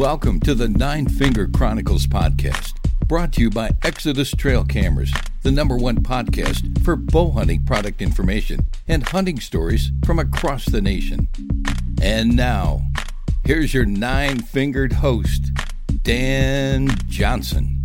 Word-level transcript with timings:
Welcome 0.00 0.40
to 0.40 0.54
the 0.54 0.66
Nine 0.66 1.06
Finger 1.10 1.46
Chronicles 1.46 2.06
podcast, 2.06 2.72
brought 3.06 3.34
to 3.34 3.42
you 3.42 3.50
by 3.50 3.72
Exodus 3.82 4.30
Trail 4.30 4.64
Cameras, 4.64 5.12
the 5.42 5.50
number 5.50 5.76
one 5.76 5.98
podcast 5.98 6.82
for 6.82 6.96
bow 6.96 7.32
hunting 7.32 7.66
product 7.66 8.00
information 8.00 8.66
and 8.88 9.06
hunting 9.06 9.38
stories 9.38 9.92
from 10.06 10.18
across 10.18 10.64
the 10.64 10.80
nation. 10.80 11.28
And 12.00 12.34
now, 12.34 12.80
here's 13.44 13.74
your 13.74 13.84
nine 13.84 14.40
fingered 14.40 14.94
host, 14.94 15.50
Dan 16.02 16.88
Johnson. 17.06 17.84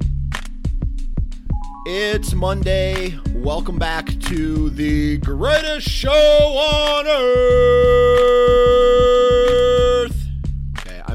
It's 1.85 2.33
Monday. 2.33 3.19
Welcome 3.33 3.77
back 3.77 4.07
to 4.21 4.69
the 4.69 5.17
greatest 5.17 5.89
show 5.89 6.11
on 6.11 7.07
earth. 7.07 8.35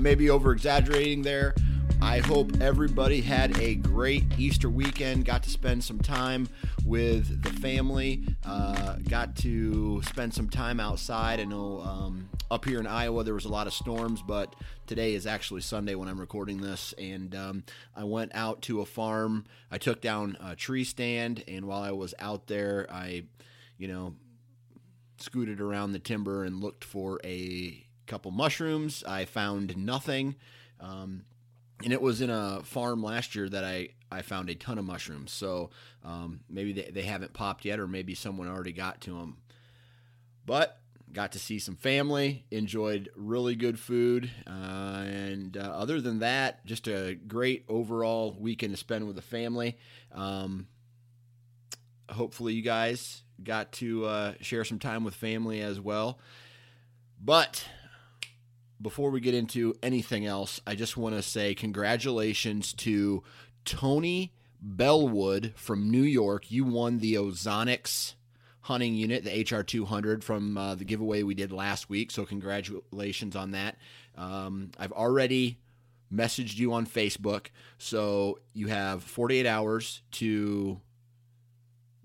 I 0.01 0.03
may 0.03 0.15
be 0.15 0.31
over 0.31 0.53
exaggerating 0.53 1.21
there. 1.21 1.55
I 2.01 2.21
hope 2.21 2.63
everybody 2.63 3.21
had 3.21 3.59
a 3.59 3.75
great 3.75 4.25
Easter 4.39 4.71
weekend, 4.71 5.27
got 5.27 5.43
to 5.43 5.51
spend 5.51 5.85
some 5.85 5.99
time 5.99 6.49
with 6.87 7.43
the 7.43 7.51
family, 7.61 8.25
uh, 8.47 8.95
got 9.11 9.37
to 9.37 10.01
spend 10.05 10.33
some 10.33 10.49
time 10.49 10.81
outside. 10.81 11.39
I 11.39 11.45
know 11.45 11.83
um, 11.83 12.31
up 12.51 12.65
here 12.65 12.81
in 12.81 12.87
Iowa 12.87 13.25
there 13.25 13.35
was 13.35 13.45
a 13.45 13.51
lot 13.51 13.67
of 13.67 13.75
storms, 13.75 14.23
but 14.23 14.57
today 14.87 15.13
is 15.13 15.27
actually 15.27 15.61
Sunday 15.61 15.95
when 15.95 16.09
I'm 16.09 16.19
recording 16.19 16.63
this. 16.63 16.95
And 16.97 17.35
um, 17.35 17.65
I 17.95 18.05
went 18.05 18.35
out 18.35 18.63
to 18.63 18.81
a 18.81 18.87
farm. 18.87 19.45
I 19.71 19.77
took 19.77 20.01
down 20.01 20.39
a 20.43 20.57
tree 20.57 20.85
stand, 20.85 21.45
and 21.47 21.67
while 21.67 21.83
I 21.83 21.91
was 21.91 22.15
out 22.19 22.47
there, 22.47 22.87
I, 22.91 23.25
you 23.77 23.89
know, 23.89 24.15
scooted 25.19 25.61
around 25.61 25.93
the 25.93 25.99
timber 25.99 26.45
and 26.45 26.63
looked 26.63 26.85
for 26.85 27.21
a 27.23 27.85
couple 28.11 28.33
mushrooms. 28.33 29.05
I 29.07 29.25
found 29.25 29.77
nothing. 29.77 30.35
Um, 30.81 31.23
and 31.83 31.93
it 31.93 32.03
was 32.03 32.21
in 32.21 32.29
a 32.29 32.61
farm 32.65 33.03
last 33.03 33.35
year 33.35 33.49
that 33.49 33.65
I, 33.65 33.91
I 34.11 34.23
found 34.23 34.51
a 34.51 34.55
ton 34.55 34.79
of 34.79 34.85
mushrooms. 34.85 35.31
So 35.31 35.71
um, 36.05 36.41
maybe 36.51 36.73
they, 36.73 36.91
they 36.91 37.03
haven't 37.03 37.33
popped 37.33 37.65
yet, 37.65 37.79
or 37.79 37.87
maybe 37.87 38.15
someone 38.15 38.49
already 38.49 38.73
got 38.73 39.01
to 39.03 39.13
them. 39.13 39.39
But 40.45 40.79
got 41.13 41.33
to 41.33 41.39
see 41.39 41.59
some 41.59 41.77
family, 41.77 42.45
enjoyed 42.51 43.11
really 43.17 43.55
good 43.55 43.79
food, 43.79 44.31
uh, 44.47 45.05
and 45.07 45.57
uh, 45.57 45.61
other 45.61 46.01
than 46.01 46.21
that, 46.21 46.65
just 46.67 46.87
a 46.89 47.15
great 47.15 47.65
overall 47.69 48.37
weekend 48.39 48.73
to 48.73 48.77
spend 48.77 49.07
with 49.07 49.17
the 49.17 49.23
family. 49.23 49.77
Um, 50.13 50.67
hopefully, 52.09 52.55
you 52.55 52.63
guys 52.63 53.23
got 53.43 53.73
to 53.73 54.05
uh, 54.05 54.35
share 54.41 54.65
some 54.65 54.79
time 54.79 55.05
with 55.05 55.15
family 55.15 55.61
as 55.61 55.81
well. 55.81 56.19
But 57.23 57.65
before 58.81 59.11
we 59.11 59.21
get 59.21 59.35
into 59.35 59.75
anything 59.83 60.27
else, 60.27 60.61
I 60.67 60.75
just 60.75 60.97
want 60.97 61.15
to 61.15 61.23
say 61.23 61.55
congratulations 61.55 62.73
to 62.75 63.23
Tony 63.65 64.33
Bellwood 64.61 65.53
from 65.57 65.91
New 65.91 66.03
York. 66.03 66.51
You 66.51 66.65
won 66.65 66.99
the 66.99 67.15
Ozonics 67.15 68.15
hunting 68.63 68.95
unit, 68.95 69.25
the 69.25 69.45
HR200 69.45 70.23
from 70.23 70.57
uh, 70.57 70.75
the 70.75 70.85
giveaway 70.85 71.23
we 71.23 71.35
did 71.35 71.53
last 71.53 71.89
week. 71.89 72.11
So 72.11 72.25
congratulations 72.25 73.37
on 73.37 73.53
that. 73.53 73.77
Um, 74.17 74.71
I've 74.79 74.93
already 74.93 75.59
messaged 76.13 76.57
you 76.57 76.73
on 76.73 76.87
Facebook, 76.87 77.47
so 77.79 78.39
you 78.53 78.67
have 78.67 79.03
48 79.03 79.47
hours 79.47 80.03
to 80.13 80.81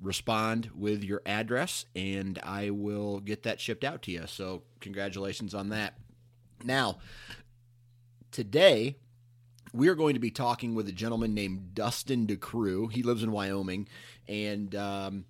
respond 0.02 0.70
with 0.76 1.04
your 1.04 1.22
address, 1.26 1.86
and 1.96 2.40
I 2.44 2.70
will 2.70 3.20
get 3.20 3.44
that 3.44 3.60
shipped 3.60 3.84
out 3.84 4.04
to 4.04 4.12
you. 4.12 4.28
So 4.28 4.64
congratulations 4.80 5.54
on 5.54 5.70
that. 5.70 5.96
Now, 6.66 6.98
today 8.32 8.96
we 9.72 9.88
are 9.88 9.96
going 9.96 10.16
to 10.16 10.20
be 10.20 10.32
talking 10.32 10.74
with 10.74 10.88
a 10.88 10.92
gentleman 10.92 11.36
named 11.36 11.76
Dustin 11.76 12.26
DeCroo. 12.26 12.92
He 12.92 13.04
lives 13.04 13.22
in 13.22 13.32
Wyoming, 13.32 13.88
and 14.28 14.74
um, 14.74 15.26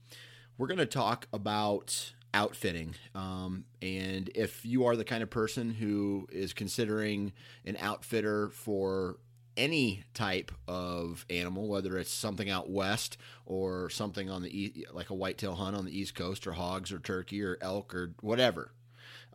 we're 0.58 0.68
going 0.68 0.78
to 0.78 0.86
talk 0.86 1.28
about 1.34 2.14
outfitting. 2.34 2.96
Um, 3.14 3.66
and 3.82 4.30
if 4.34 4.66
you 4.66 4.86
are 4.86 4.96
the 4.96 5.04
kind 5.04 5.24
of 5.24 5.30
person 5.30 5.72
who 5.72 6.28
is 6.32 6.54
considering 6.54 7.34
an 7.66 7.76
outfitter 7.82 8.50
for 8.50 9.18
any 9.58 10.04
type 10.14 10.52
of 10.70 11.26
animal, 11.30 11.68
whether 11.68 11.98
it's 11.98 12.14
something 12.14 12.50
out 12.50 12.70
west 12.70 13.18
or 13.46 13.90
something 13.90 14.30
on 14.30 14.42
the 14.42 14.86
like 14.94 15.10
a 15.10 15.14
whitetail 15.14 15.56
hunt 15.56 15.76
on 15.76 15.86
the 15.86 15.98
east 15.98 16.16
coast, 16.16 16.48
or 16.48 16.54
hogs, 16.54 16.94
or 16.94 17.00
turkey, 17.00 17.42
or 17.42 17.58
elk, 17.62 17.94
or 17.94 18.14
whatever. 18.22 18.72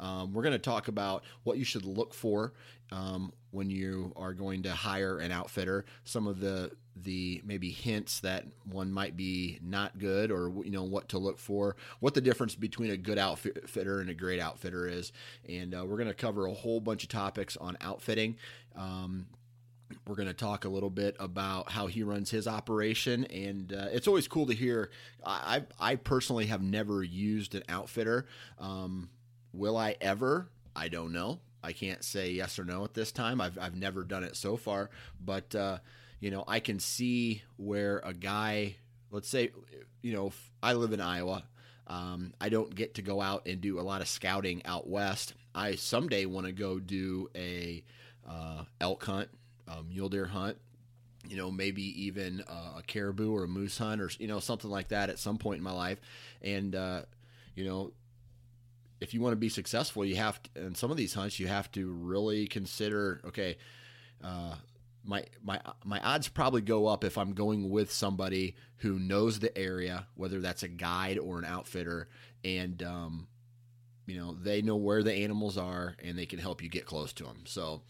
Um, 0.00 0.32
we're 0.32 0.42
going 0.42 0.52
to 0.52 0.58
talk 0.58 0.88
about 0.88 1.22
what 1.44 1.58
you 1.58 1.64
should 1.64 1.84
look 1.84 2.14
for 2.14 2.54
um, 2.90 3.32
when 3.50 3.70
you 3.70 4.12
are 4.16 4.32
going 4.32 4.62
to 4.64 4.72
hire 4.72 5.18
an 5.18 5.30
outfitter. 5.30 5.84
Some 6.04 6.26
of 6.26 6.40
the 6.40 6.72
the 6.96 7.40
maybe 7.44 7.70
hints 7.70 8.20
that 8.20 8.44
one 8.64 8.92
might 8.92 9.16
be 9.16 9.58
not 9.62 9.98
good, 9.98 10.30
or 10.30 10.52
you 10.64 10.70
know 10.70 10.82
what 10.82 11.08
to 11.10 11.18
look 11.18 11.38
for, 11.38 11.76
what 12.00 12.14
the 12.14 12.20
difference 12.20 12.54
between 12.54 12.90
a 12.90 12.96
good 12.96 13.18
outfitter 13.18 14.00
and 14.00 14.10
a 14.10 14.14
great 14.14 14.40
outfitter 14.40 14.88
is, 14.88 15.12
and 15.48 15.74
uh, 15.74 15.84
we're 15.84 15.96
going 15.96 16.08
to 16.08 16.14
cover 16.14 16.46
a 16.46 16.52
whole 16.52 16.80
bunch 16.80 17.02
of 17.04 17.08
topics 17.08 17.56
on 17.56 17.76
outfitting. 17.80 18.36
Um, 18.76 19.26
we're 20.06 20.14
going 20.14 20.28
to 20.28 20.34
talk 20.34 20.64
a 20.64 20.68
little 20.68 20.91
bit 20.91 21.16
about 21.18 21.70
how 21.70 21.86
he 21.86 22.03
runs 22.03 22.30
his 22.30 22.46
operation, 22.46 23.24
and 23.26 23.72
uh, 23.72 23.88
it's 23.92 24.08
always 24.08 24.28
cool 24.28 24.46
to 24.46 24.54
hear. 24.54 24.91
I 25.24 25.62
I 25.78 25.96
personally 25.96 26.46
have 26.46 26.62
never 26.62 27.03
used 27.03 27.54
an 27.54 27.62
outfitter. 27.68 28.26
Um, 28.58 29.10
Will 29.52 29.76
I 29.76 29.97
ever? 30.00 30.48
I 30.74 30.88
don't 30.88 31.12
know. 31.12 31.41
I 31.62 31.72
can't 31.72 32.02
say 32.02 32.30
yes 32.30 32.58
or 32.58 32.64
no 32.64 32.84
at 32.84 32.94
this 32.94 33.12
time. 33.12 33.41
I've, 33.41 33.58
I've 33.58 33.76
never 33.76 34.02
done 34.04 34.24
it 34.24 34.36
so 34.36 34.56
far, 34.56 34.91
but 35.22 35.54
uh, 35.54 35.78
you 36.20 36.30
know, 36.30 36.44
I 36.47 36.60
can 36.60 36.78
see 36.78 37.42
where 37.56 38.00
a 38.04 38.14
guy, 38.14 38.76
let's 39.10 39.28
say, 39.28 39.50
you 40.02 40.12
know, 40.12 40.32
I 40.62 40.74
live 40.74 40.92
in 40.92 41.00
Iowa. 41.00 41.44
Um, 41.86 42.34
I 42.41 42.48
don't 42.50 42.74
get 42.74 42.94
to 42.94 43.02
go 43.02 43.20
out 43.20 43.47
and 43.47 43.60
do 43.60 43.80
a 43.80 43.82
lot 43.82 44.00
of 44.00 44.08
scouting 44.08 44.64
out 44.64 44.88
west. 44.88 45.34
I 45.54 45.74
someday 45.74 46.24
want 46.24 46.46
to 46.46 46.53
go 46.53 46.78
do 46.78 47.28
a 47.34 47.82
uh, 48.28 48.64
elk 48.80 49.04
hunt, 49.04 49.28
a 49.66 49.82
mule 49.82 50.08
deer 50.08 50.26
hunt, 50.26 50.56
you 51.28 51.36
know, 51.36 51.50
maybe 51.50 51.82
even 52.04 52.42
uh, 52.48 52.78
a 52.78 52.82
caribou 52.86 53.34
or 53.34 53.44
a 53.44 53.48
moose 53.48 53.76
hunt 53.76 54.00
or 54.00 54.10
you 54.18 54.28
know 54.28 54.41
something 54.41 54.70
like 54.70 54.88
that 54.88 55.10
at 55.10 55.18
some 55.18 55.36
point 55.36 55.58
in 55.58 55.64
my 55.64 55.72
life, 55.72 56.00
and 56.42 56.74
uh, 56.74 57.03
you 57.54 57.64
know 57.64 57.92
if 59.00 59.14
you 59.14 59.20
want 59.20 59.32
to 59.32 59.36
be 59.36 59.48
successful, 59.48 60.04
you 60.04 60.16
have 60.16 60.42
to, 60.42 60.66
in 60.66 60.74
some 60.74 60.91
of 60.91 60.97
these 60.97 61.14
hunts, 61.14 61.41
you 61.41 61.48
have 61.48 61.70
to 61.72 61.91
really 61.91 62.47
consider, 62.47 63.20
okay, 63.24 63.56
uh, 64.22 64.54
my 65.04 65.24
my 65.42 65.58
my 65.84 65.98
odds 66.00 66.28
probably 66.28 66.60
go 66.60 66.86
up 66.86 67.04
if 67.04 67.16
I'm 67.16 67.32
going 67.32 67.70
with 67.70 67.91
somebody 67.91 68.54
who 68.78 68.98
knows 68.98 69.38
the 69.38 69.56
area, 69.56 70.06
whether 70.14 70.41
that's 70.41 70.62
a 70.62 70.68
guide 70.68 71.18
or 71.18 71.38
an 71.38 71.47
outfitter, 71.47 72.08
and 72.44 72.82
um, 72.82 73.26
you 74.06 74.18
know 74.18 74.34
they 74.34 74.60
know 74.60 74.76
where 74.76 75.03
the 75.03 75.14
animals 75.14 75.56
are 75.56 75.96
and 76.03 76.18
they 76.18 76.26
can 76.26 76.38
help 76.38 76.62
you 76.62 76.68
get 76.68 76.84
close 76.84 77.12
to 77.14 77.24
them. 77.24 77.42
So 77.46 77.82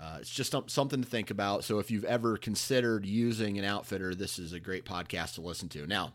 uh, 0.00 0.18
it's 0.20 0.30
just 0.30 0.54
something 0.66 1.02
to 1.02 1.08
think 1.08 1.30
about. 1.30 1.64
So 1.64 1.78
if 1.78 1.90
you've 1.90 2.04
ever 2.04 2.36
considered 2.36 3.06
using 3.06 3.58
an 3.58 3.64
outfitter, 3.64 4.14
this 4.14 4.38
is 4.38 4.52
a 4.52 4.60
great 4.60 4.84
podcast 4.84 5.34
to 5.34 5.40
listen 5.40 5.68
to. 5.70 5.86
Now, 5.86 6.12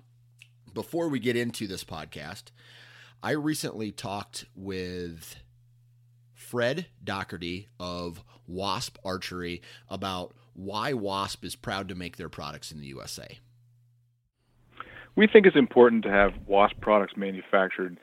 before 0.73 1.09
we 1.09 1.19
get 1.19 1.35
into 1.35 1.67
this 1.67 1.83
podcast, 1.83 2.43
I 3.25 3.31
recently 3.31 3.93
talked 3.93 4.43
with 4.53 5.37
Fred 6.33 6.87
Doherty 7.01 7.69
of 7.79 8.21
Wasp 8.47 8.97
Archery 9.05 9.61
about 9.89 10.33
why 10.53 10.91
Wasp 10.91 11.45
is 11.45 11.55
proud 11.55 11.87
to 11.87 11.95
make 11.95 12.17
their 12.17 12.27
products 12.27 12.69
in 12.69 12.81
the 12.81 12.87
USA. 12.87 13.39
We 15.15 15.25
think 15.25 15.45
it's 15.45 15.55
important 15.55 16.03
to 16.03 16.11
have 16.11 16.33
Wasp 16.45 16.81
products 16.81 17.13
manufactured 17.15 17.97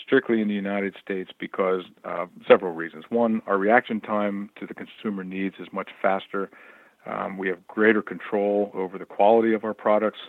strictly 0.00 0.40
in 0.40 0.46
the 0.46 0.54
United 0.54 0.94
States 1.02 1.32
because 1.40 1.82
uh, 2.04 2.26
several 2.46 2.72
reasons. 2.72 3.04
One, 3.08 3.42
our 3.48 3.58
reaction 3.58 4.00
time 4.00 4.48
to 4.60 4.66
the 4.68 4.74
consumer 4.74 5.24
needs 5.24 5.56
is 5.58 5.66
much 5.72 5.90
faster. 6.00 6.50
Um, 7.04 7.36
we 7.36 7.48
have 7.48 7.66
greater 7.66 8.00
control 8.00 8.70
over 8.74 8.96
the 8.96 9.06
quality 9.06 9.54
of 9.54 9.64
our 9.64 9.74
products. 9.74 10.20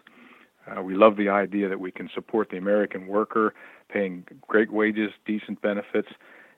Uh, 0.67 0.81
we 0.81 0.95
love 0.95 1.17
the 1.17 1.29
idea 1.29 1.67
that 1.69 1.79
we 1.79 1.91
can 1.91 2.09
support 2.13 2.49
the 2.49 2.57
American 2.57 3.07
worker, 3.07 3.53
paying 3.89 4.25
great 4.47 4.71
wages, 4.71 5.11
decent 5.25 5.61
benefits, 5.61 6.09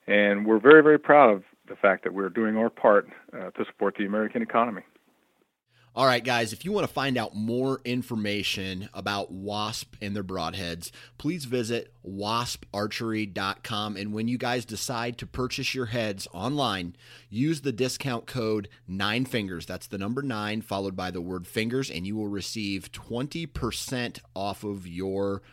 and 0.07 0.46
we're 0.46 0.60
very, 0.60 0.84
very 0.84 1.00
proud 1.00 1.34
of 1.34 1.44
the 1.68 1.75
fact 1.75 2.04
that 2.04 2.13
we're 2.13 2.30
doing 2.30 2.56
our 2.57 2.69
part 2.69 3.07
uh, 3.34 3.50
to 3.52 3.66
support 3.66 3.96
the 3.98 4.06
American 4.06 4.42
economy. 4.42 4.84
All 5.96 6.06
right, 6.06 6.26
guys, 6.26 6.52
if 6.52 6.66
you 6.66 6.74
want 6.74 6.86
to 6.86 6.94
find 6.94 7.18
out 7.18 7.38
more 7.38 7.80
information 7.86 8.90
about 8.94 9.32
WASP 9.32 9.96
and 10.02 10.14
their 10.14 10.26
broadheads, 10.26 10.92
please 11.18 11.46
visit 11.46 11.94
wasparchery.com. 12.06 13.96
And 13.96 14.12
when 14.12 14.28
you 14.28 14.38
guys 14.38 14.66
decide 14.66 15.18
to 15.20 15.26
purchase 15.26 15.74
your 15.74 15.86
heads 15.86 16.28
online, 16.34 16.98
use 17.30 17.62
the 17.62 17.72
discount 17.72 18.26
code 18.26 18.68
nine 18.90 19.24
fingers. 19.24 19.66
That's 19.66 19.88
the 19.88 19.98
number 19.98 20.22
nine, 20.22 20.62
followed 20.62 20.98
by 20.98 21.12
the 21.12 21.22
word 21.22 21.48
fingers, 21.48 21.90
and 21.90 22.06
you 22.06 22.18
will 22.18 22.28
receive 22.28 22.92
20% 22.92 24.20
off 24.36 24.66
of 24.66 24.86
your 24.86 25.44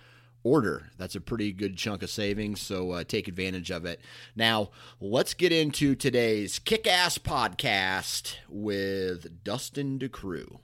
order. 0.44 0.90
That's 0.98 1.14
a 1.14 1.20
pretty 1.20 1.52
good 1.52 1.76
chunk 1.76 2.02
of 2.02 2.10
savings, 2.10 2.60
so 2.60 2.92
uh, 2.92 3.04
take 3.04 3.28
advantage 3.28 3.70
of 3.70 3.84
it. 3.84 4.00
Now, 4.34 4.70
let's 5.00 5.34
get 5.34 5.52
into 5.52 5.94
today's 5.94 6.58
kick 6.58 6.86
ass 6.86 7.18
podcast 7.18 8.36
with 8.48 9.44
Dustin 9.44 9.98
DeCroo. 9.98 10.58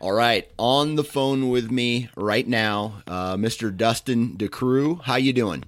All 0.00 0.12
right, 0.12 0.50
on 0.58 0.96
the 0.96 1.04
phone 1.04 1.48
with 1.48 1.70
me 1.70 2.10
right 2.16 2.46
now, 2.46 3.02
uh, 3.06 3.36
Mr. 3.36 3.74
Dustin 3.74 4.36
DeCroo. 4.36 5.02
How 5.02 5.16
you 5.16 5.32
doing? 5.32 5.64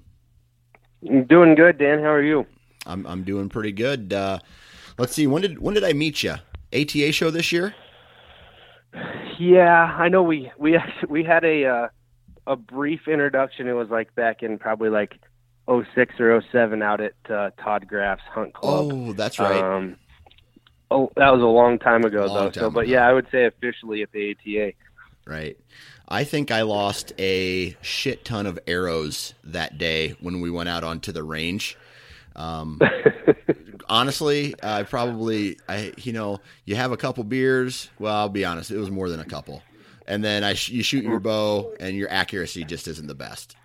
I'm 1.08 1.24
doing 1.24 1.54
good, 1.54 1.78
Dan. 1.78 2.00
How 2.00 2.10
are 2.10 2.22
you? 2.22 2.46
I'm 2.84 3.06
I'm 3.06 3.22
doing 3.24 3.48
pretty 3.48 3.72
good. 3.72 4.12
Uh, 4.12 4.38
let's 4.98 5.14
see. 5.14 5.26
When 5.26 5.42
did 5.42 5.58
when 5.58 5.74
did 5.74 5.84
I 5.84 5.92
meet 5.92 6.22
you? 6.22 6.34
ATA 6.72 7.12
show 7.12 7.30
this 7.30 7.52
year? 7.52 7.74
Yeah, 9.38 9.94
I 9.98 10.08
know 10.08 10.22
we 10.22 10.50
we 10.58 10.78
we 11.08 11.24
had 11.24 11.44
a 11.44 11.64
uh, 11.64 11.88
a 12.46 12.56
brief 12.56 13.08
introduction. 13.08 13.68
It 13.68 13.72
was 13.72 13.88
like 13.88 14.14
back 14.14 14.42
in 14.42 14.58
probably 14.58 14.90
like 14.90 15.18
06 15.68 16.14
or 16.20 16.42
07 16.52 16.82
out 16.82 17.00
at 17.00 17.14
uh, 17.28 17.50
Todd 17.62 17.86
Graf's 17.88 18.22
Hunt 18.30 18.54
Club. 18.54 18.90
Oh, 18.92 19.12
that's 19.12 19.38
right. 19.38 19.62
Um, 19.62 19.96
oh, 20.90 21.10
that 21.16 21.32
was 21.32 21.42
a 21.42 21.46
long 21.46 21.78
time 21.78 22.04
ago 22.04 22.26
Long 22.26 22.34
though. 22.34 22.50
time 22.50 22.62
so, 22.62 22.70
but 22.70 22.80
ago. 22.84 22.92
yeah, 22.92 23.08
I 23.08 23.12
would 23.12 23.26
say 23.30 23.46
officially 23.46 24.02
at 24.02 24.12
the 24.12 24.30
ATA. 24.30 24.72
Right. 25.26 25.58
I 26.08 26.22
think 26.22 26.52
I 26.52 26.62
lost 26.62 27.12
a 27.18 27.76
shit 27.82 28.24
ton 28.24 28.46
of 28.46 28.60
arrows 28.68 29.34
that 29.42 29.76
day 29.76 30.14
when 30.20 30.40
we 30.40 30.50
went 30.50 30.68
out 30.68 30.84
onto 30.84 31.10
the 31.10 31.24
range. 31.24 31.76
Um, 32.36 32.80
honestly, 33.88 34.54
I 34.62 34.84
probably, 34.84 35.58
I 35.68 35.92
you 35.96 36.12
know, 36.12 36.40
you 36.64 36.76
have 36.76 36.92
a 36.92 36.96
couple 36.96 37.24
beers. 37.24 37.90
Well, 37.98 38.14
I'll 38.14 38.28
be 38.28 38.44
honest, 38.44 38.70
it 38.70 38.78
was 38.78 38.90
more 38.90 39.08
than 39.08 39.18
a 39.18 39.24
couple. 39.24 39.62
And 40.06 40.24
then 40.24 40.44
I 40.44 40.54
sh- 40.54 40.70
you 40.70 40.82
shoot 40.82 41.04
your 41.04 41.20
bow, 41.20 41.74
and 41.80 41.96
your 41.96 42.10
accuracy 42.10 42.64
just 42.64 42.86
isn't 42.88 43.06
the 43.06 43.14
best. 43.14 43.56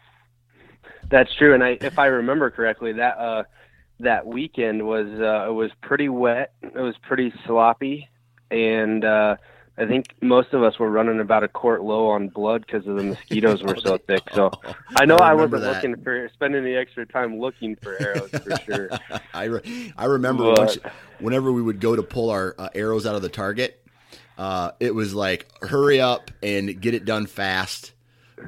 That's 1.10 1.34
true, 1.36 1.54
and 1.54 1.64
I, 1.64 1.78
if 1.82 2.00
I 2.00 2.08
remember 2.08 2.50
correctly, 2.50 2.94
that 2.94 3.18
uh, 3.18 3.44
that 4.00 4.26
weekend 4.26 4.88
was 4.88 5.08
uh, 5.08 5.50
it 5.50 5.54
was 5.54 5.72
pretty 5.82 6.10
wet. 6.10 6.54
It 6.62 6.74
was 6.76 6.96
pretty 7.04 7.34
sloppy, 7.46 8.10
and 8.50 9.04
uh, 9.04 9.36
I 9.78 9.86
think 9.86 10.08
most 10.22 10.54
of 10.54 10.64
us 10.64 10.78
were 10.78 10.90
running 10.90 11.20
about 11.20 11.44
a 11.44 11.48
quart 11.48 11.82
low 11.82 12.08
on 12.10 12.28
blood 12.30 12.66
because 12.66 12.86
of 12.88 12.98
the 12.98 13.04
mosquitoes 13.04 13.64
were 13.64 13.78
so 13.78 13.98
thick. 14.08 14.24
So 14.34 14.52
I 14.96 15.06
know 15.06 15.18
I 15.18 15.32
I, 15.32 15.34
wasn't 15.34 15.62
that. 15.62 15.76
looking 15.76 16.04
for 16.04 16.30
spending 16.34 16.64
the 16.64 16.76
extra 16.76 17.06
time 17.06 17.40
looking 17.40 17.76
for 17.78 17.98
arrows 18.00 18.30
for 18.30 18.58
sure. 18.58 18.90
I, 19.34 19.46
re- 19.46 19.94
I 19.98 20.06
remember 20.06 20.52
once, 20.52 20.78
whenever 21.20 21.52
we 21.52 21.62
would 21.62 21.80
go 21.80 21.96
to 21.96 22.04
pull 22.04 22.30
our 22.30 22.54
uh, 22.58 22.70
arrows 22.76 23.06
out 23.06 23.16
of 23.16 23.22
the 23.22 23.30
target, 23.30 23.81
uh, 24.42 24.72
it 24.80 24.96
was 24.96 25.14
like 25.14 25.46
hurry 25.62 26.02
up 26.02 26.32
and 26.42 26.82
get 26.82 26.96
it 26.96 27.06
done 27.06 27.28
fast 27.28 27.92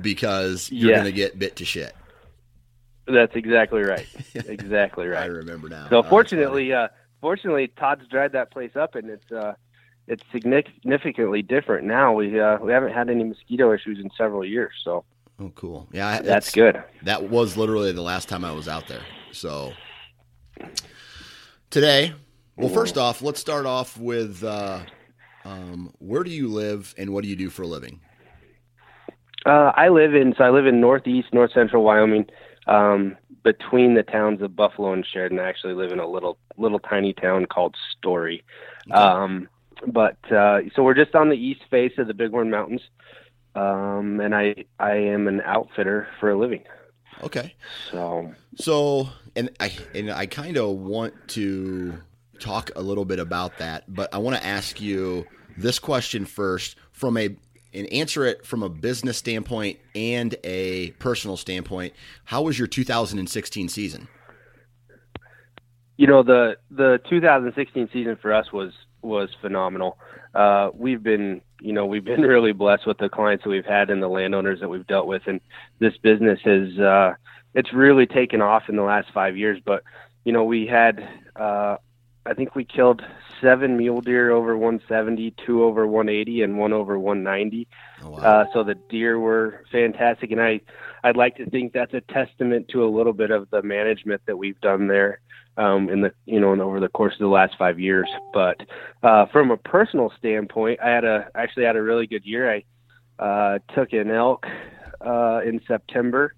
because 0.02 0.72
you're 0.72 0.90
Yeah. 0.90 0.98
gonna 0.98 1.12
get 1.12 1.38
bit 1.38 1.58
to 1.58 1.66
shit. 1.66 1.94
That's 3.06 3.36
exactly 3.36 3.84
right. 3.84 4.08
Exactly 4.48 5.08
right. 5.08 5.22
I 5.22 5.26
remember 5.28 5.70
now. 5.70 5.88
So 5.90 6.02
fortunately, 6.02 6.74
uh, 6.74 6.88
fortunately, 7.22 7.68
Todd's 7.68 8.08
dried 8.08 8.32
that 8.32 8.50
place 8.50 8.76
up, 8.76 8.96
and 8.96 9.08
it's 9.12 9.32
uh, 9.32 9.54
it's 10.08 10.24
significantly 10.32 11.44
different 11.44 11.86
now. 11.86 12.14
We 12.14 12.40
uh, 12.40 12.58
we 12.58 12.72
haven't 12.72 12.94
had 12.94 13.10
any 13.12 13.24
mosquito 13.24 13.72
issues 13.72 14.00
in 14.00 14.10
several 14.18 14.44
years, 14.44 14.72
so 14.84 15.04
oh 15.40 15.52
cool. 15.54 15.88
Yeah, 15.92 16.22
that's 16.24 16.50
good. 16.52 16.82
That 17.04 17.30
was 17.30 17.56
literally 17.56 17.92
the 17.92 18.02
last 18.02 18.30
time 18.30 18.44
I 18.44 18.52
was 18.52 18.68
out 18.68 18.88
there. 18.88 19.04
So 19.32 19.74
today, 21.70 22.14
well, 22.56 22.70
first 22.70 22.98
off, 22.98 23.22
let's 23.22 23.40
start 23.40 23.66
off 23.68 23.96
with 23.98 24.44
uh, 24.44 24.80
um, 25.46 25.94
where 26.00 26.24
do 26.24 26.32
you 26.32 26.48
live 26.48 26.94
and 26.98 27.12
what 27.12 27.24
do 27.24 27.30
you 27.30 27.36
do 27.36 27.50
for 27.50 27.64
a 27.64 27.68
living? 27.68 28.00
Uh, 29.46 29.72
I 29.76 29.90
live 29.90 30.16
in 30.16 30.34
so 30.38 30.44
I 30.44 30.50
live 30.50 30.66
in 30.66 30.80
northeast, 30.80 31.34
north 31.34 31.52
central 31.54 31.84
Wyoming, 31.84 32.28
um, 32.68 33.18
between 33.44 33.94
the 33.94 34.04
towns 34.04 34.42
of 34.42 34.56
Buffalo 34.56 34.94
and 34.94 35.06
Sheridan. 35.06 35.40
I 35.40 35.50
actually 35.50 35.74
live 35.74 35.92
in 35.92 36.00
a 36.00 36.08
little 36.08 36.38
little 36.58 36.80
tiny 36.80 37.14
town 37.14 37.46
called 37.46 37.76
Story. 37.98 38.44
Um, 38.92 39.50
but 39.88 40.18
uh, 40.32 40.62
so 40.76 40.84
we're 40.84 40.94
just 40.94 41.16
on 41.16 41.30
the 41.30 41.36
east 41.36 41.62
face 41.70 41.94
of 41.98 42.08
the 42.08 42.14
Bighorn 42.14 42.50
Mountains, 42.50 42.82
um, 43.56 44.22
and 44.22 44.34
I 44.34 44.66
I 44.80 44.94
am 44.94 45.28
an 45.28 45.42
outfitter 45.42 46.08
for 46.20 46.32
a 46.32 46.38
living. 46.38 46.64
Okay. 47.22 47.54
So 47.92 48.34
So, 48.56 49.10
and 49.36 49.50
I 49.60 49.76
and 49.94 50.12
I 50.12 50.26
kind 50.26 50.58
of 50.58 50.70
want 50.78 51.14
to 51.30 51.96
talk 52.40 52.72
a 52.76 52.82
little 52.82 53.06
bit 53.06 53.20
about 53.20 53.58
that, 53.60 53.94
but 53.94 54.14
I 54.14 54.18
want 54.18 54.38
to 54.38 54.46
ask 54.46 54.82
you 54.82 55.26
this 55.58 55.80
question 55.80 56.26
first 56.26 56.76
from 56.92 57.18
a 57.18 57.36
and 57.76 57.92
answer 57.92 58.24
it 58.26 58.46
from 58.46 58.62
a 58.62 58.70
business 58.70 59.18
standpoint 59.18 59.80
and 59.96 60.36
a 60.44 60.92
personal 61.00 61.38
standpoint. 61.38 61.94
How 62.26 62.44
was 62.44 62.60
your 62.60 62.68
2016 62.68 63.68
season? 63.70 64.08
you 65.98 66.08
know 66.08 66.24
the 66.24 66.58
the 66.72 67.00
2016 67.10 67.90
season 67.94 68.18
for 68.22 68.34
us 68.34 68.52
was 68.52 68.72
was 69.02 69.30
phenomenal. 69.42 69.98
Uh, 70.34 70.70
we've 70.74 71.04
been 71.04 71.42
you 71.62 71.74
know 71.74 71.86
we've 71.86 72.04
been 72.04 72.22
really 72.36 72.54
blessed 72.54 72.88
with 72.88 72.98
the 72.98 73.10
clients 73.10 73.44
that 73.44 73.50
we've 73.50 73.66
had 73.66 73.90
and 73.90 74.02
the 74.02 74.08
landowners 74.08 74.60
that 74.60 74.70
we've 74.70 74.88
dealt 74.88 75.08
with, 75.08 75.22
and 75.28 75.40
this 75.80 75.96
business 75.98 76.40
has 76.44 76.78
uh, 76.80 77.14
it's 77.54 77.74
really 77.74 78.06
taken 78.06 78.42
off 78.42 78.64
in 78.70 78.76
the 78.76 78.84
last 78.84 79.08
five 79.14 79.38
years. 79.38 79.60
But 79.64 79.84
you 80.26 80.34
know 80.34 80.44
we 80.44 80.66
had 80.66 81.08
uh, 81.36 81.78
I 82.26 82.34
think 82.34 82.56
we 82.56 82.66
killed 82.66 83.02
seven 83.44 83.78
mule 83.78 84.02
deer 84.02 84.32
over 84.32 84.58
170, 84.58 85.36
two 85.46 85.64
over 85.64 85.86
180, 85.86 86.42
and 86.42 86.58
one 86.58 86.74
over 86.74 86.98
190. 86.98 87.68
Oh, 88.02 88.10
wow. 88.10 88.18
Uh, 88.18 88.46
so 88.54 88.64
the 88.64 88.76
deer 88.90 89.20
were 89.20 89.64
fantastic, 89.72 90.32
and 90.32 90.42
I 90.42 90.62
I'd 91.04 91.18
like 91.18 91.36
to 91.36 91.50
think 91.50 91.74
that's 91.74 91.94
a 91.94 92.02
testament 92.02 92.70
to 92.70 92.84
a 92.84 92.90
little 92.90 93.14
bit 93.14 93.30
of 93.30 93.50
the 93.50 93.62
management 93.62 94.22
that 94.26 94.38
we've 94.38 94.60
done 94.62 94.88
there 94.88 95.20
um, 95.58 95.90
in 95.90 96.02
the 96.02 96.14
you 96.26 96.40
know 96.40 96.54
and 96.54 96.62
over 96.62 96.80
the 96.80 96.90
course 96.90 97.14
of 97.14 97.20
the 97.20 97.28
last 97.28 97.56
five 97.58 97.80
years. 97.80 98.10
But 98.34 98.62
uh, 99.04 99.26
from 99.28 99.52
a 99.52 99.58
personal 99.58 100.12
standpoint, 100.18 100.80
I 100.82 100.90
had 100.90 101.04
a 101.04 101.28
actually 101.36 101.66
had 101.66 101.76
a 101.76 101.82
really 101.82 102.08
good 102.08 102.26
year. 102.26 102.52
I 102.52 102.64
uh, 103.24 103.60
took 103.76 103.94
an 103.94 104.10
elk 104.10 104.46
uh, 105.06 105.42
in 105.46 105.62
September, 105.68 106.34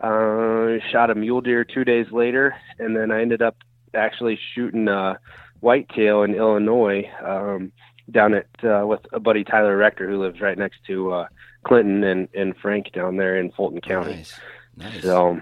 uh, 0.00 0.78
shot 0.90 1.10
a 1.10 1.14
mule 1.14 1.40
deer 1.40 1.64
two 1.64 1.84
days 1.84 2.06
later, 2.10 2.54
and 2.78 2.94
then 2.94 3.10
I 3.10 3.22
ended 3.22 3.42
up 3.42 3.56
actually 3.94 4.38
shooting 4.54 4.88
a 4.88 5.18
whitetail 5.60 6.22
in 6.22 6.34
Illinois. 6.34 7.10
Um, 7.24 7.72
down 8.10 8.32
at 8.32 8.46
uh, 8.64 8.86
with 8.86 9.00
a 9.12 9.20
buddy 9.20 9.44
Tyler 9.44 9.76
Rector 9.76 10.08
who 10.08 10.18
lives 10.22 10.40
right 10.40 10.56
next 10.56 10.78
to 10.86 11.12
uh, 11.12 11.28
Clinton 11.64 12.02
and, 12.04 12.26
and 12.34 12.56
Frank 12.56 12.90
down 12.94 13.18
there 13.18 13.38
in 13.38 13.50
Fulton 13.52 13.82
County. 13.82 14.14
nice, 14.14 14.40
nice. 14.76 15.02
So 15.02 15.38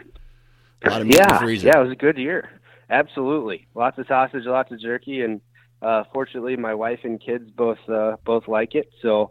A 0.82 0.90
lot 0.90 1.00
of 1.00 1.06
meat 1.06 1.16
in 1.20 1.22
the 1.28 1.52
yeah, 1.54 1.70
yeah, 1.74 1.78
it 1.78 1.82
was 1.84 1.92
a 1.92 1.96
good 1.96 2.18
year. 2.18 2.50
Absolutely, 2.90 3.68
lots 3.76 3.98
of 3.98 4.06
sausage, 4.08 4.44
lots 4.46 4.72
of 4.72 4.80
jerky, 4.80 5.20
and 5.22 5.40
uh, 5.80 6.02
fortunately, 6.12 6.56
my 6.56 6.74
wife 6.74 7.00
and 7.04 7.20
kids 7.20 7.48
both 7.50 7.78
uh, 7.88 8.16
both 8.24 8.48
like 8.48 8.74
it, 8.74 8.90
so 9.00 9.30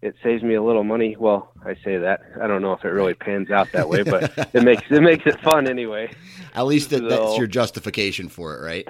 it 0.00 0.16
saves 0.24 0.42
me 0.42 0.54
a 0.54 0.62
little 0.62 0.82
money. 0.82 1.14
Well, 1.16 1.52
I 1.64 1.74
say 1.84 1.98
that 1.98 2.20
I 2.40 2.48
don't 2.48 2.62
know 2.62 2.72
if 2.72 2.84
it 2.84 2.88
really 2.88 3.14
pans 3.14 3.52
out 3.52 3.70
that 3.74 3.88
way, 3.88 4.02
but 4.02 4.32
it 4.54 4.64
makes 4.64 4.82
it 4.90 5.02
makes 5.02 5.24
it 5.26 5.40
fun 5.40 5.68
anyway. 5.68 6.10
At 6.52 6.66
least 6.66 6.90
that, 6.90 6.98
So- 6.98 7.08
that's 7.08 7.38
your 7.38 7.46
justification 7.46 8.28
for 8.28 8.56
it, 8.56 8.64
right? 8.64 8.88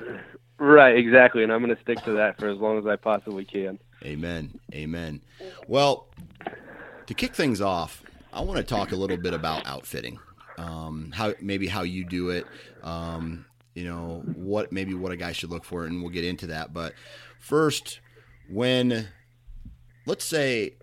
Right, 0.62 0.96
exactly, 0.96 1.42
and 1.42 1.52
I'm 1.52 1.60
going 1.60 1.74
to 1.74 1.82
stick 1.82 2.00
to 2.04 2.12
that 2.12 2.38
for 2.38 2.48
as 2.48 2.56
long 2.56 2.78
as 2.78 2.86
I 2.86 2.94
possibly 2.94 3.44
can. 3.44 3.80
Amen. 4.04 4.60
Amen. 4.72 5.20
Well, 5.66 6.06
to 7.06 7.14
kick 7.14 7.34
things 7.34 7.60
off, 7.60 8.04
I 8.32 8.42
want 8.42 8.58
to 8.58 8.62
talk 8.62 8.92
a 8.92 8.96
little 8.96 9.16
bit 9.16 9.34
about 9.34 9.66
outfitting. 9.66 10.20
Um, 10.58 11.10
how 11.12 11.34
maybe 11.40 11.66
how 11.66 11.82
you 11.82 12.04
do 12.04 12.30
it. 12.30 12.46
Um, 12.84 13.44
you 13.74 13.82
know 13.82 14.22
what 14.36 14.70
maybe 14.70 14.94
what 14.94 15.10
a 15.10 15.16
guy 15.16 15.32
should 15.32 15.50
look 15.50 15.64
for, 15.64 15.84
and 15.84 16.00
we'll 16.00 16.12
get 16.12 16.24
into 16.24 16.46
that. 16.46 16.72
But 16.72 16.94
first, 17.40 17.98
when 18.48 19.08
let's 20.06 20.24
say 20.24 20.74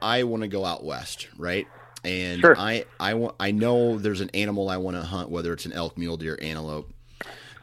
I 0.00 0.22
want 0.22 0.44
to 0.44 0.48
go 0.48 0.64
out 0.64 0.82
west, 0.82 1.28
right? 1.36 1.66
And 2.04 2.40
Sure. 2.40 2.56
I 2.56 2.86
I 2.98 3.12
want 3.12 3.34
I 3.38 3.50
know 3.50 3.98
there's 3.98 4.22
an 4.22 4.30
animal 4.32 4.70
I 4.70 4.78
want 4.78 4.96
to 4.96 5.02
hunt, 5.02 5.28
whether 5.28 5.52
it's 5.52 5.66
an 5.66 5.74
elk, 5.74 5.98
mule 5.98 6.16
deer, 6.16 6.38
antelope. 6.40 6.90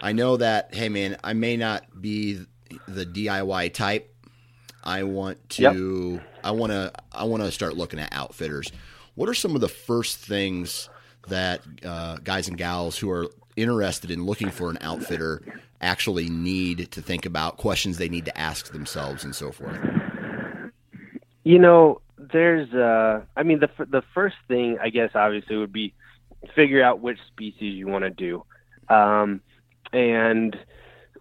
I 0.03 0.11
know 0.11 0.35
that 0.35 0.75
hey 0.75 0.89
man, 0.89 1.17
I 1.23 1.31
may 1.31 1.55
not 1.55 1.85
be 1.99 2.45
the 2.89 3.05
DIY 3.05 3.73
type. 3.73 4.13
I 4.83 5.03
want 5.03 5.49
to 5.51 6.19
I 6.43 6.51
want 6.51 6.73
to 6.73 6.91
I 7.13 7.23
want 7.23 7.41
to 7.41 7.51
start 7.51 7.77
looking 7.77 7.99
at 7.99 8.11
outfitters. 8.11 8.69
What 9.15 9.29
are 9.29 9.33
some 9.33 9.55
of 9.55 9.61
the 9.61 9.69
first 9.69 10.17
things 10.17 10.89
that 11.29 11.61
uh, 11.85 12.17
guys 12.17 12.49
and 12.49 12.57
gals 12.57 12.97
who 12.97 13.09
are 13.11 13.27
interested 13.55 14.11
in 14.11 14.25
looking 14.25 14.49
for 14.49 14.69
an 14.69 14.77
outfitter 14.81 15.41
actually 15.79 16.27
need 16.27 16.91
to 16.91 17.01
think 17.01 17.25
about 17.25 17.55
questions 17.55 17.97
they 17.97 18.09
need 18.09 18.25
to 18.25 18.37
ask 18.37 18.73
themselves 18.73 19.23
and 19.23 19.33
so 19.33 19.53
forth? 19.53 19.79
You 21.45 21.59
know, 21.59 22.01
there's 22.17 22.73
uh 22.73 23.21
I 23.37 23.43
mean 23.43 23.59
the 23.59 23.69
the 23.85 24.03
first 24.13 24.35
thing 24.49 24.79
I 24.81 24.89
guess 24.89 25.11
obviously 25.15 25.55
would 25.55 25.71
be 25.71 25.93
figure 26.55 26.83
out 26.83 26.99
which 26.99 27.19
species 27.27 27.75
you 27.75 27.87
want 27.87 28.03
to 28.03 28.09
do. 28.09 28.43
Um 28.89 29.39
and 29.93 30.57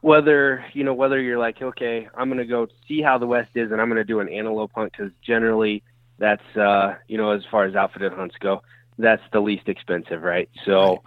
whether, 0.01 0.65
you 0.73 0.83
know, 0.83 0.95
whether 0.95 1.21
you're 1.21 1.39
like, 1.39 1.63
okay, 1.63 2.09
I'm 2.17 2.29
going 2.29 2.39
to 2.39 2.45
go 2.45 2.67
see 2.89 3.01
how 3.01 3.19
the 3.19 3.27
west 3.27 3.51
is 3.55 3.71
and 3.71 3.81
I'm 3.81 3.89
going 3.89 3.99
to 3.99 4.05
do 4.05 4.21
an 4.21 4.29
antelope 4.29 4.73
hunt 4.75 4.97
cuz 4.97 5.13
generally 5.25 5.83
that's 6.19 6.57
uh, 6.57 6.97
you 7.07 7.17
know, 7.17 7.31
as 7.31 7.43
far 7.51 7.65
as 7.65 7.75
outfitted 7.75 8.13
hunts 8.13 8.37
go, 8.41 8.63
that's 8.99 9.23
the 9.33 9.41
least 9.41 9.69
expensive, 9.69 10.23
right? 10.23 10.49
So 10.65 11.03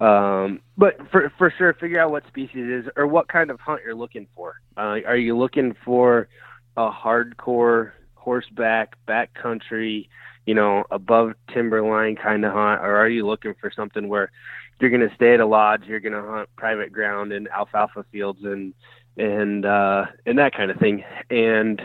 um, 0.00 0.60
but 0.76 0.96
for 1.10 1.32
for 1.36 1.52
sure, 1.58 1.74
figure 1.74 2.00
out 2.00 2.12
what 2.12 2.26
species 2.28 2.84
is 2.84 2.90
or 2.96 3.06
what 3.06 3.28
kind 3.28 3.50
of 3.50 3.58
hunt 3.58 3.80
you're 3.84 3.96
looking 3.96 4.28
for. 4.34 4.60
Uh, 4.76 5.00
are 5.06 5.16
you 5.16 5.36
looking 5.36 5.74
for 5.84 6.28
a 6.76 6.90
hardcore 6.90 7.92
horseback 8.14 8.96
backcountry, 9.08 10.08
you 10.46 10.54
know, 10.54 10.84
above 10.90 11.32
timberline 11.52 12.14
kind 12.14 12.44
of 12.44 12.52
hunt, 12.52 12.80
or 12.80 12.96
are 12.96 13.08
you 13.08 13.26
looking 13.26 13.54
for 13.60 13.72
something 13.74 14.08
where 14.08 14.30
you're 14.80 14.90
going 14.90 15.08
to 15.08 15.14
stay 15.14 15.34
at 15.34 15.40
a 15.40 15.46
lodge, 15.46 15.84
you're 15.86 16.00
going 16.00 16.12
to 16.12 16.22
hunt 16.22 16.48
private 16.56 16.92
ground 16.92 17.32
and 17.32 17.48
alfalfa 17.48 18.04
fields 18.12 18.40
and 18.42 18.74
and 19.16 19.66
uh, 19.66 20.06
and 20.26 20.38
that 20.38 20.54
kind 20.54 20.70
of 20.70 20.78
thing? 20.78 21.04
And 21.30 21.82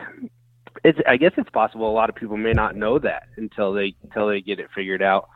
it's 0.83 0.99
I 1.07 1.17
guess 1.17 1.33
it's 1.37 1.49
possible 1.49 1.89
a 1.89 1.93
lot 1.93 2.09
of 2.09 2.15
people 2.15 2.37
may 2.37 2.53
not 2.53 2.75
know 2.75 2.99
that 2.99 3.23
until 3.37 3.73
they 3.73 3.95
until 4.03 4.27
they 4.27 4.41
get 4.41 4.59
it 4.59 4.67
figured 4.75 5.01
out. 5.01 5.29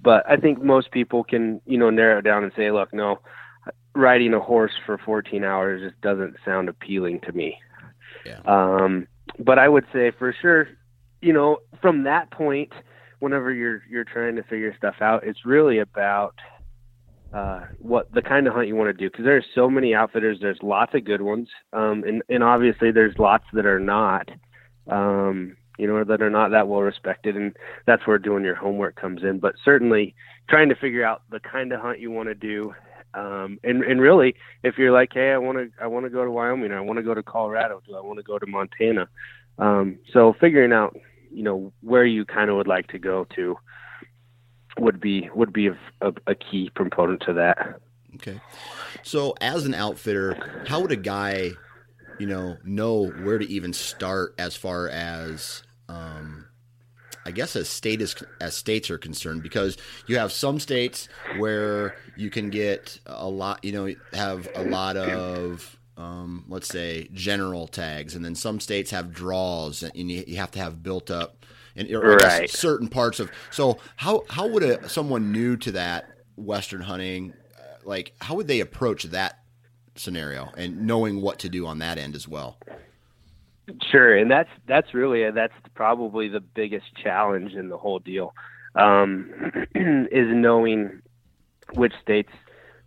But 0.00 0.28
I 0.28 0.36
think 0.36 0.62
most 0.62 0.90
people 0.90 1.24
can 1.24 1.60
you 1.66 1.78
know 1.78 1.90
narrow 1.90 2.18
it 2.18 2.22
down 2.22 2.44
and 2.44 2.52
say, 2.56 2.70
look, 2.70 2.92
no, 2.92 3.20
riding 3.94 4.34
a 4.34 4.40
horse 4.40 4.72
for 4.86 4.98
14 4.98 5.44
hours 5.44 5.82
just 5.82 6.00
doesn't 6.00 6.36
sound 6.44 6.68
appealing 6.68 7.20
to 7.20 7.32
me. 7.32 7.58
Yeah. 8.24 8.40
Um, 8.44 9.06
but 9.38 9.58
I 9.58 9.68
would 9.68 9.84
say 9.92 10.10
for 10.10 10.34
sure, 10.40 10.68
you 11.20 11.32
know, 11.32 11.58
from 11.80 12.04
that 12.04 12.30
point, 12.30 12.72
whenever 13.20 13.52
you're 13.52 13.82
you're 13.88 14.04
trying 14.04 14.36
to 14.36 14.42
figure 14.42 14.74
stuff 14.76 14.96
out, 15.00 15.24
it's 15.24 15.44
really 15.44 15.78
about 15.78 16.34
uh, 17.32 17.62
what 17.78 18.12
the 18.12 18.22
kind 18.22 18.46
of 18.46 18.54
hunt 18.54 18.68
you 18.68 18.76
want 18.76 18.88
to 18.88 18.92
do 18.92 19.10
because 19.10 19.24
there's 19.24 19.46
so 19.54 19.70
many 19.70 19.94
outfitters. 19.94 20.38
There's 20.40 20.58
lots 20.62 20.94
of 20.94 21.04
good 21.04 21.22
ones, 21.22 21.48
um, 21.72 22.04
and 22.06 22.22
and 22.28 22.42
obviously 22.42 22.90
there's 22.90 23.18
lots 23.18 23.44
that 23.54 23.64
are 23.64 23.80
not, 23.80 24.30
um, 24.90 25.56
you 25.78 25.86
know, 25.86 26.04
that 26.04 26.20
are 26.20 26.30
not 26.30 26.50
that 26.50 26.68
well 26.68 26.82
respected, 26.82 27.36
and 27.36 27.56
that's 27.86 28.06
where 28.06 28.18
doing 28.18 28.44
your 28.44 28.54
homework 28.54 28.96
comes 28.96 29.22
in. 29.22 29.38
But 29.38 29.54
certainly 29.64 30.14
trying 30.48 30.68
to 30.68 30.74
figure 30.74 31.04
out 31.04 31.22
the 31.30 31.40
kind 31.40 31.72
of 31.72 31.80
hunt 31.80 32.00
you 32.00 32.10
want 32.10 32.28
to 32.28 32.34
do. 32.34 32.74
Um, 33.14 33.58
and, 33.62 33.82
and 33.82 34.00
really, 34.00 34.34
if 34.62 34.78
you're 34.78 34.92
like, 34.92 35.10
hey, 35.12 35.32
I 35.32 35.38
want 35.38 35.58
to, 35.58 35.68
I 35.82 35.86
want 35.86 36.06
to 36.06 36.10
go 36.10 36.24
to 36.24 36.30
Wyoming, 36.30 36.72
I 36.72 36.80
want 36.80 36.98
to 36.98 37.02
go 37.02 37.12
to 37.12 37.22
Colorado, 37.22 37.82
do 37.86 37.94
I 37.94 38.00
want 38.00 38.18
to 38.18 38.22
go 38.22 38.38
to 38.38 38.46
Montana? 38.46 39.06
Um, 39.58 39.98
so 40.12 40.34
figuring 40.40 40.72
out, 40.72 40.96
you 41.30 41.42
know, 41.42 41.72
where 41.82 42.06
you 42.06 42.24
kind 42.24 42.48
of 42.48 42.56
would 42.56 42.66
like 42.66 42.88
to 42.88 42.98
go 42.98 43.26
to 43.36 43.56
would 44.78 45.00
be 45.00 45.28
would 45.34 45.52
be 45.52 45.68
a, 45.68 45.78
a, 46.00 46.12
a 46.26 46.34
key 46.34 46.70
component 46.74 47.22
to 47.22 47.32
that. 47.34 47.80
Okay. 48.16 48.40
So, 49.02 49.34
as 49.40 49.64
an 49.64 49.74
outfitter, 49.74 50.36
how 50.66 50.80
would 50.80 50.92
a 50.92 50.96
guy, 50.96 51.52
you 52.18 52.26
know, 52.26 52.58
know 52.64 53.06
where 53.08 53.38
to 53.38 53.48
even 53.48 53.72
start 53.72 54.34
as 54.38 54.54
far 54.54 54.88
as, 54.88 55.62
um, 55.88 56.46
I 57.24 57.30
guess, 57.30 57.56
as 57.56 57.68
state 57.68 58.02
is, 58.02 58.14
as 58.40 58.54
states 58.54 58.90
are 58.90 58.98
concerned? 58.98 59.42
Because 59.42 59.78
you 60.06 60.18
have 60.18 60.30
some 60.30 60.60
states 60.60 61.08
where 61.38 61.96
you 62.16 62.28
can 62.28 62.50
get 62.50 62.98
a 63.06 63.28
lot, 63.28 63.64
you 63.64 63.72
know, 63.72 63.94
have 64.12 64.46
a 64.54 64.62
lot 64.62 64.96
of, 64.96 65.78
um, 65.96 66.44
let's 66.48 66.68
say, 66.68 67.08
general 67.14 67.66
tags, 67.66 68.14
and 68.14 68.24
then 68.24 68.34
some 68.34 68.60
states 68.60 68.90
have 68.90 69.12
draws, 69.12 69.82
and 69.82 70.10
you, 70.10 70.22
you 70.26 70.36
have 70.36 70.50
to 70.52 70.58
have 70.58 70.82
built 70.82 71.10
up. 71.10 71.46
And 71.76 71.90
or 71.92 72.12
I 72.12 72.16
guess 72.16 72.38
Right. 72.40 72.50
certain 72.50 72.88
parts 72.88 73.20
of 73.20 73.30
so 73.50 73.78
how 73.96 74.24
how 74.28 74.46
would 74.48 74.62
a 74.62 74.88
someone 74.88 75.32
new 75.32 75.56
to 75.58 75.72
that 75.72 76.06
western 76.36 76.82
hunting 76.82 77.34
uh, 77.58 77.76
like 77.84 78.14
how 78.20 78.34
would 78.36 78.48
they 78.48 78.60
approach 78.60 79.04
that 79.04 79.38
scenario 79.94 80.50
and 80.56 80.86
knowing 80.86 81.20
what 81.20 81.38
to 81.40 81.48
do 81.48 81.66
on 81.66 81.78
that 81.78 81.98
end 81.98 82.14
as 82.14 82.26
well 82.28 82.58
Sure, 83.90 84.16
and 84.16 84.30
that's 84.30 84.50
that's 84.66 84.92
really 84.92 85.30
that's 85.30 85.54
probably 85.74 86.28
the 86.28 86.40
biggest 86.40 86.86
challenge 86.96 87.52
in 87.52 87.68
the 87.68 87.78
whole 87.78 88.00
deal, 88.00 88.34
um, 88.74 89.30
is 89.74 90.26
knowing 90.34 91.00
which 91.74 91.92
states 92.02 92.32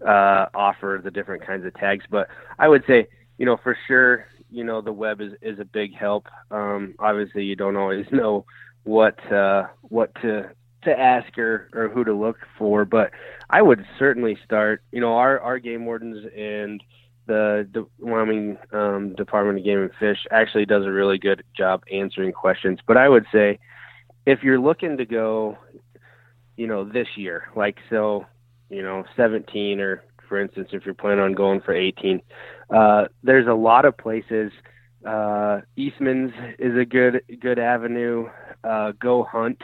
uh, 0.06 0.48
offer 0.54 1.00
the 1.02 1.12
different 1.12 1.46
kinds 1.46 1.66
of 1.66 1.74
tags. 1.76 2.04
But 2.10 2.28
I 2.60 2.68
would 2.68 2.84
say, 2.88 3.08
you 3.38 3.46
know, 3.46 3.56
for 3.56 3.78
sure, 3.88 4.28
you 4.50 4.66
know, 4.66 4.82
the 4.82 4.92
web 4.92 5.22
is 5.22 5.34
is 5.42 5.60
a 5.60 5.66
big 5.66 5.96
help. 5.96 6.28
Um, 6.52 6.96
obviously, 7.00 7.46
you 7.46 7.56
don't 7.56 7.78
always 7.78 8.06
know 8.12 8.46
what 8.86 9.20
uh, 9.32 9.68
what 9.82 10.16
to 10.22 10.50
to 10.84 11.00
ask 11.00 11.38
or, 11.38 11.70
or 11.74 11.90
who 11.90 12.04
to 12.04 12.14
look 12.14 12.38
for, 12.58 12.86
but 12.86 13.12
I 13.50 13.62
would 13.62 13.86
certainly 14.00 14.38
start. 14.46 14.82
You 14.92 15.02
know, 15.02 15.18
our 15.18 15.40
our 15.40 15.60
game 15.60 15.86
wardens 15.86 16.26
and 16.36 16.82
the, 17.28 17.68
the 17.74 17.86
Wyoming 18.00 18.58
um, 18.72 19.16
Department 19.16 19.60
of 19.60 19.66
Game 19.66 19.80
and 19.82 19.92
Fish 20.00 20.20
actually 20.32 20.66
does 20.66 20.86
a 20.86 20.92
really 20.92 21.18
good 21.18 21.44
job 21.58 21.84
answering 21.92 22.32
questions. 22.32 22.80
But 22.86 22.98
I 22.98 23.10
would 23.10 23.26
say 23.32 23.60
if 24.26 24.44
you're 24.44 24.60
looking 24.60 24.98
to 24.98 25.06
go, 25.06 25.58
you 26.56 26.68
know, 26.68 26.86
this 26.86 27.08
year, 27.16 27.50
like 27.56 27.78
so, 27.90 28.26
you 28.70 28.84
know, 28.84 29.04
17 29.16 29.80
or 29.80 30.04
for 30.28 30.40
instance, 30.40 30.70
if 30.72 30.86
you're 30.86 30.96
planning 30.96 31.24
on 31.24 31.34
going 31.34 31.62
for 31.62 31.74
18, 31.74 32.22
uh, 32.70 33.06
there's 33.24 33.48
a 33.48 33.54
lot 33.54 33.86
of 33.86 33.98
places. 33.98 34.52
Uh, 35.06 35.62
Eastman's 35.76 36.34
is 36.58 36.76
a 36.78 36.86
good 36.86 37.22
good 37.40 37.60
avenue. 37.60 38.28
Uh, 38.64 38.92
Go 39.00 39.24
Hunt 39.24 39.62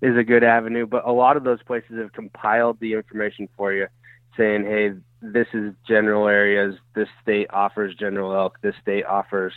is 0.00 0.16
a 0.16 0.24
good 0.24 0.42
avenue, 0.44 0.86
but 0.86 1.06
a 1.06 1.12
lot 1.12 1.36
of 1.36 1.44
those 1.44 1.62
places 1.62 1.98
have 1.98 2.12
compiled 2.12 2.78
the 2.80 2.94
information 2.94 3.48
for 3.56 3.72
you, 3.72 3.86
saying, 4.36 4.64
"Hey, 4.64 4.94
this 5.20 5.48
is 5.52 5.74
general 5.86 6.26
areas. 6.26 6.76
This 6.94 7.08
state 7.20 7.48
offers 7.50 7.94
general 7.96 8.34
elk. 8.34 8.58
This 8.62 8.74
state 8.80 9.04
offers 9.04 9.52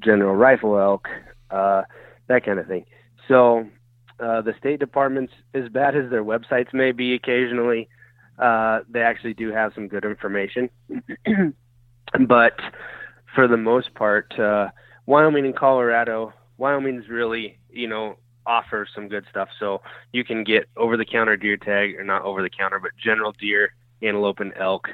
general 0.00 0.34
rifle 0.34 0.78
elk. 0.78 1.08
Uh, 1.50 1.82
that 2.26 2.44
kind 2.44 2.58
of 2.58 2.66
thing." 2.66 2.84
So, 3.28 3.66
uh, 4.20 4.42
the 4.42 4.54
state 4.58 4.78
departments, 4.78 5.32
as 5.54 5.68
bad 5.70 5.96
as 5.96 6.10
their 6.10 6.24
websites 6.24 6.74
may 6.74 6.92
be 6.92 7.14
occasionally, 7.14 7.88
uh, 8.38 8.80
they 8.88 9.00
actually 9.00 9.34
do 9.34 9.52
have 9.52 9.72
some 9.74 9.88
good 9.88 10.04
information. 10.04 10.68
but 12.28 12.60
for 13.36 13.46
the 13.46 13.56
most 13.56 13.94
part, 13.94 14.36
uh, 14.40 14.70
Wyoming 15.04 15.44
and 15.44 15.54
Colorado, 15.54 16.32
Wyoming's 16.56 17.08
really, 17.08 17.58
you 17.70 17.86
know, 17.86 18.16
offers 18.46 18.88
some 18.94 19.08
good 19.08 19.26
stuff. 19.30 19.48
So 19.60 19.82
you 20.12 20.24
can 20.24 20.42
get 20.42 20.68
over 20.76 20.96
the 20.96 21.04
counter 21.04 21.36
deer 21.36 21.56
tag, 21.56 21.96
or 21.96 22.02
not 22.02 22.22
over 22.22 22.42
the 22.42 22.50
counter, 22.50 22.80
but 22.80 22.92
general 22.96 23.32
deer, 23.32 23.74
antelope, 24.02 24.40
and 24.40 24.54
elk, 24.56 24.88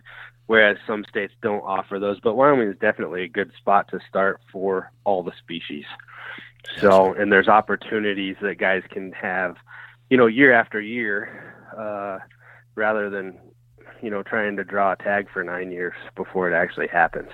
whereas 0.47 0.77
some 0.87 1.05
states 1.09 1.33
don't 1.41 1.61
offer 1.61 1.99
those. 1.99 2.19
But 2.21 2.35
Wyoming 2.35 2.69
is 2.69 2.79
definitely 2.81 3.23
a 3.23 3.29
good 3.29 3.53
spot 3.59 3.89
to 3.93 4.01
start 4.09 4.41
for 4.51 4.91
all 5.05 5.23
the 5.23 5.33
species. 5.39 5.85
So, 6.79 7.15
and 7.15 7.31
there's 7.31 7.49
opportunities 7.49 8.37
that 8.43 8.59
guys 8.59 8.83
can 8.91 9.13
have, 9.13 9.57
you 10.11 10.17
know, 10.17 10.27
year 10.27 10.53
after 10.53 10.81
year, 10.81 11.55
uh, 11.77 12.19
rather 12.75 13.09
than, 13.09 13.39
you 14.01 14.11
know, 14.11 14.23
trying 14.23 14.57
to 14.57 14.65
draw 14.65 14.93
a 14.93 14.97
tag 14.97 15.29
for 15.33 15.45
nine 15.45 15.71
years 15.71 15.95
before 16.17 16.51
it 16.51 16.55
actually 16.55 16.89
happens. 16.89 17.31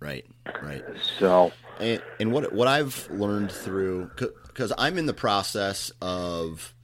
Right, 0.00 0.24
right. 0.62 0.84
So, 1.18 1.52
and, 1.80 2.00
and 2.20 2.32
what 2.32 2.52
what 2.52 2.68
I've 2.68 3.08
learned 3.10 3.50
through 3.50 4.10
because 4.46 4.72
I'm 4.76 4.98
in 4.98 5.06
the 5.06 5.14
process 5.14 5.92
of, 6.00 6.74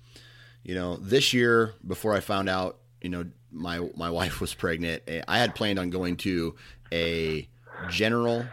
you 0.63 0.75
know, 0.75 0.97
this 0.97 1.33
year 1.33 1.75
before 1.87 2.15
I 2.15 2.21
found 2.21 2.49
out, 2.49 2.79
you 3.01 3.11
know, 3.11 3.25
my 3.51 3.89
my 3.97 4.11
wife 4.11 4.41
was 4.41 4.55
pregnant, 4.55 5.03
eh, 5.07 5.23
I 5.29 5.39
had 5.39 5.55
planned 5.55 5.79
on 5.79 5.91
going 5.91 6.17
to 6.19 6.57
a 6.93 7.49
general 7.89 8.45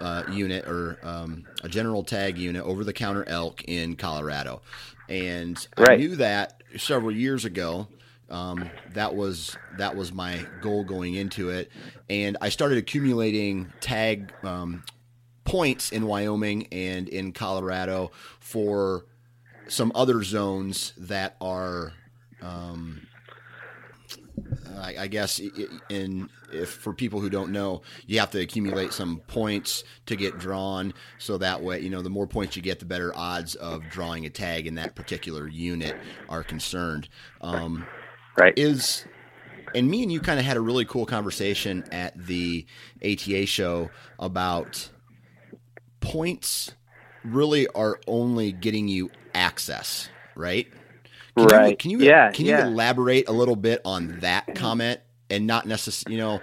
uh, 0.00 0.24
unit 0.30 0.66
or 0.66 0.98
um, 1.02 1.44
a 1.62 1.68
general 1.68 2.02
tag 2.02 2.38
unit 2.38 2.62
over 2.64 2.84
the 2.84 2.92
counter 2.92 3.24
elk 3.28 3.62
in 3.64 3.96
Colorado, 3.96 4.62
and 5.08 5.66
right. 5.78 5.90
I 5.90 5.96
knew 5.96 6.16
that 6.16 6.62
several 6.76 7.12
years 7.12 7.44
ago. 7.44 7.88
Um, 8.32 8.70
that 8.94 9.14
was 9.14 9.56
that 9.76 9.94
was 9.94 10.12
my 10.12 10.46
goal 10.62 10.84
going 10.84 11.14
into 11.14 11.50
it, 11.50 11.70
and 12.08 12.38
I 12.40 12.48
started 12.48 12.78
accumulating 12.78 13.72
tag 13.80 14.32
um, 14.42 14.82
points 15.44 15.92
in 15.92 16.06
Wyoming 16.06 16.68
and 16.72 17.08
in 17.08 17.32
Colorado 17.32 18.10
for 18.40 19.04
some 19.68 19.92
other 19.94 20.22
zones 20.22 20.92
that 20.96 21.36
are, 21.40 21.92
um, 22.40 23.06
I, 24.76 24.94
I, 25.00 25.06
guess, 25.08 25.40
in 25.88 26.28
if 26.52 26.70
for 26.70 26.92
people 26.92 27.20
who 27.20 27.30
don't 27.30 27.52
know, 27.52 27.82
you 28.06 28.18
have 28.20 28.30
to 28.32 28.40
accumulate 28.40 28.92
some 28.92 29.18
points 29.26 29.84
to 30.06 30.16
get 30.16 30.38
drawn. 30.38 30.94
So 31.18 31.38
that 31.38 31.62
way, 31.62 31.80
you 31.80 31.90
know, 31.90 32.02
the 32.02 32.10
more 32.10 32.26
points 32.26 32.56
you 32.56 32.62
get, 32.62 32.78
the 32.78 32.84
better 32.84 33.12
odds 33.16 33.54
of 33.54 33.88
drawing 33.88 34.26
a 34.26 34.30
tag 34.30 34.66
in 34.66 34.74
that 34.76 34.94
particular 34.94 35.48
unit 35.48 35.96
are 36.28 36.42
concerned. 36.42 37.08
Um, 37.40 37.86
right. 38.36 38.54
Is 38.56 39.04
and 39.74 39.90
me 39.90 40.02
and 40.02 40.12
you 40.12 40.20
kind 40.20 40.38
of 40.38 40.46
had 40.46 40.56
a 40.56 40.60
really 40.60 40.84
cool 40.84 41.06
conversation 41.06 41.84
at 41.92 42.16
the 42.26 42.66
ATA 43.04 43.46
show 43.46 43.90
about 44.18 44.90
points 46.00 46.72
really 47.24 47.66
are 47.68 48.00
only 48.06 48.52
getting 48.52 48.88
you 48.88 49.10
access, 49.34 50.08
right? 50.34 50.66
Can 51.36 51.46
right. 51.46 51.70
You, 51.70 51.76
can 51.76 51.90
you 51.90 51.98
yeah, 52.00 52.30
can 52.30 52.44
yeah. 52.44 52.66
you 52.66 52.72
elaborate 52.72 53.28
a 53.28 53.32
little 53.32 53.56
bit 53.56 53.80
on 53.84 54.18
that 54.20 54.54
comment 54.54 55.00
and 55.30 55.46
not 55.46 55.66
necessarily, 55.66 56.16
you 56.16 56.22
know, 56.22 56.40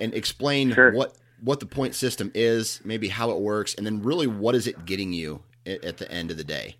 and 0.00 0.12
explain 0.14 0.72
sure. 0.72 0.92
what 0.92 1.16
what 1.40 1.60
the 1.60 1.66
point 1.66 1.94
system 1.94 2.32
is, 2.34 2.80
maybe 2.84 3.08
how 3.08 3.30
it 3.30 3.38
works, 3.38 3.74
and 3.74 3.86
then 3.86 4.02
really 4.02 4.26
what 4.26 4.56
is 4.56 4.66
it 4.66 4.84
getting 4.84 5.12
you 5.12 5.40
at, 5.66 5.84
at 5.84 5.96
the 5.98 6.10
end 6.10 6.30
of 6.30 6.36
the 6.36 6.44
day? 6.44 6.76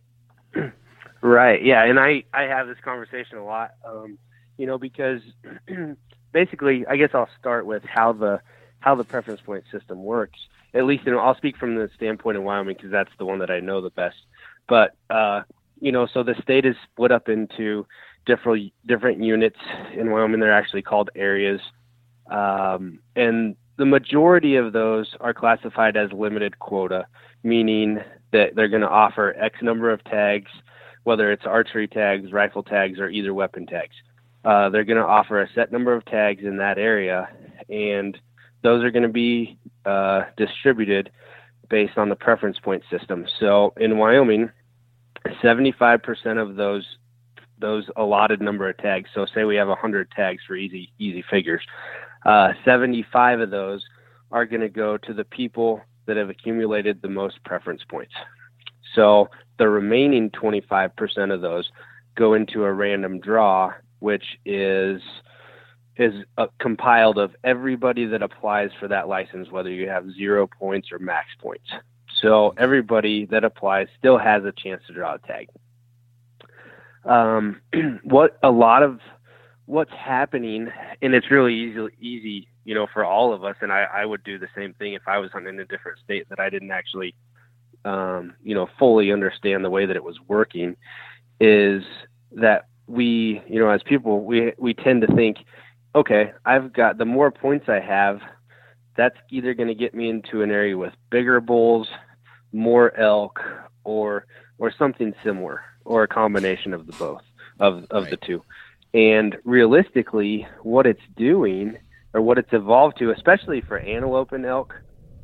Right. 1.20 1.64
Yeah, 1.64 1.84
and 1.84 1.98
I 1.98 2.22
I 2.32 2.42
have 2.42 2.68
this 2.68 2.78
conversation 2.84 3.38
a 3.38 3.44
lot, 3.44 3.72
um, 3.84 4.18
you 4.58 4.66
know, 4.66 4.76
because 4.76 5.22
basically, 6.32 6.86
I 6.86 6.96
guess 6.96 7.10
I'll 7.14 7.30
start 7.40 7.64
with 7.64 7.82
how 7.84 8.12
the 8.12 8.40
how 8.80 8.94
the 8.94 9.04
preference 9.04 9.40
point 9.40 9.64
system 9.72 10.04
works. 10.04 10.38
At 10.74 10.84
least, 10.84 11.06
know, 11.06 11.18
I'll 11.18 11.36
speak 11.36 11.56
from 11.56 11.76
the 11.76 11.88
standpoint 11.96 12.36
of 12.36 12.44
Wyoming 12.44 12.76
because 12.76 12.90
that's 12.90 13.10
the 13.18 13.24
one 13.24 13.38
that 13.38 13.50
I 13.50 13.60
know 13.60 13.80
the 13.80 13.90
best. 13.90 14.16
But 14.68 14.94
uh, 15.08 15.42
you 15.80 15.92
know, 15.92 16.06
so 16.06 16.22
the 16.22 16.34
state 16.42 16.66
is 16.66 16.76
split 16.92 17.10
up 17.10 17.28
into 17.28 17.86
different 18.26 18.72
different 18.84 19.22
units 19.22 19.58
in 19.94 20.10
Wyoming. 20.10 20.40
They're 20.40 20.52
actually 20.52 20.82
called 20.82 21.10
areas, 21.14 21.60
um, 22.30 23.00
and 23.16 23.56
the 23.78 23.86
majority 23.86 24.56
of 24.56 24.72
those 24.72 25.14
are 25.20 25.32
classified 25.32 25.96
as 25.96 26.12
limited 26.12 26.58
quota, 26.58 27.06
meaning 27.44 28.00
that 28.32 28.56
they're 28.56 28.68
going 28.68 28.82
to 28.82 28.88
offer 28.88 29.34
X 29.38 29.62
number 29.62 29.90
of 29.90 30.02
tags, 30.04 30.50
whether 31.04 31.30
it's 31.30 31.46
archery 31.46 31.86
tags, 31.86 32.32
rifle 32.32 32.64
tags, 32.64 32.98
or 32.98 33.08
either 33.08 33.32
weapon 33.32 33.66
tags. 33.66 33.94
Uh, 34.44 34.68
they're 34.70 34.84
going 34.84 34.98
to 34.98 35.04
offer 35.04 35.42
a 35.42 35.48
set 35.54 35.72
number 35.72 35.94
of 35.94 36.04
tags 36.06 36.44
in 36.44 36.56
that 36.58 36.78
area, 36.78 37.28
and 37.68 38.18
those 38.62 38.84
are 38.84 38.90
going 38.90 39.02
to 39.02 39.08
be 39.08 39.58
uh, 39.84 40.22
distributed 40.36 41.10
based 41.68 41.98
on 41.98 42.08
the 42.08 42.16
preference 42.16 42.58
point 42.58 42.82
system. 42.90 43.26
So 43.40 43.72
in 43.76 43.98
Wyoming, 43.98 44.50
75% 45.42 46.40
of 46.40 46.56
those 46.56 46.84
those 47.60 47.84
allotted 47.96 48.40
number 48.40 48.70
of 48.70 48.76
tags. 48.78 49.10
So 49.12 49.26
say 49.34 49.42
we 49.42 49.56
have 49.56 49.66
100 49.66 50.12
tags 50.12 50.42
for 50.46 50.54
easy 50.54 50.92
easy 50.98 51.24
figures. 51.28 51.62
Uh, 52.24 52.52
75 52.64 53.40
of 53.40 53.50
those 53.50 53.84
are 54.30 54.46
going 54.46 54.60
to 54.60 54.68
go 54.68 54.96
to 54.98 55.12
the 55.12 55.24
people 55.24 55.80
that 56.06 56.16
have 56.16 56.30
accumulated 56.30 57.02
the 57.02 57.08
most 57.08 57.42
preference 57.44 57.82
points. 57.88 58.14
So 58.94 59.28
the 59.58 59.68
remaining 59.68 60.30
25% 60.30 61.32
of 61.32 61.40
those 61.40 61.68
go 62.16 62.34
into 62.34 62.64
a 62.64 62.72
random 62.72 63.20
draw, 63.20 63.72
which 64.00 64.24
is 64.44 65.00
is 65.96 66.14
uh, 66.36 66.46
compiled 66.60 67.18
of 67.18 67.34
everybody 67.42 68.06
that 68.06 68.22
applies 68.22 68.70
for 68.78 68.86
that 68.86 69.08
license, 69.08 69.50
whether 69.50 69.70
you 69.70 69.88
have 69.88 70.08
zero 70.12 70.46
points 70.46 70.92
or 70.92 70.98
max 71.00 71.26
points. 71.40 71.68
So 72.22 72.54
everybody 72.56 73.26
that 73.26 73.44
applies 73.44 73.88
still 73.98 74.16
has 74.18 74.44
a 74.44 74.52
chance 74.52 74.82
to 74.86 74.92
draw 74.92 75.14
a 75.14 75.18
tag. 75.18 75.48
Um, 77.04 77.60
what 78.04 78.38
a 78.42 78.50
lot 78.50 78.82
of 78.82 79.00
what's 79.66 79.92
happening, 79.92 80.68
and 81.02 81.14
it's 81.14 81.30
really 81.30 81.54
easy, 81.54 81.86
easy, 82.00 82.48
you 82.64 82.74
know, 82.74 82.86
for 82.92 83.04
all 83.04 83.32
of 83.32 83.44
us. 83.44 83.56
And 83.60 83.72
I, 83.72 83.82
I 83.82 84.04
would 84.04 84.24
do 84.24 84.38
the 84.38 84.48
same 84.56 84.74
thing 84.74 84.94
if 84.94 85.02
I 85.06 85.18
was 85.18 85.30
in 85.34 85.58
a 85.60 85.64
different 85.64 85.98
state 86.04 86.28
that 86.28 86.40
I 86.40 86.48
didn't 86.48 86.70
actually, 86.70 87.14
um, 87.84 88.34
you 88.42 88.54
know, 88.54 88.68
fully 88.78 89.12
understand 89.12 89.64
the 89.64 89.70
way 89.70 89.84
that 89.86 89.96
it 89.96 90.04
was 90.04 90.16
working. 90.26 90.76
Is 91.40 91.82
that 92.32 92.66
we, 92.88 93.42
you 93.46 93.60
know, 93.60 93.70
as 93.70 93.82
people, 93.84 94.24
we 94.24 94.52
we 94.58 94.74
tend 94.74 95.02
to 95.02 95.14
think, 95.14 95.36
okay, 95.94 96.32
I've 96.44 96.72
got 96.72 96.98
the 96.98 97.04
more 97.04 97.30
points 97.30 97.68
I 97.68 97.80
have, 97.80 98.20
that's 98.96 99.16
either 99.30 99.54
going 99.54 99.68
to 99.68 99.74
get 99.74 99.94
me 99.94 100.08
into 100.08 100.42
an 100.42 100.50
area 100.50 100.76
with 100.76 100.92
bigger 101.10 101.40
bulls, 101.40 101.88
more 102.52 102.96
elk, 102.96 103.40
or 103.84 104.26
or 104.58 104.72
something 104.76 105.14
similar, 105.22 105.62
or 105.84 106.02
a 106.02 106.08
combination 106.08 106.72
of 106.72 106.86
the 106.86 106.92
both 106.92 107.22
of 107.60 107.84
of 107.90 108.04
right. 108.04 108.10
the 108.10 108.16
two. 108.16 108.42
And 108.94 109.36
realistically, 109.44 110.48
what 110.62 110.86
it's 110.86 111.02
doing, 111.16 111.76
or 112.14 112.22
what 112.22 112.38
it's 112.38 112.52
evolved 112.52 112.98
to, 112.98 113.10
especially 113.10 113.60
for 113.60 113.78
antelope 113.78 114.32
and 114.32 114.46
elk, 114.46 114.74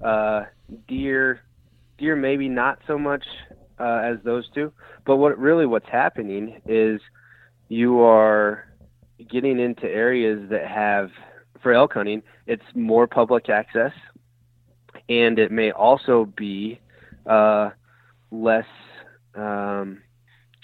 uh, 0.04 0.44
deer, 0.86 1.40
deer 1.96 2.14
maybe 2.14 2.48
not 2.48 2.78
so 2.86 2.98
much 2.98 3.24
uh, 3.80 4.02
as 4.04 4.18
those 4.22 4.48
two. 4.50 4.70
But 5.06 5.16
what 5.16 5.38
really 5.38 5.64
what's 5.64 5.88
happening 5.88 6.60
is 6.66 7.00
you 7.74 8.00
are 8.02 8.68
getting 9.28 9.58
into 9.58 9.84
areas 9.84 10.48
that 10.50 10.66
have 10.66 11.10
for 11.60 11.72
elk 11.72 11.94
hunting, 11.94 12.22
it's 12.46 12.62
more 12.74 13.06
public 13.08 13.48
access, 13.48 13.92
and 15.08 15.38
it 15.40 15.50
may 15.50 15.72
also 15.72 16.26
be 16.36 16.78
uh, 17.26 17.70
less 18.30 18.66
um, 19.34 20.02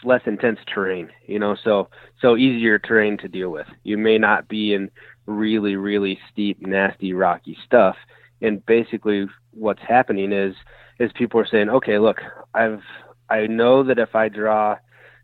less 0.04 0.20
intense 0.26 0.60
terrain. 0.72 1.10
You 1.26 1.40
know, 1.40 1.56
so 1.64 1.88
so 2.20 2.36
easier 2.36 2.78
terrain 2.78 3.18
to 3.18 3.28
deal 3.28 3.50
with. 3.50 3.66
You 3.82 3.98
may 3.98 4.16
not 4.16 4.46
be 4.46 4.72
in 4.72 4.90
really 5.26 5.74
really 5.74 6.18
steep, 6.30 6.64
nasty, 6.64 7.12
rocky 7.12 7.56
stuff. 7.66 7.96
And 8.40 8.64
basically, 8.66 9.26
what's 9.50 9.82
happening 9.82 10.32
is 10.32 10.54
is 11.00 11.10
people 11.14 11.40
are 11.40 11.46
saying, 11.46 11.70
okay, 11.70 11.98
look, 11.98 12.20
I've 12.54 12.82
I 13.28 13.48
know 13.48 13.82
that 13.82 13.98
if 13.98 14.14
I 14.14 14.28
draw, 14.28 14.76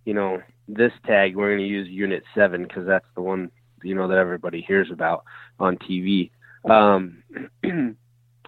you 0.04 0.14
know, 0.14 0.42
this 0.68 0.92
tag, 1.06 1.36
we're 1.36 1.50
going 1.50 1.60
to 1.60 1.66
use 1.66 1.88
Unit 1.88 2.24
Seven 2.34 2.62
because 2.64 2.86
that's 2.86 3.06
the 3.14 3.22
one 3.22 3.50
you 3.82 3.94
know 3.94 4.08
that 4.08 4.18
everybody 4.18 4.62
hears 4.66 4.90
about 4.90 5.24
on 5.58 5.76
TV. 5.78 6.30
Um, 6.68 7.22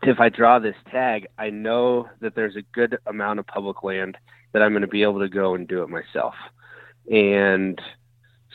if 0.02 0.20
I 0.20 0.28
draw 0.28 0.58
this 0.58 0.76
tag, 0.90 1.26
I 1.38 1.50
know 1.50 2.08
that 2.20 2.34
there's 2.34 2.56
a 2.56 2.62
good 2.72 2.98
amount 3.06 3.38
of 3.38 3.46
public 3.46 3.82
land 3.82 4.16
that 4.52 4.62
I'm 4.62 4.72
going 4.72 4.82
to 4.82 4.88
be 4.88 5.02
able 5.02 5.20
to 5.20 5.28
go 5.28 5.54
and 5.54 5.68
do 5.68 5.82
it 5.82 5.88
myself. 5.88 6.34
And 7.10 7.80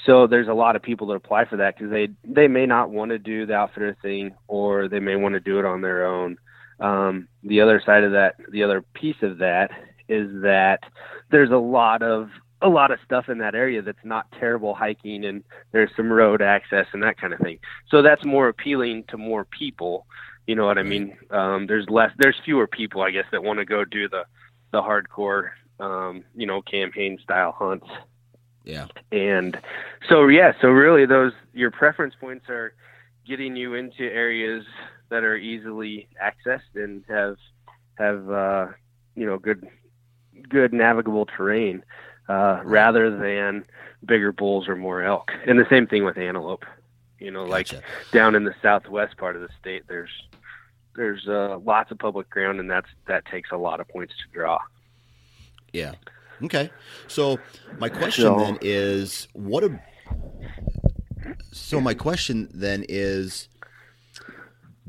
so 0.06 0.28
there's 0.28 0.48
a 0.48 0.54
lot 0.54 0.76
of 0.76 0.82
people 0.82 1.08
that 1.08 1.16
apply 1.16 1.46
for 1.46 1.58
that 1.58 1.76
because 1.78 1.92
they 1.92 2.10
they 2.24 2.48
may 2.48 2.66
not 2.66 2.90
want 2.90 3.12
to 3.12 3.20
do 3.20 3.46
the 3.46 3.56
outfitter 3.56 3.96
thing 4.02 4.36
or 4.48 4.88
they 4.88 5.00
may 5.00 5.16
want 5.16 5.34
to 5.34 5.40
do 5.40 5.60
it 5.60 5.66
on 5.66 5.82
their 5.82 6.06
own. 6.06 6.38
Um, 6.80 7.28
the 7.44 7.62
other 7.62 7.82
side 7.86 8.04
of 8.04 8.12
that, 8.12 8.36
the 8.52 8.64
other 8.64 8.82
piece 8.94 9.22
of 9.22 9.38
that 9.38 9.72
is 10.10 10.42
that 10.42 10.80
there's 11.32 11.52
a 11.52 11.58
lot 11.58 12.02
of 12.02 12.30
a 12.64 12.70
lot 12.70 12.92
of 12.92 13.00
stuff 13.06 13.30
in 13.30 13.38
that 13.40 13.56
area 13.56 13.82
that's 13.82 14.04
not 14.04 14.26
terrible 14.40 14.74
hiking 14.74 15.26
and 15.26 15.44
there's 15.72 15.92
some 15.96 16.12
road 16.12 16.42
access 16.42 16.88
and 16.94 17.04
that 17.04 17.20
kind 17.20 17.34
of 17.34 17.40
thing. 17.40 17.60
So 17.90 18.02
that's 18.02 18.24
more 18.24 18.48
appealing 18.48 19.04
to 19.10 19.18
more 19.18 19.46
people. 19.46 20.08
You 20.48 20.56
know 20.56 20.66
what 20.66 20.78
I 20.78 20.84
mean? 20.84 21.18
Um, 21.30 21.68
there's 21.68 21.90
less, 21.90 22.12
there's 22.18 22.36
fewer 22.44 22.68
people, 22.68 23.02
I 23.02 23.12
guess, 23.12 23.26
that 23.32 23.44
want 23.44 23.60
to 23.60 23.66
go 23.66 23.86
do 23.86 24.10
the, 24.10 24.24
the 24.72 24.82
hardcore, 24.82 25.52
um, 25.80 26.24
you 26.36 26.46
know, 26.46 26.62
campaign 26.62 27.20
style 27.22 27.52
hunts. 27.52 27.88
Yeah. 28.64 28.88
And 29.12 29.60
so, 30.10 30.28
yeah, 30.28 30.54
so 30.62 30.70
really 30.70 31.06
those, 31.06 31.34
your 31.54 31.72
preference 31.72 32.16
points 32.20 32.50
are 32.50 32.74
getting 33.26 33.56
you 33.56 33.74
into 33.76 34.04
areas 34.04 34.66
that 35.10 35.24
are 35.24 35.36
easily 35.36 36.08
accessed 36.22 36.76
and 36.76 37.04
have, 37.10 37.38
have, 37.98 38.30
uh, 38.30 38.68
you 39.16 39.26
know, 39.26 39.38
good, 39.38 39.68
good 40.50 40.74
navigable 40.74 41.26
terrain 41.26 41.84
uh, 42.28 42.62
rather 42.64 43.16
than 43.16 43.66
bigger 44.06 44.32
bulls 44.32 44.68
or 44.68 44.76
more 44.76 45.04
elk. 45.04 45.32
And 45.46 45.60
the 45.60 45.68
same 45.70 45.88
thing 45.88 46.04
with 46.06 46.18
antelope. 46.18 46.66
You 47.20 47.32
know, 47.32 47.48
gotcha. 47.48 47.76
like 47.76 47.84
down 48.12 48.36
in 48.36 48.44
the 48.44 48.56
southwest 48.62 49.18
part 49.18 49.36
of 49.36 49.42
the 49.42 49.50
state, 49.60 49.84
there's 49.88 50.12
there's 50.96 51.28
uh, 51.28 51.58
lots 51.64 51.92
of 51.92 51.98
public 51.98 52.30
ground, 52.30 52.60
and 52.60 52.70
that's 52.70 52.90
that 53.08 53.26
takes 53.26 53.52
a 53.52 53.58
lot 53.58 53.80
of 53.80 53.88
points 53.88 54.14
to 54.18 54.24
draw. 54.34 54.60
Yeah. 55.72 55.94
Okay. 56.44 56.70
So 57.08 57.40
my 57.80 57.90
question 57.90 58.26
so, 58.26 58.38
then 58.38 58.58
is, 58.62 59.28
what 59.34 59.64
a. 59.64 59.80
So 61.52 61.80
my 61.80 61.94
question 61.94 62.50
then 62.54 62.86
is, 62.90 63.48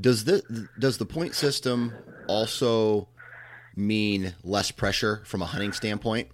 does 0.01 0.25
the 0.25 0.69
does 0.79 0.99
the 0.99 1.07
point 1.07 1.35
system 1.35 1.95
also 2.27 3.09
mean 3.77 4.35
less 4.43 4.71
pressure 4.71 5.23
from 5.25 5.43
a 5.43 5.47
hunting 5.47 5.73
standpoint? 5.73 6.29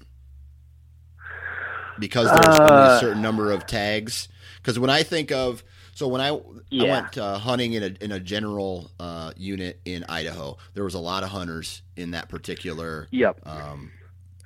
Because 2.00 2.26
there's 2.26 2.58
uh, 2.58 2.62
only 2.62 2.72
a 2.72 2.76
uh, 2.76 3.00
certain 3.00 3.22
number 3.22 3.52
of 3.52 3.66
tags. 3.66 4.28
Because 4.56 4.78
when 4.78 4.90
I 4.90 5.02
think 5.02 5.30
of 5.30 5.62
so 5.94 6.08
when 6.08 6.22
I 6.22 6.40
yeah. 6.70 6.84
I 6.84 7.00
went 7.00 7.18
uh, 7.18 7.38
hunting 7.38 7.74
in 7.74 7.82
a 7.82 8.04
in 8.04 8.12
a 8.12 8.18
general 8.18 8.90
uh, 8.98 9.32
unit 9.36 9.80
in 9.84 10.04
Idaho, 10.08 10.56
there 10.74 10.82
was 10.82 10.94
a 10.94 10.98
lot 10.98 11.22
of 11.22 11.28
hunters 11.28 11.82
in 11.96 12.12
that 12.12 12.28
particular 12.28 13.06
yep. 13.10 13.38
um, 13.46 13.92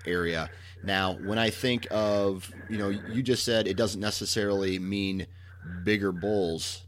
area. 0.04 0.50
Now, 0.82 1.14
when 1.14 1.38
I 1.38 1.50
think 1.50 1.86
of 1.90 2.50
you 2.68 2.76
know, 2.76 2.88
you 2.88 3.22
just 3.22 3.44
said 3.44 3.68
it 3.68 3.76
doesn't 3.76 4.00
necessarily 4.00 4.78
mean 4.78 5.26
bigger 5.84 6.12
bulls 6.12 6.82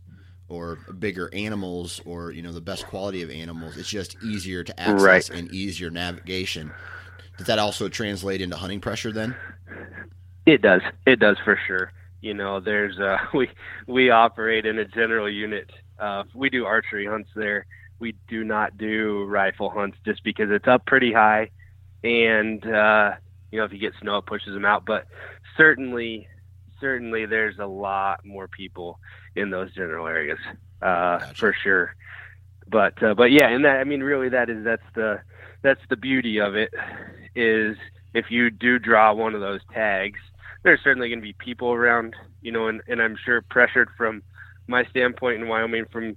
or 0.48 0.76
bigger 0.98 1.32
animals 1.32 2.00
or 2.04 2.30
you 2.30 2.42
know 2.42 2.52
the 2.52 2.60
best 2.60 2.86
quality 2.86 3.22
of 3.22 3.30
animals. 3.30 3.76
It's 3.76 3.88
just 3.88 4.16
easier 4.24 4.64
to 4.64 4.80
access 4.80 5.30
right. 5.30 5.30
and 5.30 5.52
easier 5.52 5.90
navigation. 5.90 6.72
Does 7.38 7.46
that 7.46 7.58
also 7.58 7.88
translate 7.88 8.40
into 8.40 8.56
hunting 8.56 8.80
pressure 8.80 9.12
then? 9.12 9.36
It 10.46 10.62
does. 10.62 10.80
It 11.06 11.18
does 11.18 11.36
for 11.44 11.58
sure. 11.66 11.92
You 12.20 12.34
know, 12.34 12.60
there's 12.60 12.98
uh, 12.98 13.18
we 13.34 13.50
we 13.86 14.10
operate 14.10 14.64
in 14.64 14.78
a 14.78 14.84
general 14.84 15.28
unit. 15.28 15.70
Uh, 15.98 16.24
we 16.34 16.50
do 16.50 16.64
archery 16.64 17.06
hunts 17.06 17.30
there. 17.34 17.66
We 17.98 18.14
do 18.28 18.44
not 18.44 18.78
do 18.78 19.24
rifle 19.24 19.70
hunts 19.70 19.98
just 20.04 20.22
because 20.22 20.50
it's 20.50 20.68
up 20.68 20.86
pretty 20.86 21.12
high, 21.12 21.50
and 22.04 22.64
uh, 22.64 23.12
you 23.50 23.58
know 23.58 23.64
if 23.64 23.72
you 23.72 23.78
get 23.78 23.94
snow, 24.00 24.18
it 24.18 24.26
pushes 24.26 24.54
them 24.54 24.64
out. 24.64 24.84
But 24.84 25.06
certainly, 25.56 26.28
certainly, 26.80 27.26
there's 27.26 27.58
a 27.58 27.66
lot 27.66 28.24
more 28.24 28.48
people 28.48 28.98
in 29.34 29.50
those 29.50 29.72
general 29.74 30.06
areas 30.06 30.38
uh, 30.82 31.18
gotcha. 31.18 31.34
for 31.34 31.56
sure. 31.62 31.96
But 32.68 33.02
uh, 33.02 33.14
but 33.14 33.30
yeah, 33.32 33.48
and 33.48 33.64
that 33.64 33.78
I 33.78 33.84
mean, 33.84 34.02
really, 34.02 34.28
that 34.28 34.50
is 34.50 34.64
that's 34.64 34.82
the 34.94 35.20
that's 35.62 35.80
the 35.88 35.96
beauty 35.96 36.38
of 36.38 36.54
it 36.54 36.72
is 37.34 37.76
if 38.14 38.30
you 38.30 38.50
do 38.50 38.78
draw 38.78 39.12
one 39.12 39.34
of 39.34 39.40
those 39.40 39.60
tags, 39.72 40.18
there's 40.66 40.82
certainly 40.82 41.08
going 41.08 41.20
to 41.20 41.22
be 41.22 41.32
people 41.32 41.72
around, 41.72 42.16
you 42.42 42.50
know, 42.50 42.66
and, 42.66 42.82
and 42.88 43.00
I'm 43.00 43.16
sure 43.24 43.40
pressured 43.40 43.88
from 43.96 44.20
my 44.66 44.84
standpoint 44.86 45.40
in 45.40 45.48
Wyoming 45.48 45.86
from 45.92 46.16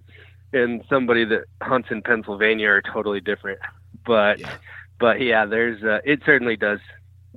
and 0.52 0.84
somebody 0.90 1.24
that 1.26 1.44
hunts 1.62 1.90
in 1.92 2.02
Pennsylvania 2.02 2.68
are 2.68 2.82
totally 2.82 3.22
different. 3.22 3.60
But 4.08 4.40
yeah. 4.40 4.52
but 5.00 5.22
yeah, 5.22 5.46
there's 5.46 5.84
uh, 5.84 6.00
it 6.04 6.22
certainly 6.26 6.58
does 6.58 6.80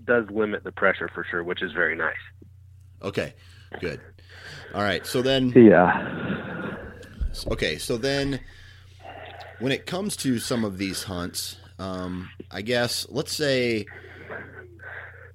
does 0.04 0.24
limit 0.30 0.64
the 0.64 0.72
pressure 0.72 1.10
for 1.12 1.22
sure, 1.30 1.44
which 1.44 1.60
is 1.60 1.72
very 1.72 1.94
nice. 1.94 2.16
Okay, 3.02 3.34
good. 3.78 4.00
All 4.74 4.80
right, 4.80 5.06
so 5.06 5.20
then 5.20 5.50
yeah. 5.50 6.76
Okay, 7.50 7.76
so 7.76 7.98
then 7.98 8.40
when 9.58 9.70
it 9.70 9.84
comes 9.84 10.16
to 10.16 10.38
some 10.38 10.64
of 10.64 10.78
these 10.78 11.02
hunts, 11.02 11.58
um, 11.78 12.30
I 12.50 12.62
guess 12.62 13.06
let's 13.10 13.36
say 13.36 13.84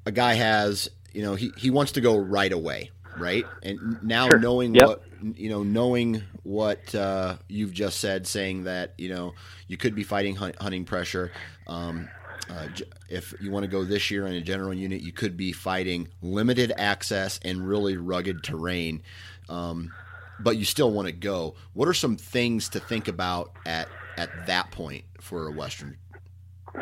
a 0.07 0.11
guy 0.11 0.33
has 0.33 0.89
you 1.17 1.23
know 1.23 1.33
he, 1.33 1.51
he 1.57 1.71
wants 1.71 1.93
to 1.93 2.01
go 2.01 2.15
right 2.15 2.53
away 2.53 2.91
right 3.17 3.43
and 3.63 3.97
now 4.03 4.29
sure. 4.29 4.37
knowing 4.37 4.75
yep. 4.75 4.87
what 4.87 5.03
you 5.35 5.49
know 5.49 5.63
knowing 5.63 6.21
what 6.43 6.93
uh, 6.93 7.37
you've 7.49 7.73
just 7.73 7.99
said 7.99 8.27
saying 8.27 8.65
that 8.65 8.93
you 8.99 9.09
know 9.09 9.33
you 9.67 9.77
could 9.77 9.95
be 9.95 10.03
fighting 10.03 10.35
hunt, 10.35 10.55
hunting 10.61 10.85
pressure 10.85 11.31
um, 11.65 12.07
uh, 12.51 12.67
if 13.09 13.33
you 13.41 13.49
want 13.49 13.63
to 13.63 13.67
go 13.67 13.83
this 13.83 14.11
year 14.11 14.27
in 14.27 14.33
a 14.33 14.41
general 14.41 14.71
unit 14.71 15.01
you 15.01 15.11
could 15.11 15.35
be 15.35 15.51
fighting 15.51 16.07
limited 16.21 16.71
access 16.77 17.39
and 17.43 17.67
really 17.67 17.97
rugged 17.97 18.43
terrain 18.43 19.01
um, 19.49 19.91
but 20.39 20.55
you 20.55 20.65
still 20.65 20.91
want 20.91 21.07
to 21.07 21.11
go 21.11 21.55
what 21.73 21.87
are 21.87 21.95
some 21.95 22.15
things 22.15 22.69
to 22.69 22.79
think 22.79 23.07
about 23.07 23.51
at 23.65 23.89
at 24.17 24.29
that 24.45 24.69
point 24.69 25.03
for 25.19 25.47
a 25.47 25.51
western 25.51 25.97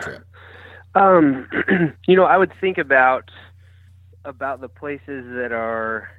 trip 0.02 0.28
um, 0.94 1.48
you 2.06 2.18
know 2.18 2.26
i 2.26 2.36
would 2.36 2.52
think 2.60 2.78
about 2.78 3.32
about 4.26 4.62
the 4.62 4.70
places 4.70 5.26
that 5.36 5.52
are 5.52 6.10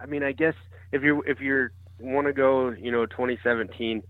I 0.00 0.06
mean, 0.06 0.22
I 0.22 0.32
guess 0.32 0.54
if 0.92 1.02
you 1.02 1.22
if 1.26 1.40
you 1.40 1.68
want 1.98 2.26
to 2.26 2.32
go, 2.32 2.70
you 2.70 2.90
know, 2.92 3.06
2017 3.06 4.02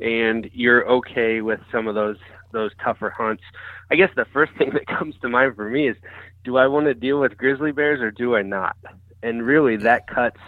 and 0.00 0.50
you're 0.52 0.88
okay 0.88 1.40
with 1.40 1.60
some 1.70 1.86
of 1.86 1.94
those 1.94 2.16
those 2.52 2.70
tougher 2.82 3.10
hunts, 3.10 3.42
I 3.90 3.96
guess 3.96 4.10
the 4.16 4.26
first 4.32 4.52
thing 4.58 4.70
that 4.74 4.86
comes 4.86 5.14
to 5.22 5.28
mind 5.28 5.56
for 5.56 5.68
me 5.68 5.88
is 5.88 5.96
do 6.44 6.56
I 6.56 6.66
want 6.66 6.86
to 6.86 6.94
deal 6.94 7.20
with 7.20 7.36
grizzly 7.36 7.72
bears 7.72 8.00
or 8.00 8.10
do 8.10 8.36
I 8.36 8.42
not? 8.42 8.76
And 9.22 9.44
really 9.44 9.76
that 9.78 10.06
cuts, 10.06 10.40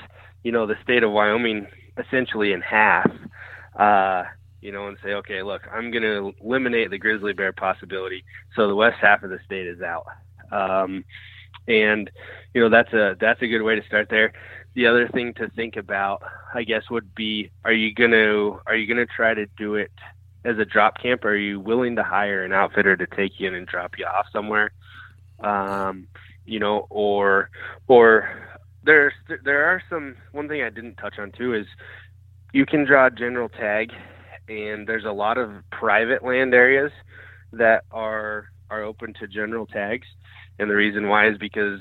you 0.42 0.52
know, 0.52 0.66
the 0.66 0.76
state 0.82 1.02
of 1.02 1.12
Wyoming 1.12 1.66
essentially 1.98 2.52
in 2.52 2.60
half. 2.60 3.10
Uh, 3.78 4.24
you 4.62 4.72
know, 4.72 4.88
and 4.88 4.96
say, 5.04 5.10
okay, 5.10 5.42
look, 5.42 5.62
I'm 5.70 5.92
going 5.92 6.02
to 6.02 6.32
eliminate 6.42 6.90
the 6.90 6.98
grizzly 6.98 7.34
bear 7.34 7.52
possibility, 7.52 8.24
so 8.56 8.66
the 8.66 8.74
west 8.74 8.96
half 9.00 9.22
of 9.22 9.30
the 9.30 9.38
state 9.44 9.66
is 9.66 9.80
out. 9.80 10.06
Um, 10.50 11.04
and 11.68 12.10
you 12.54 12.60
know 12.60 12.68
that's 12.68 12.92
a 12.92 13.16
that's 13.20 13.42
a 13.42 13.46
good 13.46 13.62
way 13.62 13.74
to 13.74 13.86
start 13.86 14.08
there. 14.10 14.32
The 14.74 14.86
other 14.86 15.08
thing 15.08 15.32
to 15.34 15.48
think 15.48 15.76
about 15.76 16.22
i 16.54 16.62
guess 16.62 16.90
would 16.90 17.14
be 17.14 17.50
are 17.64 17.72
you 17.72 17.94
going 17.94 18.10
to 18.10 18.60
are 18.66 18.76
you 18.76 18.86
going 18.86 19.04
to 19.04 19.12
try 19.12 19.32
to 19.34 19.46
do 19.56 19.74
it 19.76 19.90
as 20.44 20.58
a 20.58 20.64
drop 20.64 20.98
camp? 21.02 21.24
Are 21.24 21.34
you 21.36 21.58
willing 21.58 21.96
to 21.96 22.04
hire 22.04 22.44
an 22.44 22.52
outfitter 22.52 22.96
to 22.96 23.06
take 23.06 23.40
you 23.40 23.48
in 23.48 23.54
and 23.54 23.66
drop 23.66 23.98
you 23.98 24.06
off 24.06 24.26
somewhere? 24.32 24.70
Um 25.40 26.08
you 26.46 26.60
know 26.60 26.86
or 26.90 27.50
or 27.88 28.28
there's 28.84 29.12
there 29.44 29.64
are 29.64 29.82
some 29.90 30.16
one 30.32 30.48
thing 30.48 30.62
i 30.62 30.70
didn't 30.70 30.94
touch 30.96 31.18
on 31.18 31.32
too 31.32 31.54
is 31.54 31.66
you 32.52 32.64
can 32.64 32.84
draw 32.84 33.06
a 33.06 33.10
general 33.10 33.48
tag 33.48 33.92
and 34.48 34.86
there's 34.86 35.04
a 35.04 35.10
lot 35.10 35.36
of 35.36 35.50
private 35.72 36.24
land 36.24 36.54
areas 36.54 36.92
that 37.52 37.84
are 37.90 38.46
are 38.70 38.82
open 38.84 39.12
to 39.14 39.26
general 39.26 39.66
tags 39.66 40.06
and 40.58 40.70
the 40.70 40.74
reason 40.74 41.08
why 41.08 41.28
is 41.28 41.38
because 41.38 41.80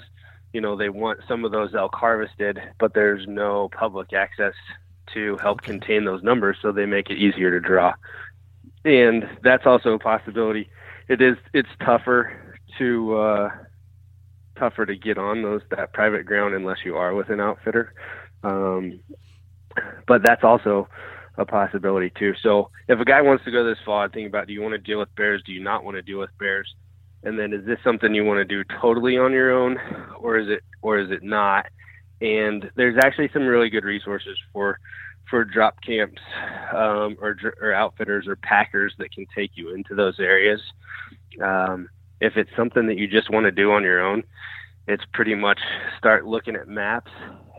you 0.54 0.62
know 0.62 0.76
they 0.76 0.90
want 0.90 1.20
some 1.28 1.46
of 1.46 1.52
those 1.52 1.76
elk 1.76 1.96
harvested, 1.96 2.60
but 2.80 2.94
there's 2.94 3.26
no 3.28 3.70
public 3.70 4.14
access 4.14 4.54
to 5.14 5.38
help 5.38 5.62
contain 5.62 6.06
those 6.06 6.24
numbers, 6.24 6.58
so 6.62 6.72
they 6.72 6.86
make 6.86 7.10
it 7.10 7.18
easier 7.18 7.52
to 7.52 7.60
draw. 7.60 7.94
And 8.84 9.28
that's 9.44 9.66
also 9.66 9.94
a 9.94 10.00
possibility. 10.00 10.70
It 11.08 11.22
is 11.22 11.38
it's 11.54 11.70
tougher 11.84 12.34
to 12.78 13.18
uh, 13.18 13.50
tougher 14.58 14.86
to 14.86 14.96
get 14.96 15.18
on 15.18 15.42
those 15.42 15.62
that 15.72 15.94
private 15.94 16.26
ground 16.26 16.54
unless 16.54 16.80
you 16.86 16.96
are 16.96 17.14
with 17.14 17.30
an 17.30 17.40
outfitter. 17.40 17.94
Um, 18.44 19.00
but 20.08 20.22
that's 20.24 20.44
also 20.44 20.88
a 21.38 21.46
possibility 21.46 22.12
too. 22.18 22.34
So 22.42 22.70
if 22.88 23.00
a 23.00 23.06
guy 23.06 23.22
wants 23.22 23.44
to 23.46 23.52
go 23.52 23.64
this 23.66 23.78
far, 23.86 24.08
think 24.10 24.28
about 24.28 24.48
do 24.48 24.54
you 24.54 24.62
want 24.62 24.74
to 24.74 24.78
deal 24.78 25.00
with 25.00 25.14
bears? 25.16 25.44
Do 25.46 25.52
you 25.52 25.62
not 25.62 25.84
want 25.84 25.96
to 25.96 26.02
deal 26.02 26.20
with 26.20 26.36
bears? 26.40 26.74
And 27.26 27.38
then 27.38 27.54
is 27.54 27.66
this 27.66 27.80
something 27.84 28.14
you 28.14 28.24
want 28.24 28.38
to 28.38 28.46
do 28.46 28.64
totally 28.82 29.18
on 29.18 29.32
your 29.32 29.52
own 29.52 29.78
or 30.20 30.38
is 30.38 30.48
it 30.50 30.64
or 30.82 31.00
is 31.00 31.12
it 31.12 31.24
not? 31.24 31.66
And 32.22 32.70
there's 32.76 32.98
actually 33.04 33.30
some 33.34 33.46
really 33.46 33.70
good 33.70 33.84
resources 33.84 34.38
for 34.54 34.80
for 35.30 35.44
drop 35.44 35.82
camps 35.82 36.22
um, 36.72 37.18
or, 37.20 37.36
or 37.60 37.74
outfitters 37.74 38.28
or 38.28 38.36
packers 38.36 38.94
that 39.00 39.12
can 39.12 39.26
take 39.36 39.52
you 39.56 39.74
into 39.74 39.96
those 39.96 40.20
areas. 40.20 40.62
Um, 41.44 41.90
if 42.22 42.38
it's 42.38 42.52
something 42.56 42.88
that 42.88 42.98
you 42.98 43.08
just 43.08 43.32
want 43.32 43.46
to 43.46 43.52
do 43.52 43.72
on 43.72 43.84
your 43.84 44.06
own 44.06 44.24
it's 44.88 45.04
pretty 45.14 45.36
much 45.36 45.60
start 45.98 46.26
looking 46.26 46.56
at 46.56 46.68
maps 46.68 47.12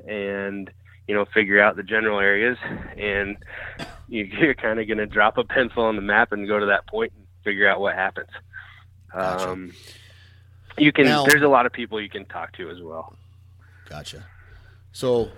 and 0.07 0.70
you 1.09 1.14
know 1.14 1.24
figure 1.35 1.61
out 1.61 1.76
the 1.76 1.83
general 1.83 2.20
areas. 2.20 2.57
And 2.96 3.37
you're 4.09 4.55
kind 4.55 4.79
of 4.79 4.87
going 4.87 4.98
to 4.98 5.07
drop 5.07 5.37
a 5.38 5.44
pencil 5.44 5.83
on 5.83 5.96
the 5.96 6.02
map 6.02 6.33
and 6.33 6.46
go 6.46 6.61
to 6.61 6.66
that 6.66 6.87
point 6.87 7.12
and 7.16 7.26
figure 7.42 7.68
out 7.68 7.81
what 7.81 7.94
happens 7.94 8.29
Gotcha. 9.16 9.50
Um, 9.50 9.72
you 10.79 10.92
can. 10.92 11.07
Now, 11.07 11.24
there's 11.24 11.42
a 11.42 11.48
lot 11.48 11.64
of 11.66 11.72
people 11.72 12.00
you 12.00 12.11
can 12.11 12.26
talk 12.26 12.52
to 12.57 12.70
as 12.70 12.83
well. 12.83 13.16
Gotcha. 13.88 14.26
So, 14.92 15.31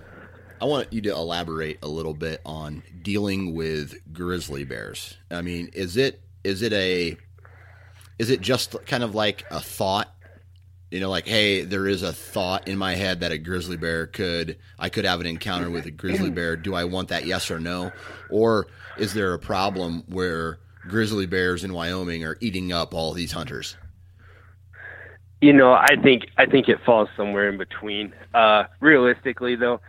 I 0.61 0.64
want 0.64 0.93
you 0.93 1.01
to 1.03 1.11
elaborate 1.11 1.79
a 1.83 1.88
little 1.88 2.14
bit 2.14 2.41
on 2.45 2.83
dealing 3.03 3.55
with 3.55 3.95
grizzly 4.12 4.64
bears. 4.64 5.17
I 5.31 5.43
mean, 5.43 5.71
is 5.73 5.97
it 5.97 6.21
is 6.43 6.62
it 6.62 6.73
a 6.73 7.17
is 8.19 8.31
it 8.31 8.41
just 8.41 8.75
kind 8.87 9.05
of 9.05 9.14
like 9.14 9.45
a 9.51 9.61
thought? 9.61 10.12
You 10.91 11.01
know, 11.01 11.11
like, 11.11 11.27
hey, 11.27 11.62
there 11.62 11.87
is 11.87 12.03
a 12.03 12.12
thought 12.12 12.67
in 12.67 12.79
my 12.79 12.95
head 12.95 13.21
that 13.21 13.31
a 13.31 13.38
grizzly 13.38 13.77
bear 13.77 14.07
could 14.07 14.59
I 14.79 14.88
could 14.88 15.05
have 15.05 15.21
an 15.21 15.27
encounter 15.27 15.71
with 15.71 15.87
a 15.87 15.91
grizzly 15.93 16.31
bear. 16.31 16.57
Do 16.57 16.75
I 16.75 16.85
want 16.85 17.09
that? 17.09 17.27
Yes 17.27 17.51
or 17.51 17.61
no? 17.61 17.93
Or 18.31 18.67
is 18.97 19.14
there 19.14 19.35
a 19.35 19.38
problem 19.38 20.03
where 20.09 20.59
grizzly 20.88 21.27
bears 21.27 21.64
in 21.64 21.72
Wyoming 21.72 22.24
are 22.24 22.37
eating 22.40 22.72
up 22.72 22.94
all 22.94 23.12
these 23.12 23.33
hunters? 23.33 23.77
You 25.40 25.53
know, 25.53 25.72
I 25.72 25.94
think 26.03 26.27
I 26.37 26.46
think 26.46 26.68
it 26.68 26.79
falls 26.85 27.09
somewhere 27.16 27.48
in 27.48 27.59
between. 27.59 28.12
Uh, 28.35 28.64
realistically, 28.81 29.55
though, 29.55 29.81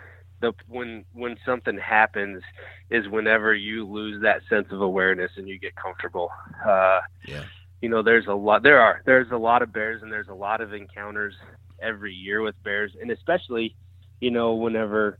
the 0.42 0.54
when 0.68 1.06
when 1.14 1.38
something 1.46 1.78
happens 1.78 2.44
is 2.90 3.08
whenever 3.08 3.54
you 3.54 3.88
lose 3.88 4.22
that 4.22 4.42
sense 4.50 4.68
of 4.72 4.82
awareness 4.82 5.32
and 5.38 5.48
you 5.48 5.60
get 5.60 5.76
comfortable. 5.76 6.30
Uh, 6.66 7.02
yeah. 7.28 7.44
You 7.82 7.90
know, 7.90 8.04
there's 8.04 8.28
a 8.28 8.34
lot. 8.34 8.64
There 8.64 8.80
are 8.80 9.02
there's 9.06 9.32
a 9.32 9.38
lot 9.38 9.62
of 9.62 9.72
bears, 9.72 10.02
and 10.02 10.12
there's 10.12 10.28
a 10.28 10.34
lot 10.34 10.62
of 10.62 10.74
encounters 10.74 11.34
every 11.82 12.14
year 12.14 12.42
with 12.42 12.62
bears, 12.64 12.92
and 13.00 13.10
especially, 13.10 13.76
you 14.20 14.32
know, 14.32 14.54
whenever 14.54 15.18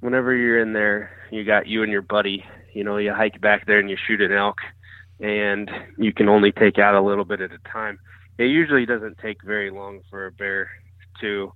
whenever 0.00 0.34
you're 0.34 0.60
in 0.60 0.72
there, 0.72 1.10
you 1.30 1.44
got 1.44 1.66
you 1.66 1.82
and 1.82 1.90
your 1.90 2.02
buddy. 2.02 2.44
You 2.74 2.84
know, 2.84 2.98
you 2.98 3.12
hike 3.12 3.40
back 3.40 3.66
there 3.66 3.78
and 3.78 3.88
you 3.88 3.96
shoot 4.06 4.20
an 4.20 4.32
elk, 4.32 4.58
and 5.24 5.70
you 5.96 6.12
can 6.12 6.28
only 6.28 6.52
take 6.52 6.78
out 6.78 6.94
a 6.94 7.00
little 7.00 7.24
bit 7.24 7.40
at 7.40 7.50
a 7.50 7.58
time. 7.72 7.98
It 8.36 8.46
usually 8.46 8.84
doesn't 8.84 9.16
take 9.18 9.42
very 9.42 9.70
long 9.70 10.00
for 10.10 10.26
a 10.26 10.32
bear 10.32 10.68
to 11.22 11.52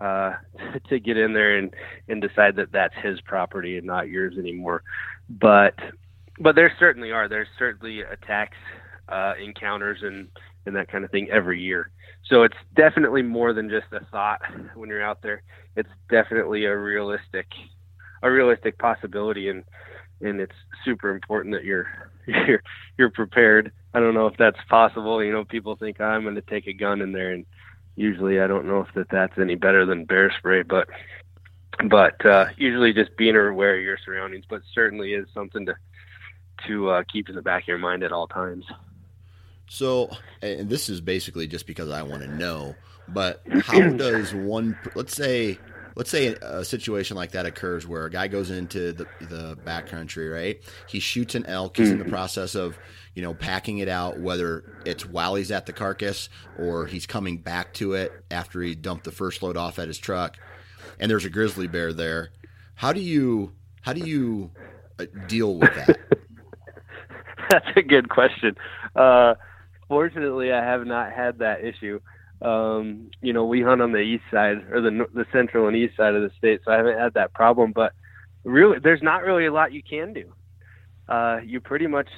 uh, 0.00 0.34
to 0.90 1.00
get 1.00 1.16
in 1.16 1.32
there 1.32 1.56
and 1.56 1.74
and 2.08 2.20
decide 2.20 2.56
that 2.56 2.70
that's 2.70 2.94
his 3.02 3.20
property 3.22 3.78
and 3.78 3.86
not 3.86 4.08
yours 4.08 4.36
anymore. 4.38 4.82
But 5.30 5.74
but 6.38 6.54
there 6.54 6.70
certainly 6.78 7.10
are. 7.10 7.28
There's 7.28 7.48
certainly 7.58 8.02
attacks, 8.02 8.58
uh, 9.08 9.32
encounters, 9.42 10.00
and 10.02 10.28
and 10.66 10.76
that 10.76 10.92
kind 10.92 11.04
of 11.04 11.10
thing 11.10 11.28
every 11.30 11.62
year. 11.62 11.90
So 12.28 12.42
it's 12.42 12.58
definitely 12.76 13.22
more 13.22 13.54
than 13.54 13.70
just 13.70 13.86
a 13.92 14.04
thought 14.10 14.42
when 14.74 14.90
you're 14.90 15.02
out 15.02 15.22
there. 15.22 15.42
It's 15.76 15.88
definitely 16.10 16.66
a 16.66 16.76
realistic 16.76 17.46
a 18.22 18.30
realistic 18.30 18.76
possibility 18.78 19.48
and 19.48 19.64
and 20.20 20.40
it's 20.40 20.54
super 20.84 21.10
important 21.10 21.54
that 21.54 21.64
you're 21.64 21.86
you're 22.46 22.62
you're 22.96 23.10
prepared. 23.10 23.72
I 23.94 24.00
don't 24.00 24.14
know 24.14 24.26
if 24.26 24.36
that's 24.36 24.58
possible. 24.68 25.22
You 25.22 25.32
know, 25.32 25.44
people 25.44 25.76
think 25.76 26.00
I'm 26.00 26.22
going 26.22 26.34
to 26.34 26.42
take 26.42 26.66
a 26.66 26.72
gun 26.72 27.00
in 27.00 27.12
there 27.12 27.32
and 27.32 27.46
usually 27.96 28.40
I 28.40 28.46
don't 28.46 28.66
know 28.66 28.80
if 28.80 28.94
that 28.94 29.08
that's 29.10 29.38
any 29.38 29.56
better 29.56 29.84
than 29.84 30.04
bear 30.04 30.32
spray, 30.38 30.62
but 30.62 30.88
but 31.88 32.24
uh, 32.24 32.46
usually 32.56 32.92
just 32.92 33.16
being 33.16 33.36
aware 33.36 33.76
of 33.76 33.82
your 33.82 33.98
surroundings, 34.04 34.44
but 34.48 34.62
certainly 34.72 35.14
is 35.14 35.26
something 35.34 35.66
to 35.66 35.74
to 36.66 36.90
uh, 36.90 37.02
keep 37.12 37.28
in 37.28 37.34
the 37.34 37.42
back 37.42 37.64
of 37.64 37.68
your 37.68 37.78
mind 37.78 38.02
at 38.02 38.12
all 38.12 38.26
times. 38.26 38.64
So, 39.68 40.10
and 40.42 40.68
this 40.68 40.88
is 40.88 41.00
basically 41.00 41.46
just 41.46 41.66
because 41.66 41.90
I 41.90 42.02
want 42.02 42.22
to 42.22 42.28
know, 42.28 42.74
but 43.08 43.42
how 43.62 43.80
does 43.90 44.34
one, 44.34 44.78
let's 44.94 45.14
say, 45.14 45.58
let's 45.98 46.10
say 46.10 46.28
a 46.28 46.64
situation 46.64 47.16
like 47.16 47.32
that 47.32 47.44
occurs 47.44 47.84
where 47.84 48.06
a 48.06 48.10
guy 48.10 48.28
goes 48.28 48.52
into 48.52 48.92
the, 48.92 49.06
the 49.20 49.58
backcountry, 49.66 50.32
right? 50.32 50.62
He 50.86 51.00
shoots 51.00 51.34
an 51.34 51.44
elk. 51.46 51.76
He's 51.76 51.90
in 51.90 51.98
the 51.98 52.04
process 52.04 52.54
of, 52.54 52.78
you 53.14 53.22
know, 53.22 53.34
packing 53.34 53.78
it 53.78 53.88
out, 53.88 54.20
whether 54.20 54.62
it's 54.86 55.04
while 55.04 55.34
he's 55.34 55.50
at 55.50 55.66
the 55.66 55.72
carcass 55.72 56.28
or 56.56 56.86
he's 56.86 57.04
coming 57.04 57.38
back 57.38 57.74
to 57.74 57.94
it 57.94 58.12
after 58.30 58.62
he 58.62 58.76
dumped 58.76 59.04
the 59.04 59.10
first 59.10 59.42
load 59.42 59.56
off 59.56 59.80
at 59.80 59.88
his 59.88 59.98
truck. 59.98 60.36
And 61.00 61.10
there's 61.10 61.24
a 61.24 61.30
grizzly 61.30 61.66
bear 61.66 61.92
there. 61.92 62.30
How 62.76 62.92
do 62.92 63.00
you, 63.00 63.50
how 63.82 63.92
do 63.92 64.08
you 64.08 64.52
uh, 65.00 65.06
deal 65.26 65.56
with 65.56 65.74
that? 65.74 65.98
That's 67.50 67.66
a 67.74 67.82
good 67.82 68.08
question. 68.08 68.54
Uh, 68.94 69.34
fortunately, 69.88 70.52
I 70.52 70.64
have 70.64 70.86
not 70.86 71.12
had 71.12 71.38
that 71.38 71.64
issue. 71.64 71.98
Um, 72.40 73.10
you 73.20 73.32
know, 73.32 73.44
we 73.44 73.62
hunt 73.62 73.80
on 73.82 73.92
the 73.92 73.98
east 73.98 74.24
side 74.30 74.58
or 74.70 74.80
the 74.80 75.06
the 75.14 75.26
central 75.32 75.66
and 75.66 75.76
east 75.76 75.96
side 75.96 76.14
of 76.14 76.22
the 76.22 76.30
state, 76.36 76.60
so 76.64 76.72
I 76.72 76.76
haven't 76.76 76.98
had 76.98 77.14
that 77.14 77.34
problem. 77.34 77.72
But 77.72 77.92
really, 78.44 78.78
there's 78.82 79.02
not 79.02 79.22
really 79.22 79.46
a 79.46 79.52
lot 79.52 79.72
you 79.72 79.82
can 79.82 80.12
do. 80.12 80.32
Uh, 81.08 81.38
you 81.44 81.60
pretty 81.60 81.86
much 81.86 82.08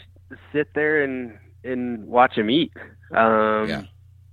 sit 0.53 0.69
there 0.75 1.03
and 1.03 1.39
and 1.65 2.07
watch 2.07 2.35
him 2.37 2.51
eat. 2.51 2.73
Um, 3.15 3.69
Yeah. 3.69 3.83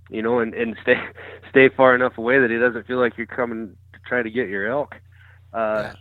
You 0.09 0.21
know, 0.21 0.39
and 0.39 0.53
and 0.53 0.75
stay 0.81 0.95
stay 1.49 1.69
far 1.69 1.95
enough 1.95 2.17
away 2.17 2.39
that 2.39 2.49
he 2.49 2.57
doesn't 2.57 2.85
feel 2.87 2.99
like 2.99 3.17
you're 3.17 3.27
coming 3.27 3.75
to 3.93 3.99
try 4.07 4.21
to 4.21 4.29
get 4.29 4.49
your 4.49 4.67
elk. 4.69 4.95
Uh, 5.53 5.83
Yeah. 5.85 5.93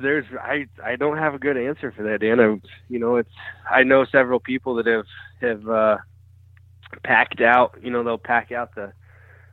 There's 0.00 0.26
I 0.40 0.66
I 0.84 0.96
don't 0.96 1.18
have 1.18 1.34
a 1.34 1.38
good 1.38 1.56
answer 1.56 1.90
for 1.92 2.02
that, 2.04 2.20
Dan. 2.20 2.40
I, 2.40 2.60
you 2.88 2.98
know, 2.98 3.16
it's 3.16 3.32
I 3.70 3.82
know 3.84 4.04
several 4.04 4.38
people 4.38 4.74
that 4.76 4.86
have 4.86 5.06
have 5.40 5.68
uh, 5.68 5.96
packed 7.02 7.40
out. 7.40 7.76
You 7.82 7.90
know, 7.90 8.02
they'll 8.02 8.18
pack 8.18 8.52
out 8.52 8.74
the 8.74 8.92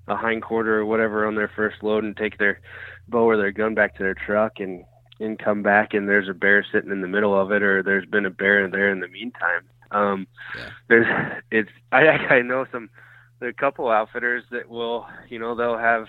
a 0.07 0.15
hind 0.15 0.43
quarter 0.43 0.79
or 0.79 0.85
whatever 0.85 1.25
on 1.25 1.35
their 1.35 1.51
first 1.55 1.77
load 1.81 2.03
and 2.03 2.15
take 2.15 2.37
their 2.37 2.59
bow 3.07 3.23
or 3.27 3.37
their 3.37 3.51
gun 3.51 3.73
back 3.73 3.95
to 3.95 4.03
their 4.03 4.13
truck 4.13 4.59
and 4.59 4.83
and 5.19 5.39
come 5.39 5.63
back 5.63 5.93
and 5.93 6.07
there's 6.09 6.27
a 6.29 6.33
bear 6.33 6.65
sitting 6.71 6.91
in 6.91 7.01
the 7.01 7.07
middle 7.07 7.39
of 7.39 7.51
it 7.51 7.63
or 7.63 7.81
there's 7.81 8.05
been 8.05 8.25
a 8.25 8.29
bear 8.29 8.69
there 8.69 8.91
in 8.91 8.99
the 8.99 9.07
meantime. 9.07 9.61
Um, 9.91 10.27
Yeah. 10.57 10.69
there's 10.89 11.41
it's 11.51 11.69
I 11.91 12.07
I 12.07 12.41
know 12.41 12.65
some 12.71 12.89
there 13.39 13.47
are 13.47 13.51
a 13.51 13.53
couple 13.53 13.89
outfitters 13.89 14.43
that 14.51 14.69
will 14.69 15.07
you 15.29 15.39
know 15.39 15.55
they'll 15.55 15.77
have 15.77 16.07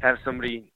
have 0.00 0.16
somebody 0.24 0.72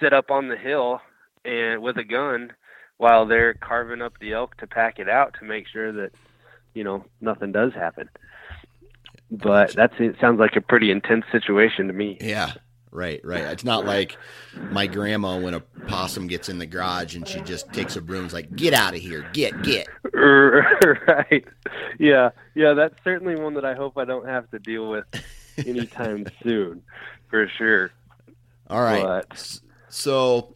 sit 0.00 0.12
up 0.12 0.30
on 0.30 0.48
the 0.48 0.56
hill 0.56 1.00
and 1.44 1.82
with 1.82 1.96
a 1.98 2.04
gun 2.04 2.52
while 2.96 3.26
they're 3.26 3.54
carving 3.54 4.02
up 4.02 4.14
the 4.20 4.32
elk 4.32 4.56
to 4.58 4.66
pack 4.66 4.98
it 4.98 5.08
out 5.08 5.34
to 5.38 5.44
make 5.44 5.66
sure 5.68 5.92
that 5.92 6.12
you 6.74 6.84
know 6.84 7.04
nothing 7.20 7.52
does 7.52 7.72
happen. 7.74 8.08
But 9.30 9.72
that's 9.74 9.94
it 9.98 10.16
sounds 10.20 10.40
like 10.40 10.56
a 10.56 10.60
pretty 10.60 10.90
intense 10.90 11.24
situation 11.30 11.86
to 11.86 11.92
me. 11.92 12.18
Yeah, 12.20 12.52
right, 12.90 13.20
right. 13.24 13.44
It's 13.44 13.64
not 13.64 13.84
like 13.84 14.16
my 14.70 14.86
grandma 14.88 15.38
when 15.38 15.54
a 15.54 15.60
possum 15.60 16.26
gets 16.26 16.48
in 16.48 16.58
the 16.58 16.66
garage 16.66 17.14
and 17.14 17.26
she 17.28 17.40
just 17.42 17.72
takes 17.72 17.94
a 17.96 18.00
broom, 18.00 18.26
is 18.26 18.32
like, 18.32 18.54
"Get 18.56 18.74
out 18.74 18.94
of 18.94 19.00
here, 19.00 19.28
get, 19.32 19.62
get." 19.62 19.86
right. 20.12 21.44
Yeah. 21.98 22.30
Yeah, 22.54 22.74
that's 22.74 22.94
certainly 23.04 23.36
one 23.36 23.54
that 23.54 23.64
I 23.64 23.74
hope 23.74 23.96
I 23.96 24.04
don't 24.04 24.26
have 24.26 24.50
to 24.50 24.58
deal 24.58 24.90
with 24.90 25.04
anytime 25.66 26.26
soon, 26.42 26.82
for 27.28 27.46
sure. 27.56 27.90
All 28.68 28.82
right. 28.82 29.02
But- 29.28 29.60
So 29.88 30.54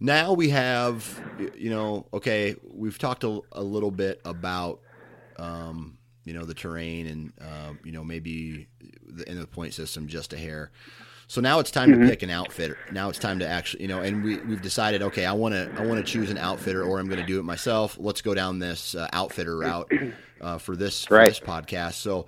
now 0.00 0.32
we 0.32 0.50
have, 0.50 1.20
you 1.56 1.70
know, 1.70 2.06
okay, 2.12 2.54
we've 2.62 2.98
talked 2.98 3.24
a, 3.24 3.40
a 3.52 3.62
little 3.62 3.90
bit 3.90 4.20
about, 4.24 4.80
um, 5.38 5.98
you 6.26 6.34
know, 6.34 6.44
the 6.44 6.52
terrain 6.54 7.06
and, 7.06 7.32
um, 7.40 7.78
you 7.84 7.92
know, 7.92 8.04
maybe 8.04 8.68
the 9.08 9.26
end 9.26 9.38
of 9.38 9.42
the 9.42 9.46
point 9.54 9.72
system 9.72 10.06
just 10.08 10.34
a 10.34 10.36
hair. 10.38 10.70
So 11.28 11.40
now 11.40 11.58
it's 11.60 11.70
time 11.70 11.92
to 11.92 11.98
pick 11.98 12.22
an 12.22 12.30
outfitter. 12.30 12.78
Now 12.90 13.08
it's 13.08 13.18
time 13.18 13.38
to 13.40 13.48
actually, 13.48 13.82
you 13.82 13.88
know, 13.88 14.00
and 14.02 14.22
we 14.22 14.42
we've 14.44 14.60
decided, 14.60 15.02
okay, 15.02 15.24
I 15.24 15.32
want 15.32 15.54
to 15.54 15.70
I 15.76 15.82
want 15.82 15.98
to 15.98 16.04
choose 16.04 16.30
an 16.30 16.38
outfitter, 16.38 16.84
or 16.84 16.98
I'm 17.00 17.08
going 17.08 17.16
to 17.18 17.24
do 17.24 17.40
it 17.40 17.44
myself. 17.44 17.96
Let's 17.98 18.20
go 18.22 18.34
down 18.34 18.58
this 18.60 18.94
uh, 18.94 19.08
outfitter 19.12 19.56
route 19.58 19.90
uh, 20.40 20.58
for 20.58 20.76
this 20.76 21.06
for 21.06 21.24
this 21.24 21.40
podcast. 21.40 21.94
So, 21.94 22.26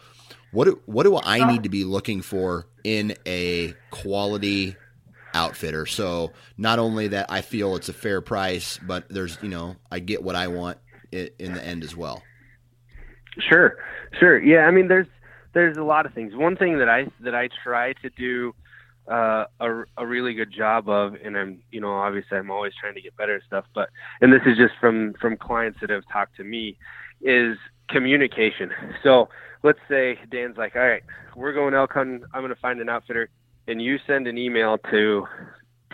what 0.51 0.65
do, 0.65 0.81
what 0.87 1.05
do 1.05 1.17
I 1.23 1.45
need 1.45 1.63
to 1.65 1.69
be 1.69 1.85
looking 1.85 2.23
for 2.23 2.67
in 2.83 3.15
a 3.27 3.77
quality 3.91 4.79
outfitter? 5.35 5.87
So 5.87 6.33
not 6.57 6.79
only 6.79 7.09
that 7.09 7.27
I 7.29 7.43
feel 7.43 7.77
it's 7.77 7.89
a 7.89 7.93
fair 7.93 8.21
price, 8.21 8.79
but 8.79 9.09
there's 9.09 9.39
you 9.43 9.49
know 9.49 9.77
I 9.93 10.01
get 10.01 10.23
what 10.23 10.35
I 10.37 10.49
want 10.49 10.79
i- 11.13 11.31
in 11.39 11.53
the 11.53 11.65
end 11.65 11.85
as 11.85 11.95
well. 11.95 12.28
Sure, 13.39 13.77
sure. 14.19 14.43
Yeah, 14.43 14.67
I 14.67 14.71
mean, 14.71 14.89
there's 14.89 15.07
there's 15.55 15.77
a 15.77 15.83
lot 15.83 16.07
of 16.07 16.15
things. 16.15 16.35
One 16.35 16.57
thing 16.57 16.79
that 16.79 16.89
I 16.89 17.07
that 17.21 17.35
I 17.35 17.49
try 17.65 17.93
to 17.95 18.11
do 18.11 18.55
uh, 19.11 19.45
a 19.61 19.85
a 19.97 20.07
really 20.07 20.35
good 20.35 20.53
job 20.53 20.89
of, 20.89 21.15
and 21.25 21.37
I'm 21.37 21.63
you 21.71 21.81
know 21.81 21.93
obviously 21.93 22.39
I'm 22.39 22.51
always 22.51 22.73
trying 22.81 22.95
to 22.95 23.01
get 23.01 23.17
better 23.17 23.41
stuff, 23.47 23.65
but 23.75 23.91
and 24.21 24.33
this 24.33 24.43
is 24.47 24.57
just 24.57 24.75
from 24.81 25.15
from 25.21 25.37
clients 25.37 25.81
that 25.81 25.91
have 25.91 26.05
talked 26.13 26.37
to 26.37 26.45
me, 26.45 26.77
is 27.21 27.57
communication. 27.89 28.71
So 29.03 29.29
let's 29.63 29.81
say 29.89 30.19
Dan's 30.31 30.57
like, 30.57 30.77
all 30.77 30.87
right, 30.87 31.03
we're 31.37 31.53
going 31.53 31.75
elk 31.75 31.93
hunting. 31.93 32.23
I'm 32.35 32.43
going 32.43 32.55
to 32.55 32.61
find 32.61 32.81
an 32.81 32.89
outfitter, 32.89 33.31
and 33.67 33.81
you 33.81 33.99
send 34.07 34.27
an 34.27 34.37
email 34.37 34.79
to 34.91 35.27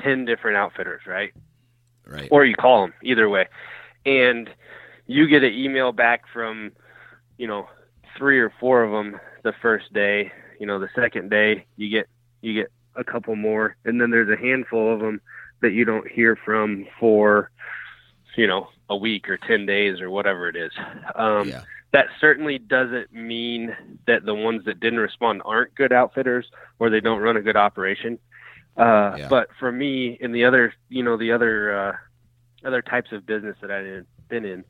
ten 0.03 0.25
different 0.25 0.57
outfitters, 0.57 1.03
right? 1.07 1.33
Right. 2.07 2.29
or 2.31 2.45
you 2.45 2.55
call 2.55 2.83
them 2.83 2.93
either 3.03 3.31
way 3.31 3.47
and 4.07 4.51
you 5.07 5.29
get 5.29 5.45
an 5.45 5.53
email 5.53 5.93
back 5.93 6.23
from 6.33 6.73
you 7.38 7.47
know 7.47 7.68
three 8.16 8.38
or 8.38 8.53
four 8.61 8.83
of 8.83 8.90
them 8.90 9.20
the 9.42 9.53
first 9.61 9.92
day 9.92 10.31
you 10.59 10.66
know 10.66 10.79
the 10.79 10.88
second 10.94 11.31
day 11.31 11.64
you 11.77 11.88
get 11.88 12.09
you 12.42 12.55
get 12.55 12.70
a 12.97 13.05
couple 13.05 13.35
more 13.37 13.77
and 13.85 14.01
then 14.01 14.11
there's 14.11 14.29
a 14.29 14.40
handful 14.40 14.92
of 14.92 15.01
them 15.01 15.20
that 15.61 15.73
you 15.73 15.85
don't 15.85 16.11
hear 16.11 16.37
from 16.44 16.87
for 16.99 17.51
you 18.37 18.47
know 18.47 18.68
a 18.90 18.97
week 18.97 19.29
or 19.29 19.37
10 19.37 19.66
days 19.66 20.01
or 20.01 20.11
whatever 20.11 20.49
it 20.49 20.57
is 20.57 20.73
um 21.14 21.49
yeah. 21.49 21.62
that 21.92 22.07
certainly 22.20 22.59
doesn't 22.59 23.12
mean 23.12 23.75
that 24.07 24.25
the 24.25 24.35
ones 24.35 24.64
that 24.66 24.81
didn't 24.81 25.01
respond 25.01 25.42
aren't 25.44 25.75
good 25.75 25.92
outfitters 25.92 26.47
or 26.79 26.90
they 26.90 27.01
don't 27.01 27.20
run 27.20 27.37
a 27.37 27.42
good 27.42 27.57
operation. 27.57 28.18
Uh, 28.77 29.14
Yeah. 29.16 29.29
But 29.29 29.49
for 29.59 29.70
me, 29.70 30.18
in 30.20 30.33
the 30.33 30.44
other, 30.44 30.75
you 30.88 31.03
know, 31.03 31.16
the 31.16 31.33
other 31.33 31.75
uh, 31.75 31.97
other 32.66 32.83
types 32.83 33.12
of 33.12 33.27
business 33.27 33.57
that 33.61 33.70
I've 33.70 34.07
been 34.29 34.44
in, 34.44 34.64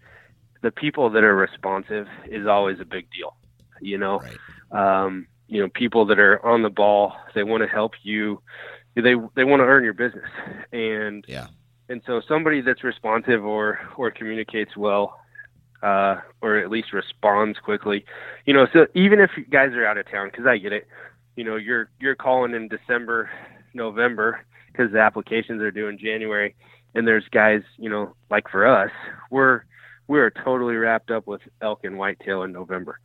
the 0.64 0.70
people 0.70 1.10
that 1.10 1.22
are 1.22 1.36
responsive 1.36 2.06
is 2.26 2.46
always 2.46 2.80
a 2.80 2.84
big 2.86 3.06
deal. 3.16 3.36
You 3.80 3.98
know, 3.98 4.22
Right. 4.22 4.40
um, 4.72 5.26
you 5.46 5.60
know, 5.60 5.68
people 5.74 6.06
that 6.06 6.18
are 6.18 6.44
on 6.44 6.62
the 6.62 6.70
ball, 6.70 7.12
they 7.34 7.42
want 7.44 7.62
to 7.62 7.68
help 7.68 7.92
you. 8.02 8.40
They 8.96 9.14
they 9.36 9.44
want 9.44 9.60
to 9.60 9.64
earn 9.64 9.84
your 9.84 9.92
business, 9.92 10.30
and 10.72 11.24
Yeah. 11.28 11.48
and 11.90 12.00
so 12.06 12.22
somebody 12.26 12.62
that's 12.62 12.82
responsive 12.82 13.44
or 13.44 13.78
or 13.96 14.10
communicates 14.10 14.76
well 14.76 15.20
uh, 15.82 16.16
or 16.40 16.56
at 16.56 16.70
least 16.70 16.94
responds 16.94 17.58
quickly 17.58 18.06
you 18.46 18.54
know 18.54 18.66
so 18.72 18.86
even 18.94 19.20
if 19.20 19.32
you 19.36 19.44
guys 19.44 19.72
are 19.72 19.84
out 19.84 19.98
of 19.98 20.10
town 20.10 20.28
because 20.30 20.46
i 20.46 20.56
get 20.56 20.72
it 20.72 20.86
you 21.36 21.44
know 21.44 21.56
you're 21.56 21.90
you're 22.00 22.14
calling 22.14 22.54
in 22.54 22.68
december 22.68 23.28
november 23.74 24.40
because 24.72 24.90
the 24.92 24.98
applications 24.98 25.60
are 25.60 25.70
due 25.70 25.88
in 25.88 25.98
january 25.98 26.54
and 26.94 27.06
there's 27.06 27.26
guys, 27.30 27.62
you 27.76 27.90
know, 27.90 28.14
like 28.30 28.48
for 28.48 28.66
us, 28.66 28.90
we're 29.30 29.62
we're 30.06 30.30
totally 30.30 30.76
wrapped 30.76 31.10
up 31.10 31.26
with 31.26 31.40
elk 31.60 31.80
and 31.84 31.98
whitetail 31.98 32.42
in 32.42 32.52
November. 32.52 32.98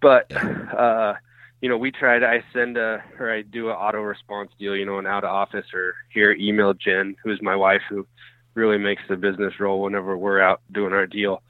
But 0.00 0.30
uh, 0.36 1.14
you 1.60 1.68
know, 1.68 1.76
we 1.76 1.90
try 1.90 2.18
to 2.18 2.26
I 2.26 2.42
send 2.52 2.76
a 2.76 3.02
or 3.18 3.32
I 3.32 3.42
do 3.42 3.68
an 3.68 3.76
auto 3.76 4.00
response 4.00 4.50
deal, 4.58 4.76
you 4.76 4.86
know, 4.86 4.98
an 4.98 5.06
out 5.06 5.24
of 5.24 5.30
office 5.30 5.66
or 5.74 5.94
here 6.10 6.32
email 6.32 6.74
Jen, 6.74 7.16
who's 7.22 7.40
my 7.42 7.56
wife, 7.56 7.82
who 7.88 8.06
really 8.54 8.78
makes 8.78 9.02
the 9.08 9.16
business 9.16 9.60
roll 9.60 9.82
whenever 9.82 10.16
we're 10.16 10.40
out 10.40 10.60
doing 10.72 10.92
our 10.92 11.06
deal. 11.06 11.42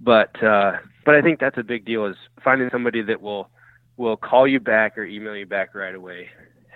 But 0.00 0.42
uh, 0.42 0.78
but 1.04 1.14
I 1.14 1.22
think 1.22 1.40
that's 1.40 1.58
a 1.58 1.62
big 1.62 1.84
deal 1.84 2.06
is 2.06 2.16
finding 2.42 2.68
somebody 2.70 3.02
that 3.02 3.20
will 3.20 3.50
will 3.96 4.16
call 4.16 4.46
you 4.46 4.58
back 4.60 4.98
or 4.98 5.04
email 5.04 5.36
you 5.36 5.46
back 5.46 5.74
right 5.74 5.94
away. 5.94 6.28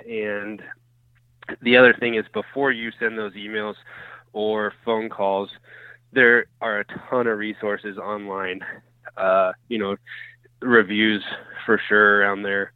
And 0.09 0.63
the 1.63 1.77
other 1.77 1.95
thing 1.95 2.15
is 2.15 2.25
before 2.33 2.71
you 2.71 2.93
send 2.99 3.19
those 3.19 3.33
emails 3.33 3.75
or 4.33 4.73
phone 4.85 5.09
calls, 5.09 5.51
there 6.13 6.47
are 6.61 6.81
a 6.81 6.85
ton 6.85 7.27
of 7.27 7.39
resources 7.39 7.99
online. 7.99 8.61
Uh, 9.17 9.53
you 9.69 9.79
know, 9.79 9.97
reviews 10.61 11.25
for 11.67 11.81
sure 11.89 12.21
around 12.21 12.43
there. 12.43 12.73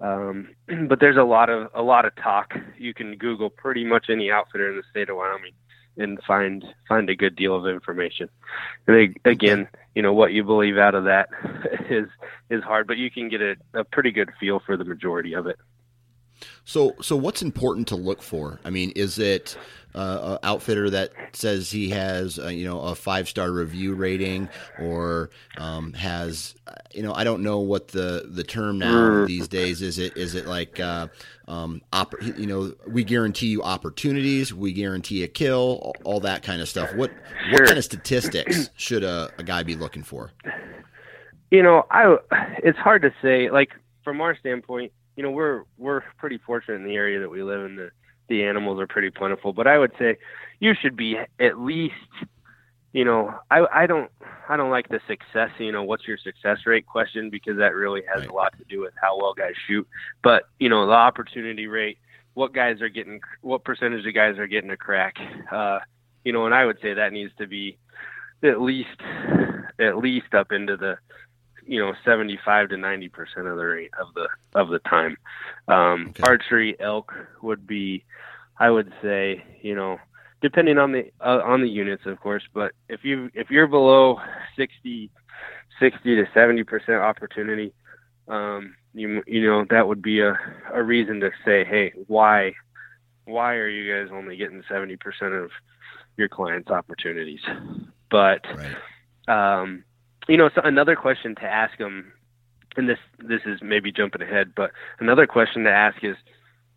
Um, 0.00 0.48
but 0.88 1.00
there's 1.00 1.16
a 1.16 1.22
lot 1.22 1.50
of 1.50 1.68
a 1.74 1.82
lot 1.82 2.04
of 2.04 2.14
talk. 2.16 2.54
You 2.78 2.94
can 2.94 3.16
Google 3.16 3.50
pretty 3.50 3.84
much 3.84 4.06
any 4.10 4.30
outfitter 4.30 4.70
in 4.70 4.76
the 4.76 4.82
state 4.90 5.08
of 5.08 5.16
Wyoming 5.16 5.52
and 5.96 6.18
find 6.26 6.64
find 6.88 7.08
a 7.08 7.16
good 7.16 7.36
deal 7.36 7.54
of 7.54 7.66
information. 7.66 8.28
And 8.86 8.96
they, 8.96 9.30
again, 9.30 9.68
you 9.94 10.02
know 10.02 10.12
what 10.12 10.32
you 10.32 10.44
believe 10.44 10.76
out 10.76 10.94
of 10.94 11.04
that 11.04 11.28
is 11.90 12.08
is 12.50 12.62
hard, 12.62 12.86
but 12.86 12.96
you 12.96 13.10
can 13.10 13.28
get 13.28 13.40
a, 13.40 13.56
a 13.74 13.84
pretty 13.84 14.10
good 14.10 14.30
feel 14.38 14.60
for 14.64 14.76
the 14.76 14.84
majority 14.84 15.34
of 15.34 15.46
it. 15.46 15.56
So, 16.64 16.96
so 17.00 17.16
what's 17.16 17.42
important 17.42 17.88
to 17.88 17.96
look 17.96 18.20
for? 18.20 18.58
I 18.64 18.70
mean, 18.70 18.90
is 18.96 19.18
it 19.18 19.56
uh, 19.94 20.38
outfitter 20.42 20.90
that 20.90 21.12
says 21.32 21.70
he 21.70 21.90
has, 21.90 22.38
uh, 22.38 22.48
you 22.48 22.64
know, 22.64 22.80
a 22.80 22.94
five 22.94 23.28
star 23.28 23.50
review 23.50 23.94
rating, 23.94 24.48
or 24.80 25.30
um, 25.58 25.92
has, 25.92 26.54
you 26.92 27.02
know, 27.02 27.12
I 27.14 27.24
don't 27.24 27.42
know 27.42 27.60
what 27.60 27.88
the 27.88 28.28
the 28.28 28.44
term 28.44 28.78
now 28.78 28.92
mm. 28.92 29.26
these 29.26 29.48
days 29.48 29.82
is. 29.82 29.98
It 29.98 30.16
is 30.16 30.34
it 30.34 30.46
like, 30.46 30.80
uh, 30.80 31.08
um, 31.46 31.80
op- 31.92 32.20
you 32.22 32.46
know, 32.46 32.74
we 32.86 33.04
guarantee 33.04 33.46
you 33.46 33.62
opportunities, 33.62 34.52
we 34.52 34.72
guarantee 34.72 35.22
a 35.22 35.28
kill, 35.28 35.92
all, 36.04 36.20
that 36.20 36.42
kind 36.42 36.60
of 36.60 36.68
stuff. 36.68 36.94
What 36.94 37.10
sure. 37.10 37.52
what 37.52 37.66
kind 37.66 37.78
of 37.78 37.84
statistics 37.84 38.70
should 38.76 39.04
a, 39.04 39.30
a 39.38 39.42
guy 39.42 39.62
be 39.62 39.76
looking 39.76 40.02
for? 40.02 40.32
You 41.50 41.62
know, 41.62 41.86
I 41.90 42.16
it's 42.62 42.78
hard 42.78 43.02
to 43.02 43.12
say. 43.22 43.50
Like 43.50 43.70
from 44.02 44.20
our 44.20 44.36
standpoint 44.36 44.92
you 45.16 45.22
know 45.22 45.30
we're 45.30 45.64
we're 45.78 46.02
pretty 46.18 46.38
fortunate 46.38 46.76
in 46.76 46.84
the 46.84 46.94
area 46.94 47.20
that 47.20 47.30
we 47.30 47.42
live 47.42 47.64
in. 47.64 47.76
The 47.76 47.90
the 48.28 48.44
animals 48.44 48.80
are 48.80 48.86
pretty 48.86 49.10
plentiful, 49.10 49.52
but 49.52 49.66
I 49.66 49.78
would 49.78 49.92
say 49.98 50.16
you 50.60 50.74
should 50.80 50.96
be 50.96 51.16
at 51.40 51.58
least 51.60 51.94
you 52.92 53.04
know 53.04 53.34
I 53.50 53.66
I 53.72 53.86
don't 53.86 54.10
I 54.48 54.56
don't 54.56 54.70
like 54.70 54.88
the 54.88 55.00
success 55.06 55.50
you 55.58 55.72
know 55.72 55.82
what's 55.82 56.06
your 56.06 56.16
success 56.16 56.58
rate 56.66 56.86
question 56.86 57.28
because 57.30 57.56
that 57.58 57.74
really 57.74 58.02
has 58.12 58.20
right. 58.20 58.30
a 58.30 58.34
lot 58.34 58.56
to 58.58 58.64
do 58.64 58.80
with 58.80 58.94
how 59.00 59.18
well 59.18 59.34
guys 59.34 59.54
shoot. 59.66 59.86
But 60.22 60.44
you 60.58 60.68
know 60.68 60.86
the 60.86 60.92
opportunity 60.92 61.66
rate, 61.66 61.98
what 62.34 62.52
guys 62.52 62.80
are 62.80 62.88
getting, 62.88 63.20
what 63.42 63.64
percentage 63.64 64.06
of 64.06 64.14
guys 64.14 64.38
are 64.38 64.46
getting 64.46 64.70
a 64.70 64.76
crack. 64.76 65.16
Uh, 65.50 65.80
you 66.24 66.32
know, 66.32 66.46
and 66.46 66.54
I 66.54 66.64
would 66.64 66.78
say 66.80 66.94
that 66.94 67.12
needs 67.12 67.32
to 67.38 67.46
be 67.46 67.78
at 68.42 68.60
least 68.60 69.00
at 69.80 69.98
least 69.98 70.34
up 70.34 70.52
into 70.52 70.76
the 70.76 70.96
you 71.66 71.80
know 71.80 71.92
75 72.04 72.70
to 72.70 72.76
90 72.76 73.08
percent 73.08 73.46
of 73.46 73.56
the 73.56 73.64
rate 73.64 73.90
of 74.00 74.14
the 74.14 74.28
of 74.54 74.68
the 74.68 74.78
time 74.80 75.16
um 75.68 76.08
okay. 76.10 76.22
archery 76.26 76.76
elk 76.80 77.12
would 77.42 77.66
be 77.66 78.04
i 78.58 78.70
would 78.70 78.92
say 79.02 79.42
you 79.62 79.74
know 79.74 79.98
depending 80.40 80.78
on 80.78 80.92
the 80.92 81.10
uh, 81.20 81.40
on 81.44 81.62
the 81.62 81.68
units 81.68 82.06
of 82.06 82.20
course 82.20 82.42
but 82.52 82.72
if 82.88 83.04
you 83.04 83.30
if 83.34 83.50
you're 83.50 83.66
below 83.66 84.18
60 84.56 85.10
60 85.80 86.16
to 86.16 86.24
70 86.32 86.64
percent 86.64 86.98
opportunity 86.98 87.72
um 88.28 88.74
you 88.94 89.22
you 89.26 89.46
know 89.46 89.64
that 89.70 89.86
would 89.88 90.02
be 90.02 90.20
a 90.20 90.38
a 90.72 90.82
reason 90.82 91.20
to 91.20 91.30
say 91.44 91.64
hey 91.64 91.92
why 92.06 92.52
why 93.24 93.54
are 93.54 93.68
you 93.68 93.92
guys 93.92 94.12
only 94.12 94.36
getting 94.36 94.62
70 94.68 94.96
percent 94.96 95.34
of 95.34 95.50
your 96.16 96.28
clients 96.28 96.70
opportunities 96.70 97.40
but 98.10 98.44
right. 98.56 99.60
um 99.62 99.84
you 100.28 100.36
know, 100.36 100.50
so 100.54 100.60
another 100.64 100.96
question 100.96 101.34
to 101.36 101.44
ask 101.44 101.76
them, 101.78 102.12
and 102.76 102.88
this 102.88 102.98
this 103.18 103.40
is 103.46 103.60
maybe 103.62 103.92
jumping 103.92 104.22
ahead, 104.22 104.52
but 104.54 104.70
another 105.00 105.26
question 105.26 105.64
to 105.64 105.70
ask 105.70 106.02
is, 106.02 106.16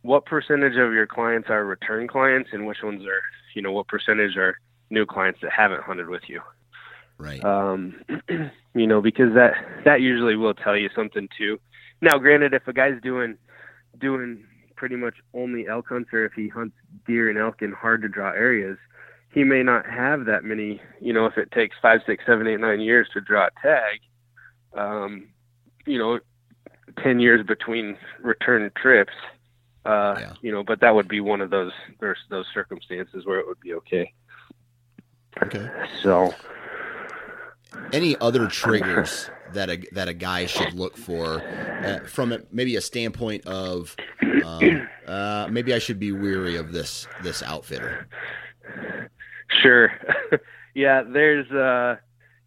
what 0.02 0.26
percentage 0.26 0.78
of 0.78 0.94
your 0.94 1.08
clients 1.08 1.50
are 1.50 1.66
return 1.66 2.08
clients, 2.08 2.50
and 2.54 2.66
which 2.68 2.84
ones 2.84 3.04
are, 3.06 3.22
you 3.56 3.62
know, 3.62 3.72
what 3.72 3.88
percentage 3.88 4.38
are 4.38 4.60
new 4.90 5.06
clients 5.06 5.40
that 5.42 5.52
haven't 5.52 5.84
hunted 5.84 6.10
with 6.10 6.24
you? 6.28 6.42
Right. 7.18 7.44
Um, 7.44 7.96
you 8.76 8.88
know, 8.88 9.02
because 9.02 9.34
that 9.34 9.54
that 9.86 10.02
usually 10.02 10.36
will 10.36 10.54
tell 10.54 10.78
you 10.78 10.90
something 10.96 11.28
too. 11.38 11.60
Now, 12.02 12.18
granted, 12.18 12.54
if 12.54 12.68
a 12.68 12.74
guy's 12.74 13.02
doing 13.02 13.38
doing 14.00 14.44
pretty 14.76 14.96
much 14.96 15.16
only 15.34 15.68
elk 15.68 15.88
hunts, 15.90 16.12
or 16.14 16.26
if 16.26 16.34
he 16.34 16.48
hunts 16.48 16.76
deer 17.08 17.30
and 17.30 17.40
elk 17.40 17.62
in 17.62 17.72
hard 17.72 18.04
to 18.04 18.08
draw 18.08 18.30
areas, 18.30 18.78
he 19.38 19.44
may 19.44 19.62
not 19.62 19.86
have 19.86 20.26
that 20.26 20.44
many. 20.44 20.82
You 21.00 21.14
know, 21.14 21.28
if 21.28 21.38
it 21.38 21.52
takes 21.52 21.76
five, 21.80 22.00
six, 22.08 22.24
seven, 22.26 22.48
eight, 22.48 22.60
nine 22.60 22.82
years 22.82 23.08
to 23.14 23.22
draw 23.22 23.46
a 23.46 23.62
tag, 23.62 24.00
um, 24.74 25.28
you 25.86 26.00
know, 26.00 26.20
ten 27.04 27.20
years 27.20 27.46
between 27.46 28.00
return 28.20 28.72
trips. 28.76 29.14
Uh, 29.86 30.16
yeah. 30.20 30.34
You 30.42 30.52
know, 30.52 30.64
but 30.64 30.82
that 30.82 30.96
would 30.96 31.08
be 31.08 31.20
one 31.20 31.42
of 31.42 31.52
those 31.52 31.72
there's 32.00 32.18
those 32.32 32.48
circumstances 32.52 33.28
where 33.28 33.38
it 33.38 33.46
would 33.46 33.60
be 33.60 33.76
okay. 33.76 34.12
Okay. 35.44 35.70
So, 36.02 36.34
any 37.94 38.18
other 38.18 38.48
triggers 38.64 39.30
that 39.54 39.70
a 39.70 39.78
that 39.92 40.08
a 40.08 40.16
guy 40.16 40.48
should 40.48 40.74
look 40.74 40.98
for 40.98 41.44
uh, 41.86 42.00
from 42.08 42.32
a, 42.32 42.40
maybe 42.52 42.76
a 42.76 42.82
standpoint 42.82 43.46
of 43.46 43.96
um, 44.44 44.90
uh, 45.06 45.48
maybe 45.52 45.76
I 45.76 45.80
should 45.80 46.00
be 46.00 46.12
weary 46.12 46.56
of 46.56 46.72
this 46.72 47.08
this 47.22 47.44
outfitter. 47.44 48.08
Sure. 49.62 49.92
yeah, 50.76 51.04
there's 51.04 51.50
uh 51.52 51.98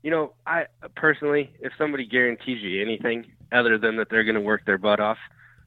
you 0.02 0.10
know, 0.10 0.32
I 0.46 0.66
personally 0.96 1.50
if 1.60 1.72
somebody 1.76 2.06
guarantees 2.06 2.62
you 2.62 2.80
anything 2.82 3.26
other 3.52 3.78
than 3.78 3.96
that 3.96 4.08
they're 4.10 4.24
going 4.24 4.34
to 4.36 4.40
work 4.40 4.64
their 4.64 4.78
butt 4.78 5.00
off 5.00 5.18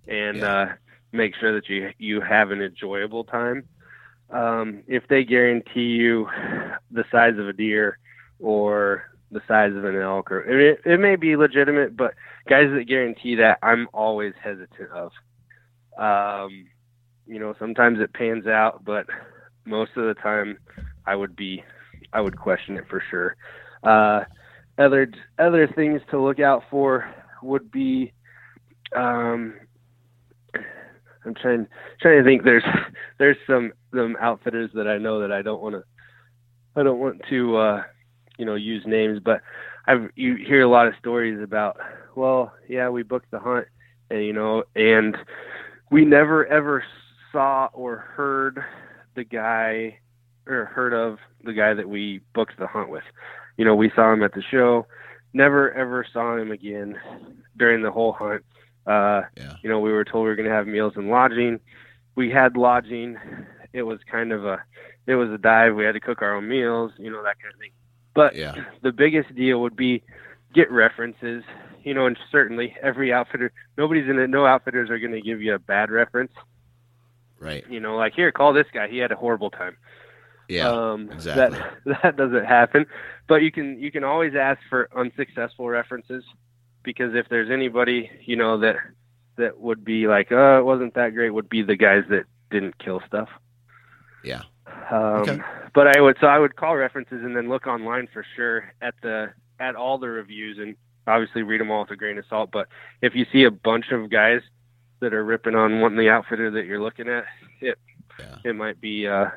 and 0.08 0.38
yeah. 0.38 0.53
uh 0.53 0.73
make 1.12 1.36
sure 1.39 1.53
that 1.53 1.69
you 1.69 1.91
you 1.97 2.21
have 2.21 2.51
an 2.51 2.62
enjoyable 2.62 3.23
time, 3.23 3.63
um 4.29 4.84
if 4.88 5.08
they 5.08 5.23
guarantee 5.23 5.82
you 5.82 6.27
the 6.91 7.03
size 7.12 7.38
of 7.38 7.47
a 7.47 7.53
deer 7.53 7.97
or 8.39 9.03
the 9.32 9.41
size 9.47 9.75
of 9.75 9.84
an 9.86 9.95
elk 9.95 10.32
or 10.32 10.41
it, 10.41 10.79
it 10.86 10.99
may 10.99 11.15
be 11.15 11.36
legitimate, 11.36 11.97
but 11.97 12.13
guys 12.47 12.69
that 12.73 12.88
guarantee 12.88 13.36
that 13.36 13.58
I'm 13.63 13.88
always 13.93 14.34
hesitant 14.41 14.91
of. 14.91 15.12
Um 15.97 16.67
you 17.25 17.39
know, 17.39 17.56
sometimes 17.58 17.99
it 18.01 18.13
pans 18.13 18.47
out, 18.47 18.84
but 18.84 19.08
most 19.65 19.91
of 19.95 20.06
the 20.06 20.13
time 20.15 20.58
I 21.06 21.16
would 21.16 21.36
be 21.36 21.63
I 22.12 22.22
would 22.22 22.38
question 22.38 22.78
it 22.78 22.86
for 22.89 23.04
sure. 23.10 23.36
Uh, 23.84 24.24
other 24.78 25.08
other 25.39 25.68
things 25.68 26.02
to 26.12 26.22
look 26.22 26.39
out 26.39 26.63
for 26.70 27.13
would 27.42 27.72
be 27.72 28.13
um, 28.96 29.56
I'm 31.26 31.34
trying 31.36 31.68
trying 32.02 32.18
to 32.20 32.24
think. 32.24 32.44
There's 32.44 32.63
there's 33.20 33.38
some 33.48 33.74
some 33.94 34.18
outfitters 34.20 34.72
that 34.74 34.88
I 34.88 34.98
know 34.98 35.20
that 35.22 35.32
I 35.32 35.42
don't 35.42 35.62
want 35.62 35.76
to 35.76 35.84
I 36.76 36.84
don't 36.84 37.00
want 37.00 37.22
to 37.30 37.58
uh, 37.58 37.84
you 38.38 38.46
know 38.46 38.56
use 38.56 38.84
names, 38.86 39.20
but 39.24 39.42
I've 39.88 40.10
you 40.16 40.36
hear 40.36 40.62
a 40.62 40.70
lot 40.70 40.88
of 40.88 40.94
stories 41.00 41.42
about 41.42 41.78
well 42.16 42.54
yeah 42.68 42.89
we 42.89 43.04
booked 43.04 43.32
the 43.32 43.39
hunt 43.39 43.68
and 44.10 44.24
you 44.24 44.34
know 44.34 44.63
and 44.76 45.18
we 45.92 46.06
never 46.06 46.46
ever 46.48 46.84
saw 47.32 47.70
or 47.74 47.98
heard 47.98 48.63
the 49.16 49.24
guy 49.24 50.00
or 50.47 50.65
heard 50.65 50.93
of 50.93 51.19
the 51.43 51.53
guy 51.53 51.73
that 51.73 51.89
we 51.89 52.21
booked 52.34 52.58
the 52.58 52.67
hunt 52.67 52.89
with. 52.89 53.03
You 53.58 53.65
know, 53.65 53.75
we 53.75 53.91
saw 53.96 54.12
him 54.12 54.23
at 54.23 54.33
the 54.33 54.41
show, 54.41 54.87
never 55.33 55.71
ever 55.73 56.06
saw 56.12 56.37
him 56.37 56.52
again 56.52 57.00
during 57.58 57.83
the 57.83 57.91
whole 57.91 58.13
hunt. 58.13 58.44
Uh, 58.85 59.21
yeah. 59.37 59.56
You 59.62 59.69
know, 59.69 59.79
we 59.79 59.91
were 59.91 60.04
told 60.04 60.23
we 60.23 60.29
were 60.29 60.35
going 60.35 60.50
to 60.50 60.56
have 60.56 60.67
meals 60.67 60.94
and 60.96 61.10
lodging. 61.10 61.60
We 62.15 62.29
had 62.29 62.58
lodging. 62.58 63.17
It 63.71 63.83
was 63.83 64.00
kind 64.10 64.31
of 64.31 64.46
a, 64.46 64.63
it 65.08 65.15
was 65.15 65.29
a 65.29 65.37
dive. 65.37 65.75
We 65.75 65.85
had 65.85 65.94
to 65.94 66.00
cook 66.00 66.21
our 66.21 66.35
own 66.35 66.48
meals, 66.48 66.91
you 66.98 67.10
know, 67.10 67.23
that 67.23 67.39
kind 67.41 67.54
of 67.54 67.60
thing. 67.60 67.71
But 68.13 68.35
yeah. 68.35 68.65
the 68.81 68.91
biggest 68.91 69.33
deal 69.35 69.62
would 69.62 69.75
be 69.75 70.04
get 70.54 70.71
references, 70.71 71.44
you 71.83 71.94
know, 71.94 72.06
and 72.06 72.17
certainly 72.31 72.75
every 72.81 73.12
outfitter, 73.12 73.52
nobody's 73.77 74.08
in 74.08 74.19
it, 74.19 74.29
no 74.29 74.46
outfitters 74.46 74.89
are 74.89 75.00
going 75.00 75.13
to 75.13 75.21
give 75.21 75.41
you 75.41 75.56
a 75.56 75.60
bad 75.60 75.89
reference. 75.89 76.31
Right. 77.39 77.65
You 77.69 77.79
know, 77.79 77.96
like 77.96 78.13
here, 78.13 78.31
call 78.31 78.54
this 78.54 78.67
guy. 78.73 78.87
He 78.87 79.00
had 79.00 79.12
a 79.12 79.15
horrible 79.15 79.50
time. 79.50 79.75
Yeah, 80.54 80.69
um, 80.69 81.10
exactly. 81.12 81.60
That 81.85 82.01
that 82.04 82.17
doesn't 82.17 82.45
happen, 82.45 82.85
but 83.27 83.41
you 83.41 83.51
can 83.51 83.79
you 83.79 83.91
can 83.91 84.04
always 84.04 84.33
ask 84.35 84.60
for 84.69 84.89
unsuccessful 84.95 85.67
references 85.67 86.23
because 86.83 87.15
if 87.15 87.27
there's 87.29 87.49
anybody 87.49 88.10
you 88.25 88.35
know 88.35 88.60
that 88.60 88.75
that 89.37 89.60
would 89.60 89.83
be 89.83 90.08
like, 90.08 90.31
oh, 90.31 90.60
it 90.60 90.63
wasn't 90.63 90.93
that 90.93 91.13
great, 91.13 91.31
would 91.31 91.49
be 91.49 91.63
the 91.63 91.75
guys 91.75 92.04
that 92.10 92.25
didn't 92.51 92.77
kill 92.77 93.01
stuff. 93.08 93.29
Yeah. 94.23 94.43
Um, 94.91 94.99
okay. 94.99 95.39
But 95.73 95.97
I 95.97 96.01
would 96.01 96.17
so 96.21 96.27
I 96.27 96.37
would 96.37 96.56
call 96.56 96.75
references 96.75 97.23
and 97.23 97.35
then 97.35 97.49
look 97.49 97.67
online 97.67 98.08
for 98.13 98.25
sure 98.35 98.73
at 98.81 98.93
the 99.01 99.33
at 99.60 99.75
all 99.75 99.97
the 99.97 100.10
reviews 100.10 100.58
and 100.60 100.75
obviously 101.08 101.41
read 101.41 101.62
them 101.62 101.71
all 101.71 101.81
with 101.81 101.91
a 101.91 101.95
grain 101.95 102.17
of 102.17 102.25
salt. 102.29 102.51
But 102.51 102.67
if 103.01 103.15
you 103.15 103.25
see 103.31 103.43
a 103.43 103.51
bunch 103.51 103.91
of 103.91 104.10
guys 104.10 104.41
that 104.99 105.13
are 105.13 105.23
ripping 105.23 105.56
on 105.56 105.81
one 105.81 105.95
the 105.95 106.10
outfitter 106.10 106.51
that 106.51 106.65
you're 106.65 106.81
looking 106.81 107.10
at, 107.10 107.25
it 107.60 107.77
yeah. 108.19 108.37
it 108.43 108.56
might 108.56 108.79
be 108.79 109.08
uh, 109.08 109.29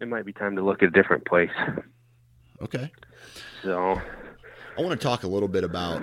it 0.00 0.08
might 0.08 0.24
be 0.24 0.32
time 0.32 0.56
to 0.56 0.62
look 0.62 0.82
at 0.82 0.88
a 0.88 0.92
different 0.92 1.24
place. 1.24 1.50
Okay. 2.60 2.90
So 3.62 4.00
I 4.76 4.80
want 4.80 4.98
to 4.98 5.04
talk 5.04 5.22
a 5.24 5.28
little 5.28 5.48
bit 5.48 5.64
about 5.64 6.02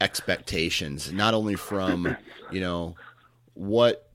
expectations, 0.00 1.12
not 1.12 1.34
only 1.34 1.56
from, 1.56 2.16
you 2.50 2.60
know, 2.60 2.94
what 3.54 4.08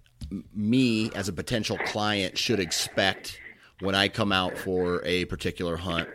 me 0.54 1.12
as 1.16 1.28
a 1.30 1.34
potential 1.34 1.78
client 1.86 2.38
should 2.38 2.60
expect 2.60 3.40
when 3.80 3.96
I 3.96 4.10
come 4.10 4.32
out 4.32 4.58
for 4.58 5.02
a 5.06 5.26
particular 5.26 5.78
hunt 5.78 6.10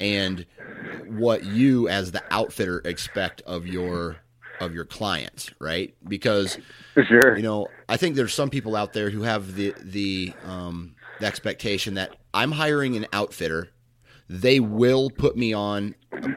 and 0.00 0.46
what 1.06 1.44
you 1.44 1.88
as 1.88 2.12
the 2.12 2.22
outfitter 2.30 2.80
expect 2.84 3.42
of 3.42 3.66
your 3.66 4.16
of 4.60 4.74
your 4.74 4.84
clients, 4.84 5.50
right? 5.58 5.94
Because 6.06 6.58
sure. 6.94 7.36
you 7.36 7.42
know, 7.42 7.68
I 7.88 7.96
think 7.96 8.16
there's 8.16 8.34
some 8.34 8.50
people 8.50 8.76
out 8.76 8.92
there 8.92 9.10
who 9.10 9.22
have 9.22 9.54
the 9.54 9.74
the 9.82 10.32
um 10.44 10.94
the 11.20 11.26
expectation 11.26 11.94
that 11.94 12.16
I'm 12.34 12.52
hiring 12.52 12.96
an 12.96 13.06
outfitter, 13.12 13.70
they 14.28 14.60
will 14.60 15.10
put 15.10 15.36
me 15.36 15.52
on 15.52 15.94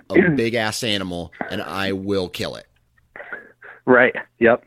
a 0.10 0.30
big 0.36 0.56
ass 0.56 0.84
animal 0.84 1.32
and 1.50 1.62
I 1.62 1.92
will 1.92 2.30
kill 2.30 2.56
it. 2.56 2.68
Right. 3.86 4.16
Yep. 4.40 4.64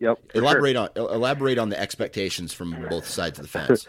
Yep. 0.00 0.18
Elaborate 0.34 0.76
sure. 0.76 0.90
on 0.96 1.10
elaborate 1.12 1.58
on 1.58 1.70
the 1.70 1.80
expectations 1.80 2.52
from 2.52 2.86
both 2.88 3.06
sides 3.06 3.38
of 3.38 3.44
the 3.44 3.48
fence. 3.48 3.86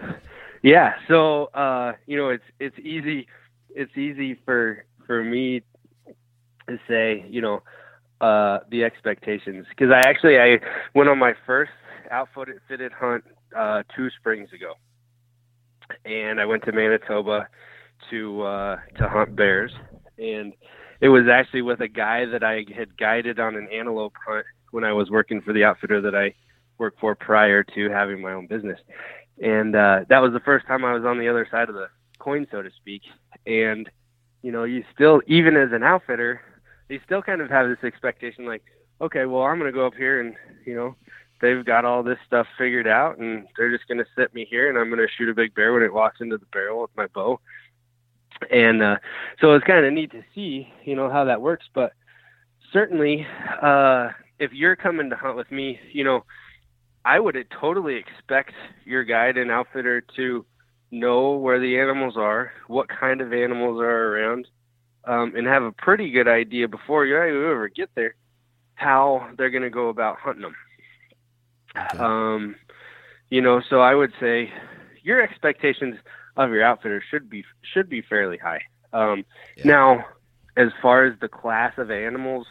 yeah. 0.62 0.94
So 1.06 1.46
uh, 1.46 1.92
you 2.06 2.16
know, 2.16 2.30
it's 2.30 2.44
it's 2.58 2.78
easy 2.78 3.26
it's 3.74 3.96
easy 3.96 4.38
for 4.44 4.84
for 5.06 5.22
me 5.22 5.62
to 6.68 6.78
say, 6.88 7.26
you 7.28 7.42
know, 7.42 7.62
uh, 8.20 8.60
the 8.70 8.84
expectations 8.84 9.66
because 9.68 9.90
I 9.92 10.08
actually 10.08 10.38
I 10.38 10.60
went 10.94 11.08
on 11.08 11.18
my 11.18 11.34
first 11.46 11.72
outfitted 12.10 12.60
fitted 12.68 12.92
hunt 12.92 13.24
uh, 13.56 13.82
two 13.94 14.08
springs 14.18 14.52
ago, 14.52 14.74
and 16.04 16.40
I 16.40 16.46
went 16.46 16.64
to 16.64 16.72
Manitoba 16.72 17.48
to 18.10 18.42
uh, 18.42 18.76
to 18.98 19.08
hunt 19.08 19.36
bears, 19.36 19.72
and 20.18 20.52
it 21.00 21.08
was 21.08 21.24
actually 21.32 21.62
with 21.62 21.80
a 21.80 21.88
guy 21.88 22.26
that 22.26 22.42
I 22.42 22.64
had 22.76 22.96
guided 22.98 23.40
on 23.40 23.56
an 23.56 23.68
antelope 23.72 24.14
hunt 24.26 24.46
when 24.70 24.84
I 24.84 24.92
was 24.92 25.10
working 25.10 25.40
for 25.40 25.52
the 25.52 25.64
outfitter 25.64 26.00
that 26.02 26.14
I 26.14 26.34
worked 26.78 27.00
for 27.00 27.14
prior 27.14 27.62
to 27.62 27.90
having 27.90 28.20
my 28.20 28.32
own 28.32 28.46
business. 28.46 28.78
And 29.42 29.74
uh, 29.74 30.00
that 30.08 30.20
was 30.20 30.32
the 30.32 30.40
first 30.40 30.66
time 30.66 30.84
I 30.84 30.92
was 30.92 31.04
on 31.04 31.18
the 31.18 31.28
other 31.28 31.46
side 31.50 31.68
of 31.68 31.74
the 31.74 31.88
coin, 32.18 32.46
so 32.50 32.62
to 32.62 32.70
speak. 32.76 33.02
And, 33.46 33.88
you 34.42 34.52
know, 34.52 34.64
you 34.64 34.84
still, 34.94 35.22
even 35.26 35.56
as 35.56 35.70
an 35.72 35.82
outfitter, 35.82 36.42
you 36.88 37.00
still 37.04 37.22
kind 37.22 37.40
of 37.40 37.48
have 37.48 37.68
this 37.68 37.82
expectation 37.82 38.44
like, 38.44 38.62
okay, 39.00 39.24
well, 39.24 39.42
I'm 39.42 39.58
going 39.58 39.72
to 39.72 39.76
go 39.76 39.86
up 39.86 39.94
here 39.94 40.20
and, 40.20 40.34
you 40.66 40.74
know, 40.74 40.96
they've 41.40 41.64
got 41.64 41.84
all 41.84 42.02
this 42.02 42.18
stuff 42.26 42.46
figured 42.58 42.86
out 42.86 43.18
and 43.18 43.46
they're 43.56 43.70
just 43.70 43.88
going 43.88 43.98
to 43.98 44.06
sit 44.16 44.34
me 44.34 44.46
here 44.48 44.68
and 44.68 44.78
I'm 44.78 44.88
going 44.88 45.00
to 45.00 45.12
shoot 45.16 45.28
a 45.28 45.34
big 45.34 45.54
bear 45.54 45.72
when 45.72 45.82
it 45.82 45.92
walks 45.92 46.20
into 46.20 46.38
the 46.38 46.46
barrel 46.46 46.82
with 46.82 46.90
my 46.96 47.06
bow 47.08 47.40
and 48.50 48.82
uh, 48.82 48.96
so 49.40 49.52
it's 49.52 49.66
kind 49.66 49.84
of 49.84 49.92
neat 49.92 50.12
to 50.12 50.22
see, 50.34 50.68
you 50.84 50.96
know, 50.96 51.10
how 51.10 51.24
that 51.24 51.42
works. 51.42 51.66
But 51.74 51.92
certainly, 52.72 53.26
uh, 53.62 54.10
if 54.38 54.52
you're 54.52 54.76
coming 54.76 55.10
to 55.10 55.16
hunt 55.16 55.36
with 55.36 55.50
me, 55.50 55.78
you 55.92 56.04
know, 56.04 56.24
I 57.04 57.18
would 57.18 57.36
totally 57.60 57.96
expect 57.96 58.52
your 58.84 59.04
guide 59.04 59.36
and 59.36 59.50
outfitter 59.50 60.02
to 60.16 60.44
know 60.90 61.32
where 61.36 61.60
the 61.60 61.78
animals 61.78 62.14
are, 62.16 62.52
what 62.66 62.88
kind 62.88 63.20
of 63.20 63.32
animals 63.32 63.80
are 63.80 64.08
around, 64.08 64.48
um, 65.04 65.34
and 65.36 65.46
have 65.46 65.62
a 65.62 65.72
pretty 65.72 66.10
good 66.10 66.28
idea 66.28 66.68
before 66.68 67.06
you 67.06 67.16
ever 67.16 67.68
get 67.68 67.90
there 67.94 68.14
how 68.74 69.28
they're 69.36 69.50
going 69.50 69.62
to 69.62 69.70
go 69.70 69.88
about 69.88 70.16
hunting 70.18 70.42
them. 70.42 70.54
Okay. 71.76 71.98
Um, 71.98 72.56
you 73.30 73.40
know, 73.40 73.60
so 73.68 73.80
I 73.80 73.94
would 73.94 74.12
say 74.20 74.52
your 75.02 75.22
expectations 75.22 75.96
of 76.36 76.50
your 76.50 76.64
outfitter 76.64 77.02
should 77.10 77.30
be 77.30 77.44
should 77.74 77.88
be 77.88 78.02
fairly 78.02 78.38
high. 78.38 78.62
Um, 78.92 79.24
yeah. 79.56 79.66
Now, 79.66 80.04
as 80.56 80.68
far 80.82 81.06
as 81.06 81.18
the 81.20 81.28
class 81.28 81.74
of 81.78 81.90
animals, 81.90 82.46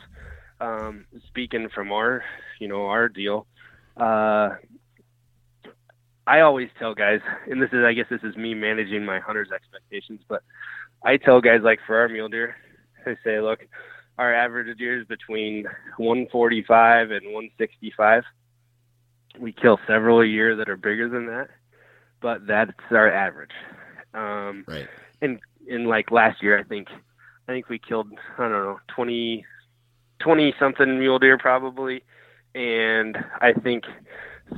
um, 0.62 1.06
speaking 1.28 1.70
from 1.74 1.92
our 1.92 2.24
you 2.60 2.68
know 2.68 2.86
our 2.88 3.10
deal, 3.10 3.46
uh, 3.98 4.50
I 6.26 6.42
always 6.42 6.70
tell 6.78 6.94
guys, 6.94 7.22
and 7.50 7.62
this 7.62 7.70
is 7.74 7.84
I 7.84 7.94
guess 7.94 8.06
this 8.10 8.24
is 8.24 8.36
me 8.36 8.54
managing 8.54 9.06
my 9.06 9.20
hunters' 9.20 9.50
expectations, 9.54 10.22
but 10.28 10.44
I 11.04 11.18
tell 11.18 11.42
guys 11.42 11.62
like 11.64 11.80
for 11.86 11.98
our 11.98 12.08
mule 12.08 12.30
deer, 12.30 12.56
I 13.06 13.16
say, 13.24 13.42
look, 13.42 13.66
our 14.18 14.34
average 14.34 14.78
deer 14.78 15.00
is 15.02 15.08
between 15.08 15.66
145 15.98 17.12
and 17.12 17.26
165. 17.26 18.24
We 19.38 19.52
kill 19.52 19.80
several 19.88 20.22
a 20.22 20.26
year 20.26 20.56
that 20.56 20.70
are 20.70 20.78
bigger 20.78 21.10
than 21.10 21.28
that 21.28 21.50
but 22.22 22.46
that's 22.48 22.72
our 22.92 23.12
average. 23.12 23.52
Um, 24.14 24.66
right. 24.68 24.88
And 25.22 25.40
in 25.68 25.86
like 25.86 26.12
last 26.12 26.42
year, 26.42 26.58
I 26.58 26.64
think 26.64 26.88
I 27.48 27.52
think 27.52 27.70
we 27.70 27.80
killed 27.80 28.08
I 28.38 28.44
don't 28.44 28.52
know 28.52 28.80
20, 28.96 29.46
20 30.20 30.54
something 30.60 31.00
mule 31.00 31.20
deer 31.20 31.38
probably, 31.38 32.04
and 32.56 33.18
I 33.42 33.54
think 33.54 33.86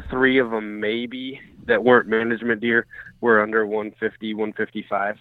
three 0.10 0.40
of 0.40 0.52
them 0.52 0.80
maybe 0.80 1.40
that 1.66 1.84
weren't 1.84 2.08
management 2.08 2.62
deer 2.62 2.88
were 3.20 3.42
under 3.42 3.66
150, 3.66 4.34
155. 4.34 5.18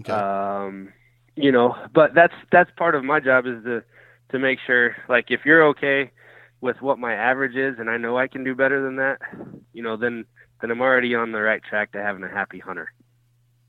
Okay. 0.00 0.12
Um, 0.12 0.92
you 1.36 1.52
know, 1.52 1.76
but 1.94 2.14
that's 2.14 2.34
that's 2.50 2.70
part 2.76 2.94
of 2.94 3.04
my 3.04 3.20
job 3.20 3.46
is 3.46 3.62
to 3.64 3.82
to 4.30 4.38
make 4.38 4.58
sure 4.66 4.96
like 5.08 5.26
if 5.30 5.40
you're 5.44 5.64
okay 5.68 6.10
with 6.60 6.80
what 6.80 6.98
my 6.98 7.14
average 7.14 7.56
is 7.56 7.78
and 7.78 7.88
I 7.88 7.96
know 7.96 8.18
I 8.18 8.28
can 8.28 8.44
do 8.44 8.54
better 8.54 8.82
than 8.82 8.96
that, 8.96 9.18
you 9.72 9.82
know, 9.82 9.96
then 9.96 10.24
then 10.60 10.70
I'm 10.70 10.80
already 10.80 11.14
on 11.14 11.32
the 11.32 11.40
right 11.40 11.62
track 11.62 11.92
to 11.92 12.02
having 12.02 12.24
a 12.24 12.28
happy 12.28 12.58
hunter. 12.58 12.90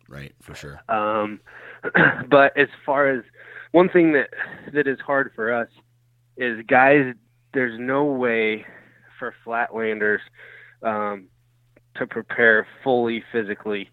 Right, 0.08 0.34
for 0.42 0.56
sure. 0.56 0.82
Um, 0.90 1.40
but 2.30 2.58
as 2.58 2.68
far 2.84 3.10
as 3.10 3.24
one 3.72 3.90
thing 3.90 4.14
that 4.14 4.30
that 4.74 4.88
is 4.88 5.00
hard 5.00 5.32
for 5.36 5.54
us 5.54 5.70
is 6.38 6.64
guys. 6.68 7.14
There's 7.52 7.80
no 7.80 8.06
way 8.06 8.66
for 9.18 9.34
flatlanders 9.46 10.20
um, 10.84 11.28
to 11.96 12.06
prepare 12.08 12.68
fully 12.84 13.24
physically 13.32 13.90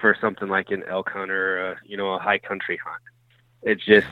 for 0.00 0.16
something 0.20 0.48
like 0.48 0.70
an 0.70 0.82
elk 0.88 1.10
hunt 1.10 1.30
or 1.30 1.72
a, 1.72 1.76
you 1.84 1.96
know 1.96 2.12
a 2.12 2.18
high 2.18 2.38
country 2.38 2.78
hunt. 2.84 3.02
It's 3.62 3.84
just 3.84 4.06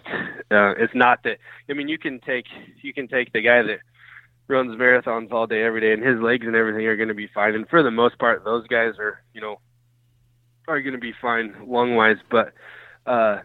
uh, 0.50 0.74
it's 0.78 0.94
not 0.94 1.22
that. 1.24 1.38
I 1.68 1.72
mean, 1.74 1.88
you 1.88 1.98
can 1.98 2.20
take 2.20 2.46
you 2.82 2.94
can 2.94 3.08
take 3.08 3.32
the 3.32 3.42
guy 3.42 3.62
that 3.62 3.80
runs 4.48 4.76
marathons 4.78 5.32
all 5.32 5.46
day 5.46 5.62
every 5.62 5.80
day 5.80 5.92
and 5.92 6.02
his 6.02 6.20
legs 6.20 6.46
and 6.46 6.56
everything 6.56 6.86
are 6.86 6.96
going 6.96 7.08
to 7.08 7.14
be 7.14 7.28
fine. 7.34 7.54
And 7.54 7.68
for 7.68 7.82
the 7.82 7.90
most 7.90 8.18
part 8.18 8.44
those 8.44 8.66
guys 8.66 8.94
are 8.98 9.22
you 9.34 9.40
know 9.40 9.60
are 10.68 10.80
going 10.80 10.94
to 10.94 10.98
be 10.98 11.12
fine 11.20 11.54
lung 11.66 11.96
wise 11.96 12.18
but 12.30 12.52
uh 13.06 13.38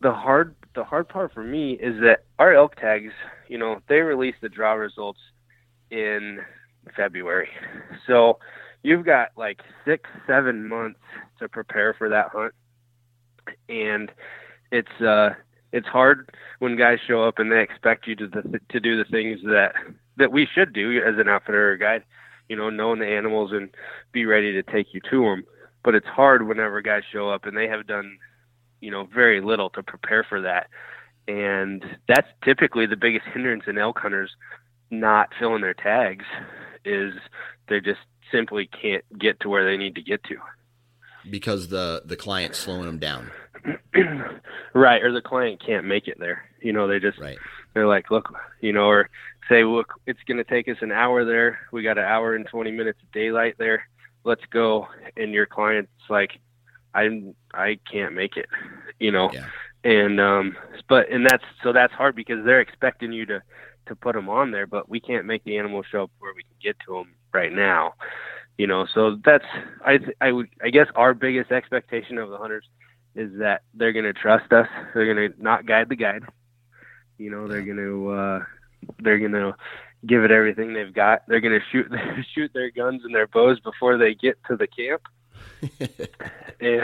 the 0.00 0.12
hard 0.12 0.54
the 0.74 0.84
hard 0.84 1.08
part 1.08 1.32
for 1.32 1.42
me 1.42 1.72
is 1.74 2.00
that 2.00 2.24
our 2.38 2.54
elk 2.54 2.76
tags 2.76 3.12
you 3.48 3.58
know 3.58 3.80
they 3.88 4.00
release 4.00 4.34
the 4.40 4.48
draw 4.48 4.72
results 4.72 5.20
in 5.90 6.40
february. 6.96 7.48
So 8.06 8.38
you've 8.82 9.04
got 9.04 9.28
like 9.36 9.60
six 9.84 10.08
seven 10.26 10.68
months 10.68 11.00
to 11.38 11.48
prepare 11.48 11.94
for 11.94 12.08
that 12.08 12.28
hunt. 12.32 12.54
And 13.68 14.10
it's 14.70 15.00
uh 15.00 15.30
it's 15.74 15.88
hard 15.88 16.30
when 16.60 16.76
guys 16.76 17.00
show 17.04 17.24
up 17.24 17.40
and 17.40 17.50
they 17.50 17.60
expect 17.60 18.06
you 18.06 18.14
to 18.14 18.28
to 18.28 18.80
do 18.80 18.96
the 18.96 19.10
things 19.10 19.40
that 19.42 19.74
that 20.16 20.30
we 20.30 20.46
should 20.46 20.72
do 20.72 21.02
as 21.04 21.18
an 21.18 21.28
outfitter 21.28 21.72
or 21.72 21.76
guide, 21.76 22.04
you 22.48 22.54
know, 22.54 22.70
knowing 22.70 23.00
the 23.00 23.08
animals 23.08 23.50
and 23.52 23.70
be 24.12 24.24
ready 24.24 24.52
to 24.52 24.62
take 24.62 24.94
you 24.94 25.00
to 25.10 25.24
them. 25.24 25.44
But 25.82 25.96
it's 25.96 26.06
hard 26.06 26.46
whenever 26.46 26.80
guys 26.80 27.02
show 27.12 27.28
up 27.28 27.44
and 27.44 27.56
they 27.56 27.66
have 27.66 27.88
done, 27.88 28.18
you 28.80 28.92
know, 28.92 29.08
very 29.12 29.40
little 29.40 29.68
to 29.70 29.82
prepare 29.82 30.22
for 30.22 30.40
that. 30.42 30.68
And 31.26 31.84
that's 32.06 32.28
typically 32.44 32.86
the 32.86 32.96
biggest 32.96 33.26
hindrance 33.26 33.64
in 33.66 33.76
elk 33.76 33.98
hunters 33.98 34.30
not 34.92 35.30
filling 35.40 35.62
their 35.62 35.74
tags 35.74 36.24
is 36.84 37.14
they 37.68 37.80
just 37.80 38.00
simply 38.30 38.68
can't 38.68 39.04
get 39.18 39.40
to 39.40 39.48
where 39.48 39.64
they 39.64 39.76
need 39.76 39.96
to 39.96 40.02
get 40.02 40.22
to 40.24 40.36
because 41.28 41.68
the 41.68 42.02
the 42.04 42.16
client's 42.16 42.58
slowing 42.58 42.86
them 42.86 42.98
down. 42.98 43.30
right, 44.74 45.02
or 45.02 45.12
the 45.12 45.22
client 45.22 45.62
can't 45.64 45.86
make 45.86 46.08
it 46.08 46.18
there. 46.18 46.44
You 46.60 46.72
know, 46.72 46.86
they 46.86 47.00
just 47.00 47.18
right. 47.18 47.38
they're 47.72 47.86
like, 47.86 48.10
look, 48.10 48.34
you 48.60 48.72
know, 48.72 48.86
or 48.86 49.08
say, 49.48 49.64
look, 49.64 49.94
it's 50.06 50.22
going 50.26 50.38
to 50.38 50.44
take 50.44 50.68
us 50.68 50.76
an 50.80 50.92
hour 50.92 51.24
there. 51.24 51.60
We 51.72 51.82
got 51.82 51.98
an 51.98 52.04
hour 52.04 52.34
and 52.34 52.46
20 52.46 52.70
minutes 52.70 52.98
of 53.02 53.12
daylight 53.12 53.56
there. 53.58 53.86
Let's 54.24 54.44
go. 54.50 54.88
And 55.16 55.32
your 55.32 55.46
client's 55.46 55.90
like, 56.08 56.40
I 56.94 57.32
I 57.52 57.78
can't 57.90 58.14
make 58.14 58.36
it, 58.36 58.48
you 58.98 59.10
know. 59.10 59.30
Yeah. 59.32 59.46
And 59.82 60.20
um, 60.20 60.56
but 60.88 61.10
and 61.10 61.26
that's 61.26 61.44
so 61.62 61.72
that's 61.72 61.92
hard 61.92 62.16
because 62.16 62.44
they're 62.44 62.60
expecting 62.60 63.12
you 63.12 63.26
to 63.26 63.42
to 63.86 63.94
put 63.94 64.14
them 64.14 64.28
on 64.28 64.50
there, 64.50 64.66
but 64.66 64.88
we 64.88 65.00
can't 65.00 65.26
make 65.26 65.44
the 65.44 65.58
animal 65.58 65.82
show 65.82 66.04
up 66.04 66.10
where 66.18 66.32
we 66.34 66.42
can 66.42 66.56
get 66.62 66.76
to 66.86 66.94
them 66.94 67.14
right 67.32 67.52
now. 67.52 67.94
You 68.56 68.66
know, 68.68 68.86
so 68.94 69.18
that's 69.24 69.44
I 69.84 69.98
I 70.20 70.30
would 70.30 70.48
I 70.62 70.70
guess 70.70 70.86
our 70.94 71.12
biggest 71.12 71.50
expectation 71.50 72.18
of 72.18 72.30
the 72.30 72.38
hunters 72.38 72.64
is 73.16 73.30
that 73.38 73.62
they're 73.74 73.92
going 73.92 74.04
to 74.04 74.12
trust 74.12 74.52
us. 74.52 74.68
They're 74.92 75.12
going 75.12 75.32
to 75.32 75.42
not 75.42 75.66
guide 75.66 75.88
the 75.88 75.96
guide. 75.96 76.22
You 77.18 77.30
know, 77.30 77.48
they're 77.48 77.62
going 77.62 77.78
to 77.78 78.10
uh, 78.10 78.44
they're 79.00 79.18
going 79.18 79.32
to 79.32 79.54
give 80.06 80.24
it 80.24 80.30
everything 80.30 80.72
they've 80.72 80.92
got. 80.92 81.22
They're 81.28 81.40
going 81.40 81.58
to 81.58 81.66
shoot 81.70 81.90
shoot 82.34 82.52
their 82.54 82.70
guns 82.70 83.02
and 83.04 83.14
their 83.14 83.26
bows 83.26 83.60
before 83.60 83.96
they 83.98 84.14
get 84.14 84.38
to 84.48 84.56
the 84.56 84.66
camp. 84.66 85.02
and 86.60 86.82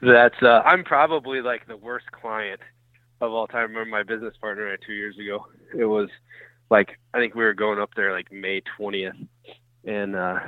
that's 0.00 0.42
uh, 0.42 0.62
I'm 0.64 0.84
probably 0.84 1.40
like 1.40 1.66
the 1.66 1.76
worst 1.76 2.10
client 2.12 2.60
of 3.20 3.32
all 3.32 3.46
time. 3.46 3.58
I 3.58 3.62
remember 3.62 3.90
my 3.90 4.02
business 4.02 4.34
partner 4.40 4.68
and 4.68 4.78
two 4.86 4.92
years 4.92 5.18
ago. 5.18 5.46
It 5.76 5.86
was 5.86 6.08
like 6.70 6.98
I 7.12 7.18
think 7.18 7.34
we 7.34 7.44
were 7.44 7.54
going 7.54 7.78
up 7.78 7.90
there 7.96 8.12
like 8.12 8.30
May 8.30 8.62
twentieth, 8.76 9.16
and 9.84 10.14
uh, 10.14 10.40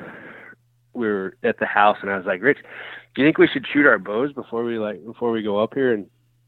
we 0.96 1.06
were 1.06 1.36
at 1.42 1.58
the 1.58 1.66
house, 1.66 1.98
and 2.02 2.10
I 2.10 2.16
was 2.16 2.26
like, 2.26 2.42
Rich, 2.42 2.58
do 3.14 3.22
you 3.22 3.26
think 3.26 3.38
we 3.38 3.48
should 3.48 3.66
shoot 3.72 3.86
our 3.86 3.98
bows 3.98 4.32
before 4.32 4.64
we 4.64 4.78
like 4.78 5.04
before 5.04 5.30
we 5.30 5.42
go 5.42 5.58
up 5.58 5.74
here 5.74 5.92
and 5.92 6.06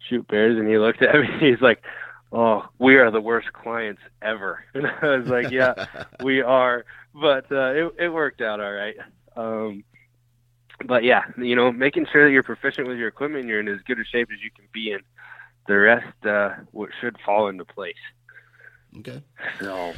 shoot 0.09 0.27
bears? 0.29 0.59
And 0.59 0.69
he 0.69 0.79
looked 0.79 1.03
at 1.03 1.15
me, 1.21 1.29
and 1.31 1.41
he's 1.43 1.61
like, 1.61 1.83
Oh, 2.31 2.65
we 2.79 2.97
are 2.97 3.11
the 3.11 3.21
worst 3.21 3.53
clients 3.53 4.03
ever. 4.21 4.65
And 4.75 4.87
I 4.87 5.17
was 5.17 5.29
like, 5.29 5.51
Yeah, 5.51 5.87
we 6.23 6.43
are, 6.43 6.85
but 7.15 7.51
uh, 7.51 7.73
it 7.73 7.95
it 7.99 8.09
worked 8.09 8.41
out 8.41 8.61
all 8.61 8.73
right. 8.73 8.97
Um, 9.37 9.85
but 10.85 11.05
yeah, 11.05 11.23
you 11.37 11.57
know, 11.57 11.73
making 11.73 12.07
sure 12.13 12.25
that 12.27 12.33
you're 12.33 12.43
proficient 12.43 12.87
with 12.87 12.99
your 12.99 13.09
equipment, 13.09 13.47
you're 13.47 13.61
in 13.61 13.69
as 13.69 13.81
good 13.87 13.99
a 13.99 14.05
shape 14.05 14.29
as 14.33 14.39
you 14.43 14.51
can 14.55 14.67
be 14.73 14.93
in. 14.93 15.01
The 15.67 15.77
rest 15.77 16.27
uh, 16.27 16.51
should 17.01 17.17
fall 17.25 17.49
into 17.49 17.65
place. 17.65 17.95
Okay. 18.99 19.23
So, 19.61 19.93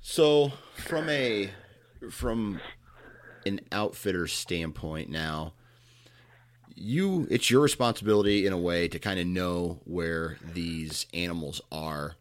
so 0.00 0.52
from 0.74 1.08
a 1.08 1.50
from 2.10 2.60
an 3.46 3.60
outfitter 3.72 4.26
standpoint 4.26 5.10
now, 5.10 5.52
you 6.74 7.26
it's 7.30 7.50
your 7.50 7.62
responsibility 7.62 8.46
in 8.46 8.52
a 8.52 8.58
way 8.58 8.88
to 8.88 8.98
kind 8.98 9.20
of 9.20 9.26
know 9.26 9.80
where 9.84 10.38
these 10.52 11.06
animals 11.14 11.60
are. 11.70 12.16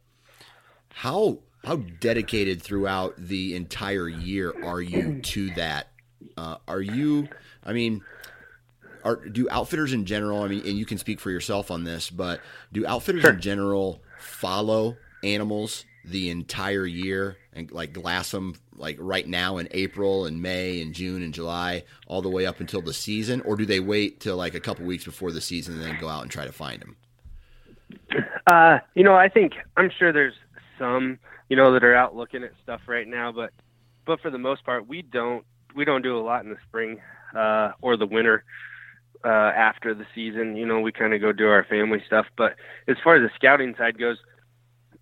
How 0.89 1.39
how 1.63 1.77
dedicated 1.77 2.61
throughout 2.61 3.15
the 3.17 3.55
entire 3.55 4.07
year 4.07 4.53
are 4.63 4.81
you 4.81 5.21
to 5.21 5.49
that? 5.55 5.87
Uh, 6.37 6.57
are 6.67 6.81
you? 6.81 7.27
I 7.65 7.73
mean, 7.73 8.01
are 9.03 9.15
do 9.15 9.49
outfitters 9.49 9.93
in 9.93 10.05
general? 10.05 10.43
I 10.43 10.47
mean, 10.47 10.61
and 10.65 10.77
you 10.77 10.85
can 10.85 10.97
speak 10.97 11.19
for 11.19 11.31
yourself 11.31 11.71
on 11.71 11.83
this, 11.83 12.09
but 12.09 12.41
do 12.71 12.85
outfitters 12.85 13.21
sure. 13.21 13.33
in 13.33 13.41
general 13.41 14.01
follow 14.19 14.97
animals 15.23 15.85
the 16.05 16.29
entire 16.29 16.85
year 16.85 17.37
and 17.55 17.71
like 17.71 17.93
glass 17.93 18.31
them 18.31 18.55
like 18.75 18.97
right 18.99 19.27
now 19.27 19.57
in 19.57 19.67
April 19.71 20.25
and 20.25 20.41
May 20.41 20.81
and 20.81 20.93
June 20.93 21.21
and 21.21 21.33
July 21.33 21.83
all 22.07 22.21
the 22.21 22.29
way 22.29 22.45
up 22.45 22.59
until 22.59 22.81
the 22.81 22.93
season, 22.93 23.41
or 23.41 23.55
do 23.55 23.65
they 23.65 23.79
wait 23.79 24.19
till 24.19 24.37
like 24.37 24.55
a 24.55 24.59
couple 24.59 24.85
weeks 24.85 25.05
before 25.05 25.31
the 25.31 25.41
season 25.41 25.75
and 25.75 25.83
then 25.83 25.99
go 25.99 26.07
out 26.07 26.23
and 26.23 26.31
try 26.31 26.45
to 26.45 26.51
find 26.51 26.81
them? 26.81 26.95
Uh, 28.47 28.79
you 28.95 29.03
know, 29.03 29.15
I 29.15 29.29
think 29.29 29.53
I'm 29.77 29.91
sure 29.97 30.11
there's 30.11 30.33
some 30.77 31.19
you 31.49 31.55
know 31.55 31.73
that 31.73 31.83
are 31.83 31.95
out 31.95 32.15
looking 32.15 32.43
at 32.43 32.51
stuff 32.63 32.81
right 32.87 33.07
now, 33.07 33.31
but 33.31 33.51
but 34.05 34.19
for 34.21 34.29
the 34.29 34.37
most 34.37 34.65
part, 34.65 34.87
we 34.87 35.01
don't 35.01 35.45
we 35.75 35.85
don't 35.85 36.01
do 36.01 36.17
a 36.17 36.21
lot 36.21 36.43
in 36.43 36.49
the 36.49 36.57
spring 36.67 36.99
uh, 37.35 37.71
or 37.81 37.97
the 37.97 38.05
winter 38.05 38.43
uh, 39.23 39.27
after 39.27 39.93
the 39.93 40.05
season. 40.13 40.55
You 40.55 40.65
know, 40.65 40.81
we 40.81 40.91
kind 40.91 41.13
of 41.13 41.21
go 41.21 41.31
do 41.31 41.47
our 41.47 41.63
family 41.63 42.03
stuff. 42.05 42.25
But 42.37 42.55
as 42.87 42.97
far 43.03 43.15
as 43.15 43.21
the 43.21 43.31
scouting 43.35 43.75
side 43.77 43.97
goes, 43.97 44.17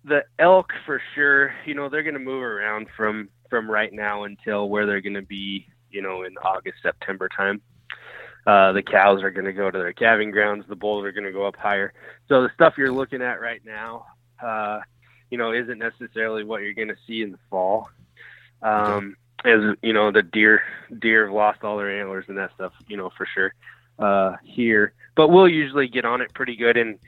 the 0.04 0.24
elk 0.38 0.72
for 0.84 1.00
sure, 1.14 1.54
you 1.64 1.74
know, 1.74 1.88
they're 1.88 2.02
going 2.02 2.14
to 2.14 2.20
move 2.20 2.42
around 2.42 2.88
from 2.96 3.28
from 3.50 3.70
right 3.70 3.92
now 3.92 4.24
until 4.24 4.68
where 4.68 4.86
they're 4.86 5.02
going 5.02 5.14
to 5.14 5.22
be, 5.22 5.66
you 5.90 6.00
know, 6.00 6.22
in 6.22 6.36
August 6.38 6.78
September 6.82 7.28
time. 7.28 7.60
Uh, 8.46 8.72
the 8.72 8.82
cows 8.82 9.22
are 9.22 9.30
going 9.30 9.44
to 9.44 9.52
go 9.52 9.70
to 9.70 9.78
their 9.78 9.92
calving 9.92 10.30
grounds. 10.30 10.64
The 10.68 10.74
bulls 10.74 11.04
are 11.04 11.12
going 11.12 11.24
to 11.24 11.32
go 11.32 11.46
up 11.46 11.56
higher. 11.56 11.92
So 12.28 12.42
the 12.42 12.50
stuff 12.54 12.74
you're 12.76 12.90
looking 12.90 13.22
at 13.22 13.40
right 13.40 13.60
now, 13.64 14.06
uh, 14.42 14.80
you 15.30 15.38
know, 15.38 15.52
isn't 15.52 15.78
necessarily 15.78 16.42
what 16.42 16.62
you're 16.62 16.74
going 16.74 16.88
to 16.88 16.96
see 17.06 17.22
in 17.22 17.30
the 17.30 17.38
fall. 17.50 17.88
Um, 18.62 19.16
as 19.44 19.60
you 19.82 19.92
know, 19.92 20.10
the 20.10 20.22
deer 20.22 20.62
deer 20.98 21.26
have 21.26 21.34
lost 21.34 21.62
all 21.62 21.76
their 21.76 22.00
antlers 22.00 22.24
and 22.28 22.38
that 22.38 22.52
stuff, 22.54 22.72
you 22.88 22.96
know, 22.96 23.10
for 23.16 23.26
sure 23.26 23.54
uh, 23.98 24.36
here. 24.44 24.94
But 25.14 25.28
we'll 25.28 25.48
usually 25.48 25.88
get 25.88 26.04
on 26.04 26.20
it 26.20 26.32
pretty 26.34 26.56
good 26.56 26.76
in 26.76 26.98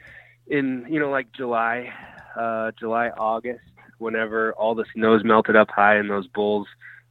in 0.46 0.86
you 0.90 1.00
know 1.00 1.10
like 1.10 1.32
July 1.32 1.92
uh, 2.36 2.72
July, 2.78 3.10
August, 3.10 3.64
whenever 3.98 4.52
all 4.54 4.74
the 4.74 4.84
snow's 4.94 5.24
melted 5.24 5.56
up 5.56 5.70
high 5.70 5.96
and 5.96 6.10
those 6.10 6.26
bulls 6.28 6.66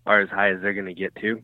are 0.06 0.22
as 0.22 0.30
high 0.30 0.52
as 0.52 0.62
they're 0.62 0.74
going 0.74 0.86
to 0.86 0.94
get 0.94 1.16
to, 1.16 1.42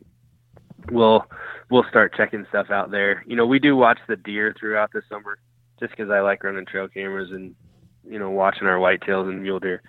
we'll 0.90 1.24
we'll 1.70 1.84
start 1.88 2.14
checking 2.16 2.46
stuff 2.48 2.70
out 2.70 2.90
there. 2.90 3.24
You 3.26 3.36
know, 3.36 3.46
we 3.46 3.58
do 3.58 3.76
watch 3.76 3.98
the 4.08 4.16
deer 4.16 4.54
throughout 4.58 4.92
the 4.92 5.02
summer, 5.08 5.38
just 5.78 5.92
because 5.92 6.10
I 6.10 6.20
like 6.20 6.44
running 6.44 6.66
trail 6.66 6.88
cameras 6.88 7.30
and 7.30 7.54
you 8.08 8.18
know 8.18 8.30
watching 8.30 8.66
our 8.66 8.78
whitetails 8.78 9.28
and 9.28 9.42
mule 9.42 9.60
deer. 9.60 9.82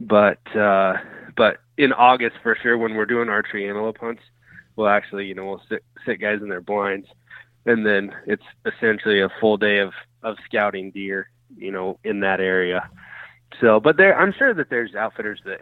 But 0.00 0.44
uh, 0.56 0.94
but 1.36 1.58
in 1.78 1.92
August 1.92 2.36
for 2.42 2.56
sure, 2.62 2.78
when 2.78 2.94
we're 2.94 3.06
doing 3.06 3.28
archery 3.28 3.68
antelope 3.68 3.98
hunts, 3.98 4.22
we'll 4.76 4.88
actually 4.88 5.26
you 5.26 5.34
know 5.34 5.46
we'll 5.46 5.62
sit 5.68 5.84
sit 6.04 6.20
guys 6.20 6.40
in 6.42 6.48
their 6.48 6.60
blinds, 6.60 7.06
and 7.64 7.86
then 7.86 8.12
it's 8.26 8.44
essentially 8.66 9.20
a 9.20 9.30
full 9.40 9.56
day 9.56 9.78
of 9.78 9.92
of 10.22 10.36
scouting 10.44 10.90
deer, 10.90 11.30
you 11.56 11.70
know, 11.70 11.98
in 12.04 12.20
that 12.20 12.40
area. 12.40 12.88
So, 13.60 13.80
but 13.80 13.96
there, 13.96 14.18
I'm 14.18 14.34
sure 14.36 14.54
that 14.54 14.70
there's 14.70 14.94
outfitters 14.94 15.40
that 15.44 15.60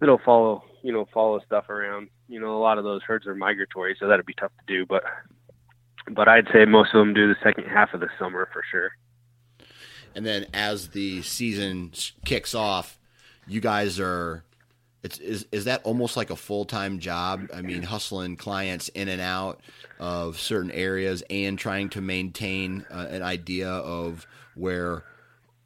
that'll 0.00 0.20
follow, 0.24 0.64
you 0.82 0.92
know, 0.92 1.06
follow 1.12 1.40
stuff 1.46 1.68
around. 1.68 2.08
You 2.28 2.40
know, 2.40 2.56
a 2.56 2.60
lot 2.60 2.78
of 2.78 2.84
those 2.84 3.02
herds 3.02 3.26
are 3.26 3.34
migratory, 3.34 3.96
so 3.98 4.08
that'd 4.08 4.26
be 4.26 4.34
tough 4.34 4.52
to 4.58 4.74
do. 4.74 4.86
But, 4.86 5.04
but 6.10 6.28
I'd 6.28 6.48
say 6.52 6.64
most 6.64 6.94
of 6.94 6.98
them 6.98 7.14
do 7.14 7.28
the 7.28 7.36
second 7.42 7.64
half 7.64 7.94
of 7.94 8.00
the 8.00 8.08
summer 8.18 8.48
for 8.52 8.62
sure. 8.70 8.90
And 10.14 10.24
then 10.24 10.46
as 10.54 10.88
the 10.88 11.22
season 11.22 11.92
kicks 12.24 12.54
off, 12.54 12.98
you 13.46 13.60
guys 13.60 14.00
are. 14.00 14.42
It's, 15.02 15.18
is 15.18 15.46
is 15.52 15.66
that 15.66 15.82
almost 15.84 16.16
like 16.16 16.30
a 16.30 16.36
full 16.36 16.64
time 16.64 16.98
job? 16.98 17.48
I 17.54 17.60
mean, 17.60 17.82
hustling 17.82 18.36
clients 18.36 18.88
in 18.88 19.08
and 19.08 19.20
out 19.20 19.60
of 20.00 20.40
certain 20.40 20.72
areas 20.72 21.22
and 21.30 21.56
trying 21.56 21.90
to 21.90 22.00
maintain 22.00 22.84
uh, 22.90 23.06
an 23.10 23.22
idea 23.22 23.68
of 23.68 24.26
where 24.56 25.04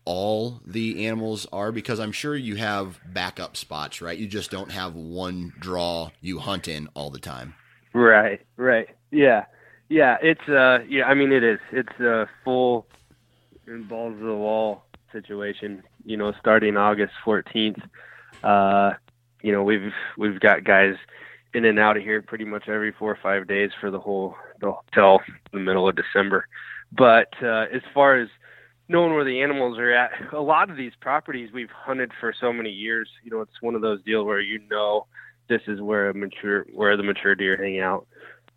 all 0.04 0.60
the 0.64 1.06
animals 1.06 1.46
are 1.52 1.72
because 1.72 2.00
I'm 2.00 2.12
sure 2.12 2.34
you 2.34 2.56
have 2.56 3.00
backup 3.06 3.56
spots, 3.56 4.00
right? 4.00 4.18
You 4.18 4.26
just 4.26 4.50
don't 4.50 4.70
have 4.72 4.94
one 4.94 5.52
draw 5.58 6.10
you 6.20 6.38
hunt 6.38 6.68
in 6.68 6.88
all 6.94 7.10
the 7.10 7.18
time. 7.18 7.54
Right, 7.92 8.40
right. 8.56 8.88
Yeah. 9.10 9.44
Yeah, 9.88 10.18
it's 10.22 10.48
uh 10.48 10.84
yeah, 10.88 11.04
I 11.04 11.14
mean 11.14 11.32
it 11.32 11.42
is. 11.42 11.58
It's 11.72 12.00
a 12.00 12.28
full 12.44 12.86
balls 13.88 14.14
of 14.14 14.20
the 14.20 14.34
wall 14.34 14.84
situation, 15.12 15.82
you 16.04 16.16
know, 16.16 16.32
starting 16.38 16.76
August 16.76 17.12
14th. 17.24 17.82
Uh 18.42 18.94
you 19.42 19.52
know, 19.52 19.62
we've 19.64 19.92
we've 20.16 20.38
got 20.38 20.64
guys 20.64 20.94
in 21.52 21.64
and 21.64 21.78
out 21.80 21.96
of 21.96 22.04
here 22.04 22.22
pretty 22.22 22.44
much 22.44 22.68
every 22.68 22.92
4 22.92 23.10
or 23.10 23.18
5 23.20 23.48
days 23.48 23.70
for 23.80 23.90
the 23.90 23.98
whole 23.98 24.36
the, 24.60 24.72
till 24.94 25.20
the 25.52 25.58
middle 25.58 25.88
of 25.88 25.96
December. 25.96 26.46
But 26.92 27.34
uh 27.42 27.66
as 27.72 27.82
far 27.92 28.16
as 28.16 28.28
knowing 28.90 29.14
where 29.14 29.24
the 29.24 29.40
animals 29.40 29.78
are 29.78 29.92
at. 29.92 30.10
A 30.32 30.40
lot 30.40 30.68
of 30.68 30.76
these 30.76 30.92
properties 31.00 31.52
we've 31.52 31.70
hunted 31.70 32.10
for 32.18 32.34
so 32.38 32.52
many 32.52 32.70
years. 32.70 33.08
You 33.22 33.30
know, 33.30 33.40
it's 33.40 33.62
one 33.62 33.76
of 33.76 33.82
those 33.82 34.02
deals 34.02 34.26
where 34.26 34.40
you 34.40 34.60
know 34.68 35.06
this 35.48 35.62
is 35.68 35.80
where 35.80 36.10
a 36.10 36.14
mature 36.14 36.66
where 36.74 36.96
the 36.96 37.04
mature 37.04 37.36
deer 37.36 37.56
hang 37.56 37.78
out. 37.78 38.06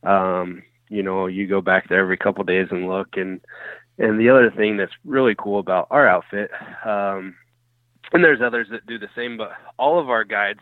Um, 0.01 0.63
you 0.89 1.03
know, 1.03 1.27
you 1.27 1.47
go 1.47 1.61
back 1.61 1.87
there 1.87 1.99
every 1.99 2.17
couple 2.17 2.43
days 2.43 2.67
and 2.71 2.89
look 2.89 3.09
and 3.13 3.41
and 3.99 4.19
the 4.19 4.29
other 4.29 4.49
thing 4.49 4.75
that's 4.75 4.91
really 5.05 5.35
cool 5.37 5.59
about 5.59 5.85
our 5.91 6.07
outfit, 6.07 6.49
um, 6.83 7.35
and 8.11 8.23
there's 8.23 8.41
others 8.41 8.67
that 8.71 8.87
do 8.87 8.97
the 8.97 9.09
same, 9.15 9.37
but 9.37 9.51
all 9.77 9.99
of 9.99 10.09
our 10.09 10.23
guides, 10.23 10.61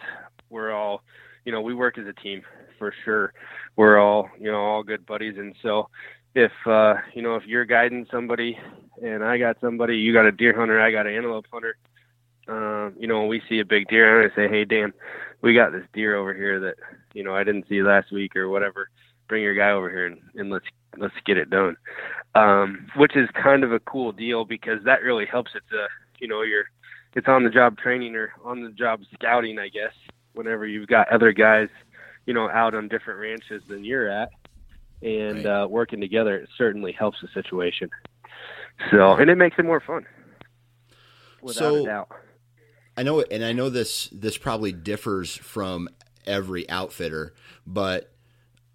we're 0.50 0.74
all, 0.74 1.02
you 1.46 1.52
know, 1.54 1.62
we 1.62 1.74
work 1.74 1.98
as 1.98 2.06
a 2.08 2.22
team 2.22 2.42
for 2.78 2.94
sure. 3.06 3.32
We're 3.78 4.00
all, 4.00 4.30
you 4.38 4.52
know, 4.52 4.60
all 4.60 4.84
good 4.84 5.06
buddies, 5.06 5.36
and 5.38 5.56
so 5.62 5.88
if 6.36 6.52
uh, 6.66 6.96
you 7.14 7.22
know 7.22 7.36
if 7.36 7.46
you're 7.46 7.66
guiding 7.66 8.08
somebody 8.12 8.58
and 9.02 9.24
I 9.24 9.38
got 9.38 9.58
somebody, 9.62 9.98
you 9.98 10.14
got 10.14 10.26
a 10.26 10.32
deer 10.32 10.56
hunter, 10.56 10.80
I 10.80 10.92
got 10.92 11.08
an 11.08 11.16
antelope 11.16 11.46
hunter. 11.52 11.78
Um, 12.48 12.96
you 13.00 13.08
know, 13.08 13.20
when 13.20 13.30
we 13.30 13.42
see 13.48 13.60
a 13.60 13.66
big 13.66 13.88
deer, 13.88 14.24
I 14.24 14.36
say, 14.36 14.48
"Hey, 14.48 14.66
Dan, 14.66 14.94
we 15.42 15.54
got 15.54 15.72
this 15.72 15.86
deer 15.94 16.16
over 16.16 16.34
here 16.34 16.60
that 16.60 16.76
you 17.14 17.24
know 17.24 17.36
I 17.36 17.44
didn't 17.44 17.68
see 17.68 17.84
last 17.84 18.12
week 18.12 18.36
or 18.36 18.50
whatever. 18.50 18.90
Bring 19.28 19.44
your 19.44 19.56
guy 19.56 19.72
over 19.72 19.90
here 19.90 20.08
and, 20.08 20.20
and 20.36 20.50
let's 20.50 20.66
let's 20.98 21.14
get 21.26 21.38
it 21.38 21.50
done." 21.50 21.76
Um, 22.34 22.88
which 22.96 23.16
is 23.16 23.30
kind 23.42 23.64
of 23.64 23.72
a 23.72 23.80
cool 23.80 24.12
deal 24.12 24.46
because 24.46 24.84
that 24.86 25.04
really 25.04 25.26
helps 25.26 25.52
it 25.56 25.64
to 25.72 25.88
you 26.20 26.28
know 26.28 26.42
you're 26.42 26.66
it's 27.14 27.28
on 27.28 27.44
the 27.44 27.50
job 27.50 27.78
training 27.78 28.16
or 28.16 28.34
on 28.44 28.64
the 28.64 28.72
job 28.72 29.02
scouting, 29.14 29.60
I 29.60 29.68
guess. 29.68 29.94
Whenever 30.34 30.66
you've 30.66 30.88
got 30.88 31.12
other 31.12 31.34
guys, 31.34 31.68
you 32.26 32.34
know, 32.34 32.50
out 32.50 32.74
on 32.74 32.88
different 32.88 33.20
ranches 33.20 33.62
than 33.68 33.84
you're 33.84 34.10
at, 34.10 34.30
and 35.02 35.46
right. 35.46 35.64
uh, 35.64 35.68
working 35.68 36.02
together, 36.02 36.38
it 36.38 36.50
certainly 36.58 36.92
helps 36.92 37.18
the 37.22 37.28
situation. 37.34 37.90
So, 38.90 39.14
and 39.14 39.30
it 39.30 39.38
makes 39.38 39.58
it 39.60 39.66
more 39.66 39.80
fun. 39.80 40.06
Without 41.42 41.60
so, 41.60 41.84
a 41.84 41.86
doubt. 41.86 42.10
I 42.98 43.04
know, 43.04 43.22
and 43.22 43.44
I 43.44 43.52
know 43.52 43.70
this. 43.70 44.10
This 44.12 44.38
probably 44.38 44.72
differs 44.72 45.36
from 45.36 45.90
every 46.26 46.70
outfitter, 46.70 47.34
but 47.66 48.12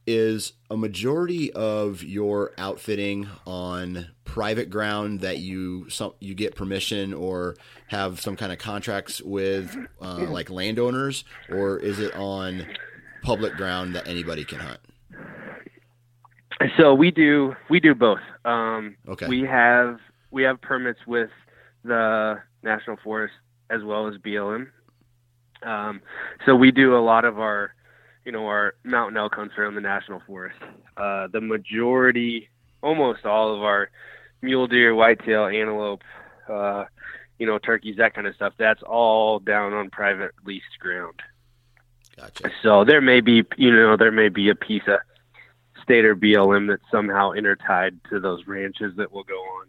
is 0.06 0.52
a 0.70 0.76
majority 0.76 1.52
of 1.52 2.02
your 2.02 2.52
outfitting 2.58 3.28
on 3.44 4.06
private 4.24 4.70
ground 4.70 5.20
that 5.20 5.38
you 5.38 5.88
some 5.90 6.12
you 6.20 6.34
get 6.34 6.54
permission 6.54 7.12
or 7.12 7.56
have 7.88 8.20
some 8.20 8.36
kind 8.36 8.52
of 8.52 8.58
contracts 8.58 9.20
with 9.22 9.76
uh, 10.00 10.26
like 10.28 10.48
landowners 10.48 11.24
or 11.50 11.78
is 11.78 11.98
it 11.98 12.14
on 12.14 12.66
public 13.22 13.54
ground 13.54 13.94
that 13.96 14.06
anybody 14.06 14.44
can 14.44 14.60
hunt 14.60 14.78
So 16.78 16.94
we 16.94 17.10
do 17.10 17.54
we 17.68 17.80
do 17.80 17.94
both. 17.94 18.20
Um, 18.44 18.96
Okay. 19.08 19.28
We 19.28 19.42
have 19.42 20.00
we 20.30 20.42
have 20.44 20.60
permits 20.60 21.00
with 21.06 21.30
the 21.84 22.40
National 22.62 22.96
Forest 23.02 23.34
as 23.70 23.82
well 23.82 24.08
as 24.08 24.16
BLM. 24.16 24.68
Um, 25.62 26.00
so 26.44 26.54
we 26.54 26.70
do 26.70 26.96
a 26.96 27.00
lot 27.00 27.24
of 27.24 27.38
our, 27.38 27.74
you 28.24 28.32
know, 28.32 28.46
our 28.46 28.74
mountain 28.84 29.16
elk 29.16 29.34
hunts 29.34 29.54
around 29.58 29.74
the 29.74 29.80
National 29.80 30.20
Forest. 30.26 30.58
Uh, 30.96 31.28
the 31.28 31.40
majority, 31.40 32.48
almost 32.82 33.24
all 33.24 33.54
of 33.54 33.62
our 33.62 33.90
mule 34.42 34.66
deer, 34.66 34.94
whitetail, 34.94 35.46
antelope, 35.46 36.02
uh, 36.48 36.84
you 37.38 37.46
know, 37.46 37.58
turkeys, 37.58 37.96
that 37.96 38.14
kind 38.14 38.26
of 38.26 38.34
stuff. 38.34 38.52
That's 38.58 38.82
all 38.82 39.38
down 39.38 39.72
on 39.72 39.90
private 39.90 40.32
leased 40.44 40.78
ground. 40.78 41.20
gotcha 42.16 42.50
So 42.62 42.84
there 42.84 43.00
may 43.00 43.20
be, 43.20 43.44
you 43.56 43.74
know, 43.74 43.96
there 43.96 44.12
may 44.12 44.28
be 44.28 44.48
a 44.48 44.54
piece 44.54 44.84
of 44.86 45.00
state 45.86 46.04
or 46.04 46.16
BLM 46.16 46.68
that's 46.68 46.82
somehow 46.90 47.30
intertied 47.30 47.98
to 48.10 48.20
those 48.20 48.46
ranches 48.46 48.92
that 48.96 49.12
will 49.12 49.24
go 49.24 49.38
on. 49.38 49.66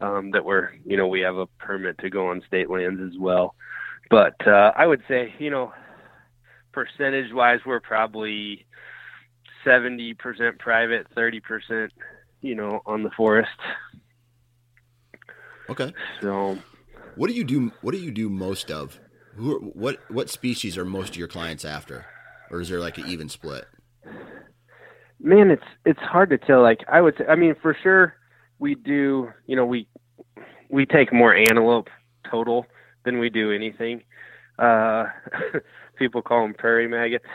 Um, 0.00 0.30
that 0.30 0.44
we're, 0.44 0.70
you 0.84 0.96
know, 0.96 1.08
we 1.08 1.20
have 1.20 1.38
a 1.38 1.46
permit 1.58 1.98
to 1.98 2.08
go 2.08 2.28
on 2.28 2.40
state 2.46 2.70
lands 2.70 3.00
as 3.02 3.18
well. 3.18 3.56
But 4.08 4.46
uh, 4.46 4.70
I 4.76 4.86
would 4.86 5.02
say, 5.08 5.34
you 5.40 5.50
know, 5.50 5.72
percentage 6.70 7.32
wise, 7.32 7.58
we're 7.66 7.80
probably 7.80 8.64
seventy 9.64 10.14
percent 10.14 10.60
private, 10.60 11.08
thirty 11.16 11.40
percent, 11.40 11.92
you 12.40 12.54
know, 12.54 12.80
on 12.86 13.02
the 13.02 13.10
forest. 13.16 13.50
okay 15.68 15.92
So 16.22 16.58
what 17.16 17.28
do 17.28 17.34
you 17.34 17.42
do 17.44 17.72
what 17.82 17.92
do 17.92 17.98
you 17.98 18.12
do 18.12 18.28
most 18.28 18.70
of 18.70 19.00
Who 19.34 19.56
are, 19.56 19.58
what 19.58 19.98
what 20.08 20.30
species 20.30 20.78
are 20.78 20.84
most 20.84 21.10
of 21.10 21.16
your 21.16 21.28
clients 21.28 21.64
after 21.64 22.06
or 22.50 22.60
is 22.60 22.68
there 22.68 22.80
like 22.80 22.98
an 22.98 23.06
even 23.08 23.28
split 23.28 23.66
man 25.20 25.50
it's 25.50 25.62
it's 25.84 26.00
hard 26.00 26.30
to 26.30 26.38
tell. 26.38 26.62
Like 26.62 26.80
i 26.90 27.00
would 27.00 27.16
say 27.18 27.24
i 27.28 27.34
mean 27.34 27.54
for 27.60 27.76
sure 27.82 28.14
we 28.58 28.74
do 28.74 29.30
you 29.46 29.56
know 29.56 29.66
we 29.66 29.88
we 30.68 30.86
take 30.86 31.12
more 31.12 31.34
antelope 31.34 31.88
total 32.30 32.66
than 33.04 33.18
we 33.18 33.30
do 33.30 33.52
anything. 33.52 34.02
Uh 34.58 35.06
people 35.98 36.22
call 36.22 36.42
them 36.42 36.54
prairie 36.54 36.88
maggots 36.88 37.26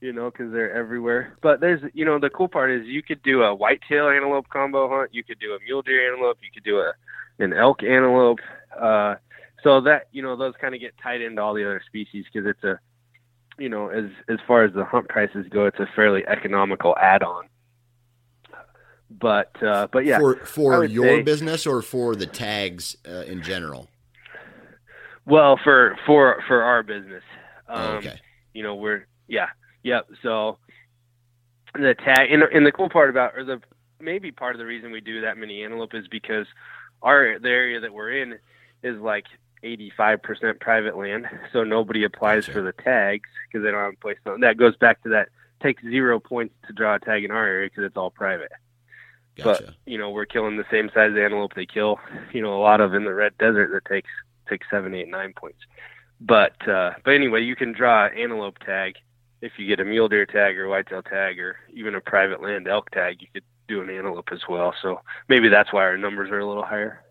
you 0.00 0.12
know 0.12 0.30
because 0.30 0.52
they're 0.52 0.74
everywhere. 0.74 1.36
But 1.42 1.60
there's 1.60 1.80
you 1.94 2.04
know 2.04 2.18
the 2.18 2.30
cool 2.30 2.48
part 2.48 2.70
is 2.70 2.86
you 2.86 3.02
could 3.02 3.22
do 3.22 3.42
a 3.42 3.54
whitetail 3.54 4.08
antelope 4.08 4.48
combo 4.48 4.88
hunt. 4.88 5.14
You 5.14 5.24
could 5.24 5.38
do 5.38 5.54
a 5.54 5.58
mule 5.64 5.82
deer 5.82 6.12
antelope. 6.12 6.38
You 6.42 6.50
could 6.52 6.64
do 6.64 6.78
a 6.78 6.92
an 7.38 7.52
elk 7.52 7.82
antelope. 7.82 8.40
Uh 8.78 9.14
so 9.62 9.80
that 9.82 10.08
you 10.12 10.22
know 10.22 10.36
those 10.36 10.54
kind 10.60 10.74
of 10.74 10.80
get 10.80 10.94
tied 11.02 11.20
into 11.20 11.40
all 11.40 11.54
the 11.54 11.64
other 11.64 11.82
species 11.86 12.24
because 12.32 12.48
it's 12.48 12.64
a 12.64 12.78
you 13.62 13.68
know, 13.68 13.88
as 13.88 14.06
as 14.28 14.38
far 14.46 14.64
as 14.64 14.74
the 14.74 14.84
hunt 14.84 15.08
prices 15.08 15.46
go, 15.50 15.66
it's 15.66 15.78
a 15.78 15.88
fairly 15.94 16.26
economical 16.26 16.96
add-on. 17.00 17.44
But 19.10 19.62
uh, 19.62 19.88
but 19.92 20.04
yeah, 20.04 20.18
for 20.18 20.36
for 20.36 20.84
your 20.84 21.06
say- 21.06 21.22
business 21.22 21.66
or 21.66 21.82
for 21.82 22.16
the 22.16 22.26
tags 22.26 22.96
uh, 23.06 23.24
in 23.26 23.42
general 23.42 23.88
well 25.24 25.58
for 25.62 25.96
for 26.06 26.42
for 26.48 26.62
our 26.62 26.82
business, 26.82 27.22
um, 27.68 27.80
oh, 27.80 27.96
okay 27.98 28.18
you 28.54 28.62
know, 28.62 28.74
we're 28.74 29.06
yeah, 29.28 29.48
yep. 29.82 30.06
So 30.22 30.58
the 31.74 31.94
tag 31.94 32.30
and, 32.30 32.42
and 32.42 32.66
the 32.66 32.72
cool 32.72 32.90
part 32.90 33.10
about 33.10 33.36
or 33.36 33.44
the 33.44 33.60
maybe 34.00 34.30
part 34.30 34.54
of 34.54 34.58
the 34.58 34.66
reason 34.66 34.90
we 34.90 35.00
do 35.00 35.22
that 35.22 35.36
many 35.36 35.64
antelope 35.64 35.94
is 35.94 36.06
because 36.08 36.46
our 37.02 37.38
the 37.38 37.48
area 37.48 37.80
that 37.80 37.92
we're 37.92 38.22
in 38.22 38.38
is 38.82 39.00
like 39.00 39.24
85% 39.64 40.60
private 40.60 40.96
land, 40.96 41.26
so 41.52 41.64
nobody 41.64 42.04
applies 42.04 42.46
Gotcha. 42.46 42.52
for 42.52 42.62
the 42.62 42.72
tags 42.72 43.28
because 43.46 43.64
they 43.64 43.70
don't 43.70 43.80
have 43.80 43.94
a 43.94 43.96
place. 43.96 44.18
To, 44.24 44.36
that 44.40 44.56
goes 44.56 44.76
back 44.76 45.02
to 45.02 45.10
that 45.10 45.28
takes 45.62 45.82
zero 45.82 46.18
points 46.18 46.54
to 46.66 46.72
draw 46.72 46.96
a 46.96 46.98
tag 46.98 47.24
in 47.24 47.30
our 47.30 47.46
area 47.46 47.68
because 47.70 47.84
it's 47.84 47.96
all 47.96 48.10
private. 48.10 48.50
gotcha 49.36 49.64
But 49.64 49.74
you 49.86 49.98
know, 49.98 50.10
we're 50.10 50.26
killing 50.26 50.56
the 50.56 50.66
same 50.70 50.90
size 50.92 51.12
antelope 51.16 51.54
they 51.54 51.66
kill. 51.66 51.98
You 52.32 52.42
know, 52.42 52.54
a 52.54 52.62
lot 52.62 52.80
of 52.80 52.94
in 52.94 53.04
the 53.04 53.14
red 53.14 53.38
desert 53.38 53.70
that 53.72 53.84
takes 53.88 54.10
takes 54.48 54.66
seven, 54.70 54.94
eight, 54.94 55.08
nine 55.08 55.32
points. 55.32 55.60
But 56.20 56.68
uh, 56.68 56.92
but 57.04 57.14
anyway, 57.14 57.42
you 57.42 57.56
can 57.56 57.72
draw 57.72 58.06
an 58.06 58.18
antelope 58.18 58.58
tag 58.58 58.96
if 59.40 59.52
you 59.58 59.66
get 59.66 59.80
a 59.80 59.84
mule 59.84 60.08
deer 60.08 60.26
tag 60.26 60.58
or 60.58 60.68
whitetail 60.68 61.02
tag 61.02 61.38
or 61.38 61.56
even 61.72 61.94
a 61.94 62.00
private 62.00 62.42
land 62.42 62.68
elk 62.68 62.90
tag. 62.90 63.20
You 63.20 63.28
could 63.32 63.44
do 63.68 63.80
an 63.80 63.90
antelope 63.90 64.28
as 64.32 64.42
well. 64.48 64.74
So 64.82 65.00
maybe 65.28 65.48
that's 65.48 65.72
why 65.72 65.82
our 65.82 65.96
numbers 65.96 66.30
are 66.30 66.40
a 66.40 66.46
little 66.46 66.64
higher 66.64 67.02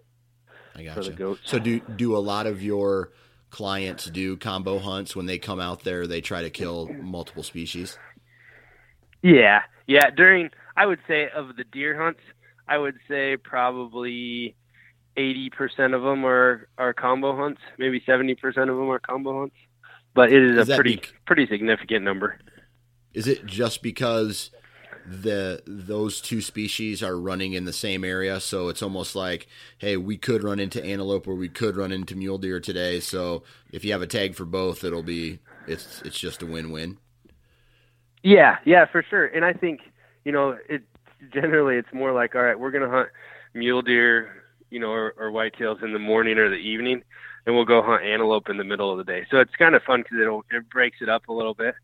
I 0.75 0.87
for 0.93 1.03
the 1.03 1.09
gotcha. 1.09 1.11
goats. 1.11 1.41
So 1.45 1.59
do 1.59 1.79
do 1.79 2.15
a 2.15 2.19
lot 2.19 2.47
of 2.47 2.61
your 2.63 3.11
clients 3.49 4.05
do 4.05 4.37
combo 4.37 4.79
hunts 4.79 5.15
when 5.15 5.25
they 5.25 5.37
come 5.37 5.59
out 5.59 5.83
there? 5.83 6.07
They 6.07 6.21
try 6.21 6.41
to 6.41 6.49
kill 6.49 6.87
multiple 6.87 7.43
species. 7.43 7.97
Yeah, 9.21 9.61
yeah. 9.87 10.09
During, 10.09 10.49
I 10.75 10.85
would 10.85 10.99
say 11.07 11.29
of 11.29 11.55
the 11.55 11.63
deer 11.65 12.01
hunts, 12.01 12.21
I 12.67 12.77
would 12.77 12.95
say 13.07 13.37
probably 13.37 14.55
eighty 15.17 15.49
percent 15.49 15.93
of 15.93 16.01
them 16.01 16.25
are 16.25 16.67
are 16.77 16.93
combo 16.93 17.35
hunts. 17.35 17.61
Maybe 17.77 18.01
seventy 18.05 18.35
percent 18.35 18.69
of 18.69 18.77
them 18.77 18.89
are 18.89 18.99
combo 18.99 19.41
hunts. 19.41 19.55
But 20.13 20.31
it 20.31 20.43
is, 20.43 20.57
Is 20.57 20.69
a 20.69 20.75
pretty 20.75 20.95
bec- 20.95 21.13
pretty 21.25 21.47
significant 21.47 22.03
number. 22.03 22.39
Is 23.13 23.27
it 23.27 23.45
just 23.45 23.81
because 23.83 24.51
the 25.05 25.61
those 25.65 26.21
two 26.21 26.41
species 26.41 27.01
are 27.01 27.17
running 27.17 27.53
in 27.53 27.65
the 27.65 27.73
same 27.73 28.03
area? 28.03 28.39
So 28.39 28.69
it's 28.69 28.81
almost 28.81 29.15
like, 29.15 29.47
hey, 29.77 29.97
we 29.97 30.17
could 30.17 30.43
run 30.43 30.59
into 30.59 30.83
antelope 30.83 31.27
or 31.27 31.35
we 31.35 31.49
could 31.49 31.75
run 31.75 31.91
into 31.91 32.15
mule 32.15 32.37
deer 32.37 32.59
today. 32.59 32.99
So 32.99 33.43
if 33.71 33.83
you 33.83 33.91
have 33.91 34.01
a 34.01 34.07
tag 34.07 34.35
for 34.35 34.45
both, 34.45 34.83
it'll 34.83 35.03
be 35.03 35.39
it's 35.67 36.01
it's 36.03 36.19
just 36.19 36.41
a 36.41 36.45
win 36.45 36.71
win. 36.71 36.97
Yeah, 38.23 38.57
yeah, 38.65 38.85
for 38.85 39.03
sure. 39.09 39.25
And 39.25 39.43
I 39.43 39.53
think 39.53 39.81
you 40.23 40.31
know 40.31 40.57
it 40.69 40.83
generally 41.33 41.77
it's 41.77 41.93
more 41.93 42.11
like 42.11 42.35
all 42.35 42.43
right, 42.43 42.59
we're 42.59 42.71
gonna 42.71 42.89
hunt 42.89 43.09
mule 43.53 43.81
deer, 43.81 44.43
you 44.69 44.79
know, 44.79 44.91
or, 44.91 45.13
or 45.17 45.31
whitetails 45.31 45.83
in 45.83 45.93
the 45.93 45.99
morning 45.99 46.37
or 46.37 46.49
the 46.49 46.55
evening, 46.55 47.03
and 47.45 47.55
we'll 47.55 47.65
go 47.65 47.81
hunt 47.81 48.03
antelope 48.03 48.49
in 48.49 48.57
the 48.57 48.63
middle 48.63 48.91
of 48.91 48.97
the 48.97 49.03
day. 49.03 49.25
So 49.29 49.39
it's 49.39 49.55
kind 49.57 49.75
of 49.75 49.83
fun 49.83 50.03
because 50.03 50.17
it 50.19 50.55
it 50.57 50.69
breaks 50.69 50.97
it 51.01 51.09
up 51.09 51.27
a 51.27 51.33
little 51.33 51.53
bit. 51.53 51.75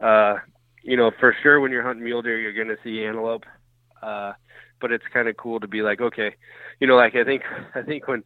Uh, 0.00 0.36
you 0.84 0.96
know, 0.96 1.10
for 1.18 1.34
sure 1.42 1.60
when 1.60 1.72
you're 1.72 1.82
hunting 1.82 2.04
mule 2.04 2.22
deer, 2.22 2.38
you're 2.38 2.52
gonna 2.52 2.76
see 2.84 3.04
antelope. 3.04 3.44
Uh, 4.02 4.34
but 4.80 4.92
it's 4.92 5.04
kind 5.12 5.28
of 5.28 5.36
cool 5.36 5.58
to 5.60 5.66
be 5.66 5.80
like, 5.80 6.00
okay, 6.00 6.34
you 6.78 6.86
know, 6.86 6.94
like 6.94 7.16
I 7.16 7.24
think 7.24 7.42
I 7.74 7.82
think 7.82 8.06
when 8.06 8.22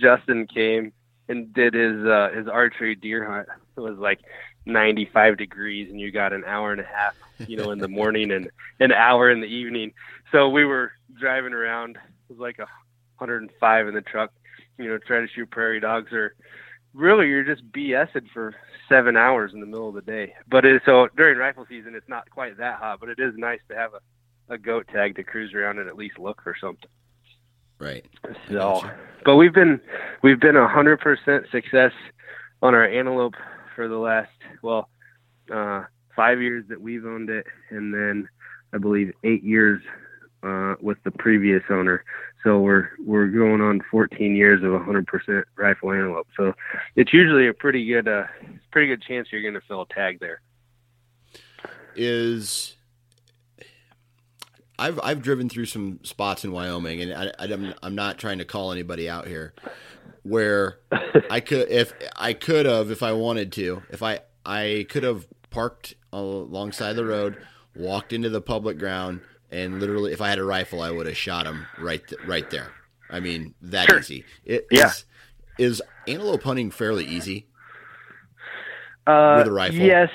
Dustin 0.00 0.46
came 0.46 0.92
and 1.28 1.52
did 1.52 1.74
his 1.74 2.04
uh, 2.06 2.30
his 2.34 2.46
archery 2.46 2.94
deer 2.94 3.24
hunt, 3.28 3.48
it 3.76 3.80
was 3.80 3.98
like 3.98 4.20
95 4.66 5.36
degrees, 5.36 5.90
and 5.90 6.00
you 6.00 6.12
got 6.12 6.32
an 6.32 6.44
hour 6.46 6.70
and 6.72 6.80
a 6.80 6.84
half, 6.84 7.14
you 7.48 7.56
know, 7.56 7.72
in 7.72 7.78
the 7.78 7.88
morning 7.88 8.30
and 8.30 8.50
an 8.78 8.92
hour 8.92 9.30
in 9.30 9.40
the 9.40 9.46
evening. 9.46 9.92
So 10.30 10.48
we 10.48 10.64
were 10.64 10.92
driving 11.18 11.52
around. 11.52 11.96
It 11.96 12.32
was 12.32 12.38
like 12.38 12.58
a 12.58 12.68
105 13.18 13.88
in 13.88 13.94
the 13.94 14.00
truck, 14.00 14.30
you 14.78 14.88
know, 14.88 14.98
trying 14.98 15.26
to 15.26 15.32
shoot 15.32 15.50
prairie 15.50 15.80
dogs 15.80 16.12
or 16.12 16.34
really 16.96 17.28
you're 17.28 17.44
just 17.44 17.70
BSing 17.72 18.28
for 18.32 18.54
seven 18.88 19.16
hours 19.16 19.52
in 19.52 19.60
the 19.60 19.66
middle 19.66 19.88
of 19.88 19.94
the 19.94 20.02
day. 20.02 20.34
But 20.48 20.64
it, 20.64 20.82
so 20.84 21.08
during 21.16 21.38
rifle 21.38 21.66
season, 21.68 21.94
it's 21.94 22.08
not 22.08 22.28
quite 22.30 22.56
that 22.58 22.78
hot, 22.78 23.00
but 23.00 23.08
it 23.08 23.18
is 23.18 23.34
nice 23.36 23.60
to 23.68 23.76
have 23.76 23.90
a, 23.94 24.54
a 24.54 24.58
goat 24.58 24.88
tag 24.92 25.16
to 25.16 25.22
cruise 25.22 25.52
around 25.54 25.78
and 25.78 25.88
at 25.88 25.96
least 25.96 26.18
look 26.18 26.42
for 26.42 26.56
something. 26.60 26.88
Right. 27.78 28.06
So, 28.48 28.80
but 29.24 29.36
we've 29.36 29.52
been 29.52 29.80
we've 30.22 30.40
been 30.40 30.56
a 30.56 30.66
hundred 30.66 30.98
percent 31.00 31.44
success 31.52 31.92
on 32.62 32.74
our 32.74 32.88
antelope 32.88 33.34
for 33.74 33.86
the 33.86 33.98
last 33.98 34.30
well 34.62 34.88
uh, 35.52 35.84
five 36.14 36.40
years 36.40 36.64
that 36.70 36.80
we've 36.80 37.04
owned 37.04 37.28
it, 37.28 37.44
and 37.68 37.92
then 37.92 38.28
I 38.72 38.78
believe 38.78 39.12
eight 39.24 39.44
years 39.44 39.82
uh, 40.46 40.76
with 40.80 40.98
the 41.04 41.10
previous 41.10 41.62
owner. 41.70 42.04
So 42.44 42.60
we're 42.60 42.90
we're 43.04 43.26
going 43.26 43.60
on 43.60 43.80
14 43.90 44.36
years 44.36 44.62
of 44.62 44.70
100% 44.70 45.42
rifle 45.56 45.92
antelope. 45.92 46.28
So 46.36 46.54
it's 46.94 47.12
usually 47.12 47.48
a 47.48 47.54
pretty 47.54 47.84
good 47.86 48.06
uh, 48.06 48.24
pretty 48.70 48.88
good 48.88 49.02
chance 49.02 49.28
you're 49.32 49.42
going 49.42 49.54
to 49.54 49.60
fill 49.66 49.82
a 49.82 49.88
tag 49.88 50.20
there. 50.20 50.40
is 51.96 52.76
I've 54.78 55.00
I've 55.02 55.22
driven 55.22 55.48
through 55.48 55.66
some 55.66 56.00
spots 56.02 56.44
in 56.44 56.52
Wyoming, 56.52 57.00
and 57.00 57.12
I, 57.14 57.32
I'm 57.40 57.74
I'm 57.82 57.94
not 57.94 58.18
trying 58.18 58.38
to 58.38 58.44
call 58.44 58.72
anybody 58.72 59.08
out 59.08 59.26
here, 59.26 59.54
where 60.22 60.78
I 61.30 61.40
could 61.40 61.68
if 61.68 61.92
I 62.14 62.32
could 62.32 62.66
have 62.66 62.90
if 62.90 63.02
I 63.02 63.12
wanted 63.12 63.52
to 63.52 63.82
if 63.90 64.02
I 64.02 64.20
I 64.44 64.86
could 64.88 65.02
have 65.02 65.26
parked 65.50 65.94
alongside 66.12 66.92
the 66.92 67.04
road, 67.04 67.38
walked 67.74 68.12
into 68.12 68.28
the 68.28 68.40
public 68.40 68.78
ground, 68.78 69.20
and 69.56 69.80
literally 69.80 70.12
if 70.12 70.20
I 70.20 70.28
had 70.28 70.38
a 70.38 70.44
rifle, 70.44 70.82
I 70.82 70.90
would 70.90 71.06
have 71.06 71.16
shot 71.16 71.46
him 71.46 71.66
right 71.78 72.06
th- 72.06 72.20
right 72.26 72.48
there. 72.50 72.72
I 73.10 73.20
mean 73.20 73.54
that 73.62 73.88
Sure. 73.88 73.98
easy. 74.00 74.24
It 74.44 74.66
Yeah. 74.70 74.86
is 74.88 75.04
is 75.58 75.82
antelope 76.06 76.42
hunting 76.42 76.70
fairly 76.70 77.04
easy. 77.06 77.46
Uh, 79.06 79.36
With 79.38 79.46
a 79.48 79.52
rifle? 79.52 79.78
Yes. 79.78 80.10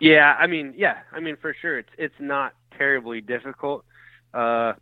Yeah, 0.00 0.34
I 0.38 0.46
mean, 0.46 0.74
yeah, 0.76 0.98
I 1.12 1.20
mean 1.20 1.36
for 1.36 1.52
sure, 1.60 1.78
it's 1.78 1.90
it's 1.98 2.14
not 2.20 2.54
terribly 2.76 3.20
difficult. 3.20 3.84
Uh, 4.32 4.74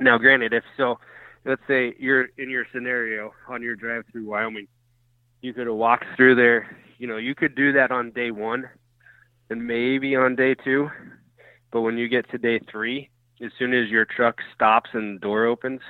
now, 0.00 0.18
granted, 0.18 0.52
if 0.52 0.64
so, 0.76 0.98
let's 1.44 1.62
say 1.68 1.94
you're 1.98 2.26
in 2.36 2.50
your 2.50 2.66
scenario 2.72 3.32
on 3.48 3.62
your 3.62 3.76
drive 3.76 4.04
through 4.10 4.26
Wyoming, 4.26 4.66
you 5.42 5.52
could 5.54 5.68
have 5.68 5.76
walked 5.76 6.06
through 6.16 6.34
there. 6.34 6.76
You 6.98 7.06
know, 7.06 7.18
you 7.18 7.34
could 7.36 7.54
do 7.54 7.72
that 7.74 7.92
on 7.92 8.10
day 8.10 8.32
one, 8.32 8.68
and 9.48 9.64
maybe 9.66 10.16
on 10.16 10.34
day 10.34 10.54
two, 10.54 10.90
but 11.72 11.80
when 11.80 11.98
you 11.98 12.08
get 12.08 12.30
to 12.30 12.38
day 12.38 12.60
three, 12.70 13.10
as 13.42 13.50
soon 13.58 13.74
as 13.74 13.88
your 13.88 14.04
truck 14.04 14.38
stops 14.54 14.90
and 14.92 15.16
the 15.16 15.20
door 15.20 15.46
opens, 15.46 15.80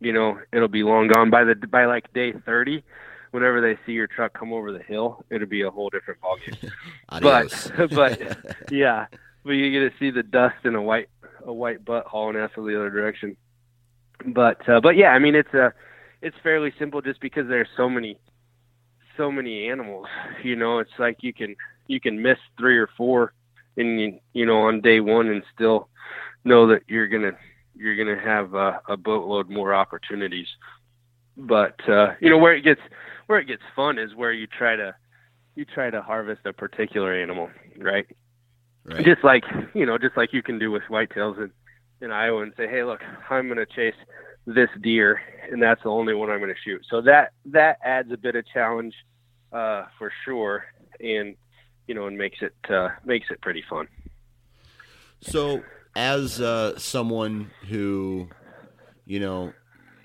you 0.00 0.12
know 0.12 0.38
it'll 0.52 0.68
be 0.68 0.82
long 0.82 1.08
gone 1.08 1.30
by 1.30 1.44
the 1.44 1.54
by 1.54 1.86
like 1.86 2.12
day 2.12 2.32
thirty. 2.44 2.84
Whenever 3.30 3.60
they 3.60 3.76
see 3.84 3.92
your 3.92 4.06
truck 4.06 4.32
come 4.38 4.52
over 4.52 4.70
the 4.70 4.82
hill, 4.82 5.24
it'll 5.30 5.48
be 5.48 5.62
a 5.62 5.70
whole 5.70 5.90
different 5.90 6.20
ballgame. 6.20 6.70
but 7.22 7.90
but 7.94 8.70
yeah, 8.70 9.06
but 9.44 9.52
you 9.52 9.70
get 9.70 9.90
to 9.90 9.98
see 9.98 10.10
the 10.10 10.22
dust 10.22 10.56
and 10.64 10.76
a 10.76 10.82
white 10.82 11.08
a 11.44 11.52
white 11.52 11.84
butt 11.84 12.06
hauling 12.06 12.36
ass 12.36 12.50
in 12.56 12.66
the 12.66 12.76
other 12.76 12.90
direction. 12.90 13.36
But 14.26 14.68
uh, 14.68 14.80
but 14.80 14.96
yeah, 14.96 15.08
I 15.08 15.18
mean 15.18 15.34
it's 15.34 15.54
a 15.54 15.72
it's 16.22 16.36
fairly 16.42 16.72
simple 16.78 17.00
just 17.00 17.20
because 17.20 17.48
there's 17.48 17.68
so 17.76 17.88
many 17.88 18.18
so 19.16 19.30
many 19.30 19.68
animals. 19.68 20.06
You 20.42 20.56
know, 20.56 20.78
it's 20.78 20.98
like 20.98 21.18
you 21.20 21.32
can 21.32 21.56
you 21.86 22.00
can 22.00 22.20
miss 22.20 22.38
three 22.58 22.78
or 22.78 22.88
four 22.96 23.32
in 23.76 24.20
you 24.32 24.46
know 24.46 24.62
on 24.62 24.80
day 24.80 25.00
one 25.00 25.28
and 25.28 25.42
still 25.54 25.88
know 26.44 26.66
that 26.68 26.82
you're 26.88 27.08
gonna 27.08 27.32
you're 27.74 27.96
gonna 27.96 28.20
have 28.20 28.54
a, 28.54 28.80
a 28.88 28.96
boatload 28.96 29.48
more 29.48 29.74
opportunities. 29.74 30.48
But 31.36 31.86
uh, 31.88 32.14
you 32.20 32.30
know 32.30 32.38
where 32.38 32.54
it 32.54 32.62
gets 32.62 32.80
where 33.26 33.38
it 33.38 33.46
gets 33.46 33.62
fun 33.74 33.98
is 33.98 34.14
where 34.14 34.32
you 34.32 34.46
try 34.46 34.76
to 34.76 34.94
you 35.54 35.64
try 35.64 35.90
to 35.90 36.02
harvest 36.02 36.42
a 36.44 36.52
particular 36.52 37.14
animal, 37.14 37.50
right? 37.78 38.06
Right. 38.84 39.04
Just 39.04 39.24
like 39.24 39.44
you 39.74 39.86
know, 39.86 39.98
just 39.98 40.16
like 40.16 40.32
you 40.32 40.42
can 40.42 40.58
do 40.58 40.70
with 40.70 40.82
whitetails 40.90 41.38
in 41.38 41.50
in 42.00 42.10
Iowa 42.10 42.42
and 42.42 42.52
say, 42.56 42.68
hey, 42.68 42.84
look, 42.84 43.00
I'm 43.30 43.48
to 43.48 43.66
chase 43.66 43.94
this 44.46 44.68
deer, 44.82 45.20
and 45.50 45.62
that's 45.62 45.82
the 45.82 45.88
only 45.88 46.14
one 46.14 46.30
I'm 46.30 46.40
to 46.40 46.54
shoot. 46.64 46.84
So 46.90 47.00
that 47.02 47.32
that 47.46 47.78
adds 47.82 48.12
a 48.12 48.16
bit 48.16 48.36
of 48.36 48.44
challenge 48.52 48.94
uh, 49.52 49.84
for 49.98 50.12
sure, 50.24 50.66
and 51.00 51.36
you 51.86 51.94
know, 51.94 52.06
and 52.06 52.16
makes 52.16 52.38
it 52.42 52.54
uh, 52.70 52.88
makes 53.04 53.30
it 53.30 53.40
pretty 53.40 53.62
fun. 53.68 53.88
So, 55.20 55.62
as 55.96 56.40
uh, 56.40 56.78
someone 56.78 57.50
who, 57.68 58.28
you 59.06 59.20
know, 59.20 59.52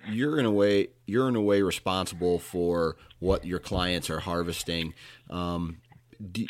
you're 0.07 0.39
in 0.39 0.45
a 0.45 0.51
way 0.51 0.89
you're 1.05 1.27
in 1.27 1.36
a 1.36 1.41
way 1.41 1.61
responsible 1.61 2.39
for 2.39 2.95
what 3.19 3.45
your 3.45 3.59
clients 3.59 4.09
are 4.09 4.19
harvesting. 4.19 4.93
Um, 5.30 5.82
do, 6.32 6.45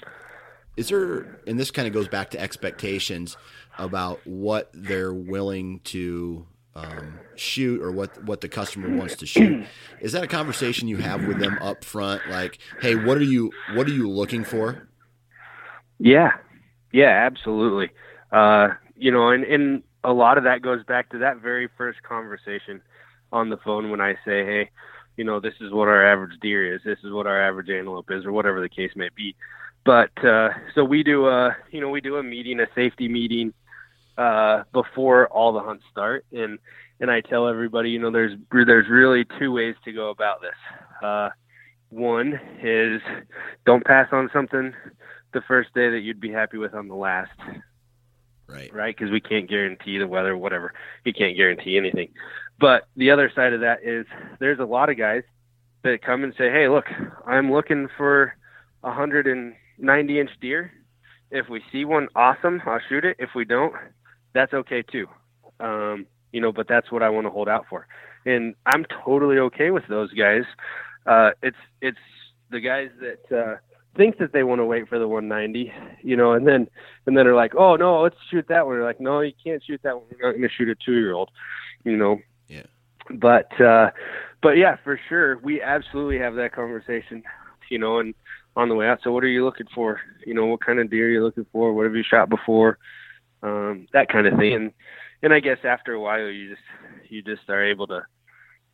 is 0.77 0.89
there, 0.89 1.41
and 1.47 1.59
this 1.59 1.71
kind 1.71 1.87
of 1.87 1.93
goes 1.93 2.07
back 2.07 2.31
to 2.31 2.39
expectations 2.39 3.37
about 3.77 4.25
what 4.25 4.69
they're 4.73 5.13
willing 5.13 5.79
to 5.85 6.45
um, 6.75 7.19
shoot 7.35 7.81
or 7.81 7.91
what 7.91 8.23
what 8.23 8.41
the 8.41 8.49
customer 8.49 8.95
wants 8.95 9.15
to 9.17 9.25
shoot. 9.25 9.65
Is 9.99 10.11
that 10.13 10.23
a 10.23 10.27
conversation 10.27 10.87
you 10.87 10.97
have 10.97 11.25
with 11.25 11.39
them 11.39 11.57
up 11.61 11.83
front? 11.83 12.21
Like, 12.29 12.59
hey, 12.81 12.95
what 12.95 13.17
are 13.17 13.23
you 13.23 13.51
what 13.73 13.87
are 13.87 13.93
you 13.93 14.09
looking 14.09 14.43
for? 14.43 14.88
Yeah, 15.99 16.31
yeah, 16.91 17.27
absolutely. 17.29 17.91
Uh, 18.31 18.69
you 18.95 19.11
know, 19.11 19.29
and 19.29 19.43
and 19.43 19.83
a 20.03 20.13
lot 20.13 20.37
of 20.37 20.45
that 20.45 20.61
goes 20.61 20.83
back 20.85 21.09
to 21.09 21.19
that 21.19 21.41
very 21.41 21.67
first 21.77 22.01
conversation 22.03 22.81
on 23.31 23.49
the 23.49 23.57
phone 23.57 23.91
when 23.91 24.01
I 24.01 24.13
say, 24.25 24.45
hey, 24.45 24.69
you 25.17 25.23
know, 25.23 25.39
this 25.39 25.53
is 25.59 25.71
what 25.71 25.87
our 25.87 26.05
average 26.05 26.39
deer 26.41 26.73
is, 26.75 26.81
this 26.85 26.97
is 27.03 27.11
what 27.11 27.27
our 27.27 27.41
average 27.41 27.69
antelope 27.69 28.09
is, 28.11 28.25
or 28.25 28.31
whatever 28.31 28.61
the 28.61 28.69
case 28.69 28.91
may 28.95 29.09
be. 29.15 29.35
But 29.85 30.11
uh, 30.25 30.49
so 30.75 30.83
we 30.83 31.03
do 31.03 31.27
a, 31.27 31.55
you 31.71 31.81
know, 31.81 31.89
we 31.89 32.01
do 32.01 32.17
a 32.17 32.23
meeting, 32.23 32.59
a 32.59 32.67
safety 32.75 33.07
meeting 33.07 33.53
uh, 34.17 34.63
before 34.71 35.27
all 35.27 35.53
the 35.53 35.61
hunts 35.61 35.83
start, 35.91 36.25
and 36.31 36.59
and 37.01 37.09
I 37.09 37.21
tell 37.21 37.47
everybody, 37.47 37.89
you 37.91 37.99
know, 37.99 38.11
there's 38.11 38.37
there's 38.51 38.89
really 38.89 39.25
two 39.39 39.51
ways 39.51 39.75
to 39.85 39.91
go 39.91 40.09
about 40.09 40.41
this. 40.41 41.03
Uh, 41.03 41.29
one 41.89 42.39
is 42.61 43.01
don't 43.65 43.85
pass 43.85 44.07
on 44.11 44.29
something 44.31 44.73
the 45.33 45.41
first 45.41 45.73
day 45.73 45.89
that 45.89 45.99
you'd 45.99 46.19
be 46.19 46.31
happy 46.31 46.57
with 46.57 46.73
on 46.73 46.87
the 46.87 46.95
last. 46.95 47.31
Right. 48.47 48.73
Right, 48.73 48.95
because 48.97 49.11
we 49.11 49.21
can't 49.21 49.47
guarantee 49.47 49.99
the 49.99 50.07
weather, 50.07 50.35
whatever. 50.35 50.73
You 51.05 51.13
can't 51.13 51.37
guarantee 51.37 51.77
anything. 51.77 52.09
But 52.59 52.87
the 52.95 53.11
other 53.11 53.31
side 53.33 53.53
of 53.53 53.61
that 53.61 53.83
is 53.83 54.07
there's 54.39 54.59
a 54.59 54.65
lot 54.65 54.89
of 54.89 54.97
guys 54.97 55.23
that 55.83 56.01
come 56.01 56.23
and 56.23 56.33
say, 56.35 56.49
"Hey, 56.49 56.67
look, 56.67 56.85
I'm 57.27 57.51
looking 57.51 57.87
for 57.95 58.35
a 58.83 58.87
190 58.87 60.19
inch 60.19 60.31
deer. 60.41 60.71
If 61.31 61.47
we 61.47 61.61
see 61.71 61.85
one, 61.85 62.07
awesome, 62.15 62.61
I'll 62.65 62.79
shoot 62.89 63.05
it. 63.05 63.17
If 63.19 63.29
we 63.35 63.45
don't, 63.45 63.73
that's 64.33 64.53
okay 64.53 64.81
too. 64.81 65.07
Um, 65.59 66.07
you 66.31 66.41
know, 66.41 66.51
but 66.51 66.67
that's 66.67 66.91
what 66.91 67.03
I 67.03 67.09
want 67.09 67.27
to 67.27 67.31
hold 67.31 67.47
out 67.47 67.65
for. 67.69 67.87
And 68.25 68.55
I'm 68.65 68.85
totally 69.05 69.37
okay 69.37 69.71
with 69.71 69.83
those 69.87 70.11
guys. 70.13 70.43
Uh, 71.05 71.31
it's 71.41 71.57
it's 71.81 71.97
the 72.49 72.59
guys 72.59 72.89
that 72.99 73.37
uh, 73.37 73.55
think 73.95 74.17
that 74.17 74.33
they 74.33 74.43
want 74.43 74.59
to 74.59 74.65
wait 74.65 74.87
for 74.87 74.99
the 74.99 75.07
190, 75.07 75.73
you 76.01 76.15
know, 76.15 76.33
and 76.33 76.47
then 76.47 76.67
and 77.05 77.17
then 77.17 77.25
they're 77.25 77.35
like, 77.35 77.55
oh 77.55 77.75
no, 77.75 78.01
let's 78.01 78.15
shoot 78.29 78.45
that 78.49 78.65
one. 78.65 78.75
They're 78.75 78.85
like, 78.85 79.01
no, 79.01 79.21
you 79.21 79.33
can't 79.43 79.63
shoot 79.63 79.81
that 79.83 79.95
one. 79.95 80.05
We're 80.11 80.27
not 80.27 80.37
going 80.37 80.49
to 80.49 80.55
shoot 80.55 80.69
a 80.69 80.75
two 80.75 80.93
year 80.93 81.13
old, 81.13 81.29
you 81.83 81.97
know. 81.97 82.19
Yeah. 82.47 82.63
But 83.11 83.59
uh, 83.59 83.91
but 84.41 84.57
yeah, 84.57 84.77
for 84.83 84.99
sure, 85.09 85.37
we 85.39 85.61
absolutely 85.61 86.19
have 86.19 86.35
that 86.35 86.53
conversation, 86.53 87.23
you 87.69 87.79
know, 87.79 87.99
and 87.99 88.13
on 88.55 88.69
the 88.69 88.75
way 88.75 88.87
out. 88.87 88.99
So 89.03 89.11
what 89.11 89.23
are 89.23 89.27
you 89.27 89.43
looking 89.43 89.67
for? 89.73 89.99
You 90.25 90.33
know, 90.33 90.45
what 90.45 90.65
kind 90.65 90.79
of 90.79 90.89
deer 90.89 91.07
are 91.07 91.11
you 91.11 91.23
looking 91.23 91.45
for? 91.51 91.73
What 91.73 91.85
have 91.85 91.95
you 91.95 92.03
shot 92.03 92.29
before? 92.29 92.77
um, 93.43 93.87
that 93.93 94.09
kind 94.09 94.27
of 94.27 94.37
thing. 94.37 94.53
And 94.53 94.73
and 95.21 95.33
I 95.33 95.39
guess 95.39 95.59
after 95.63 95.93
a 95.93 95.99
while, 95.99 96.27
you 96.27 96.49
just 96.49 96.61
you 97.09 97.21
just 97.21 97.49
are 97.49 97.63
able 97.63 97.87
to 97.87 98.01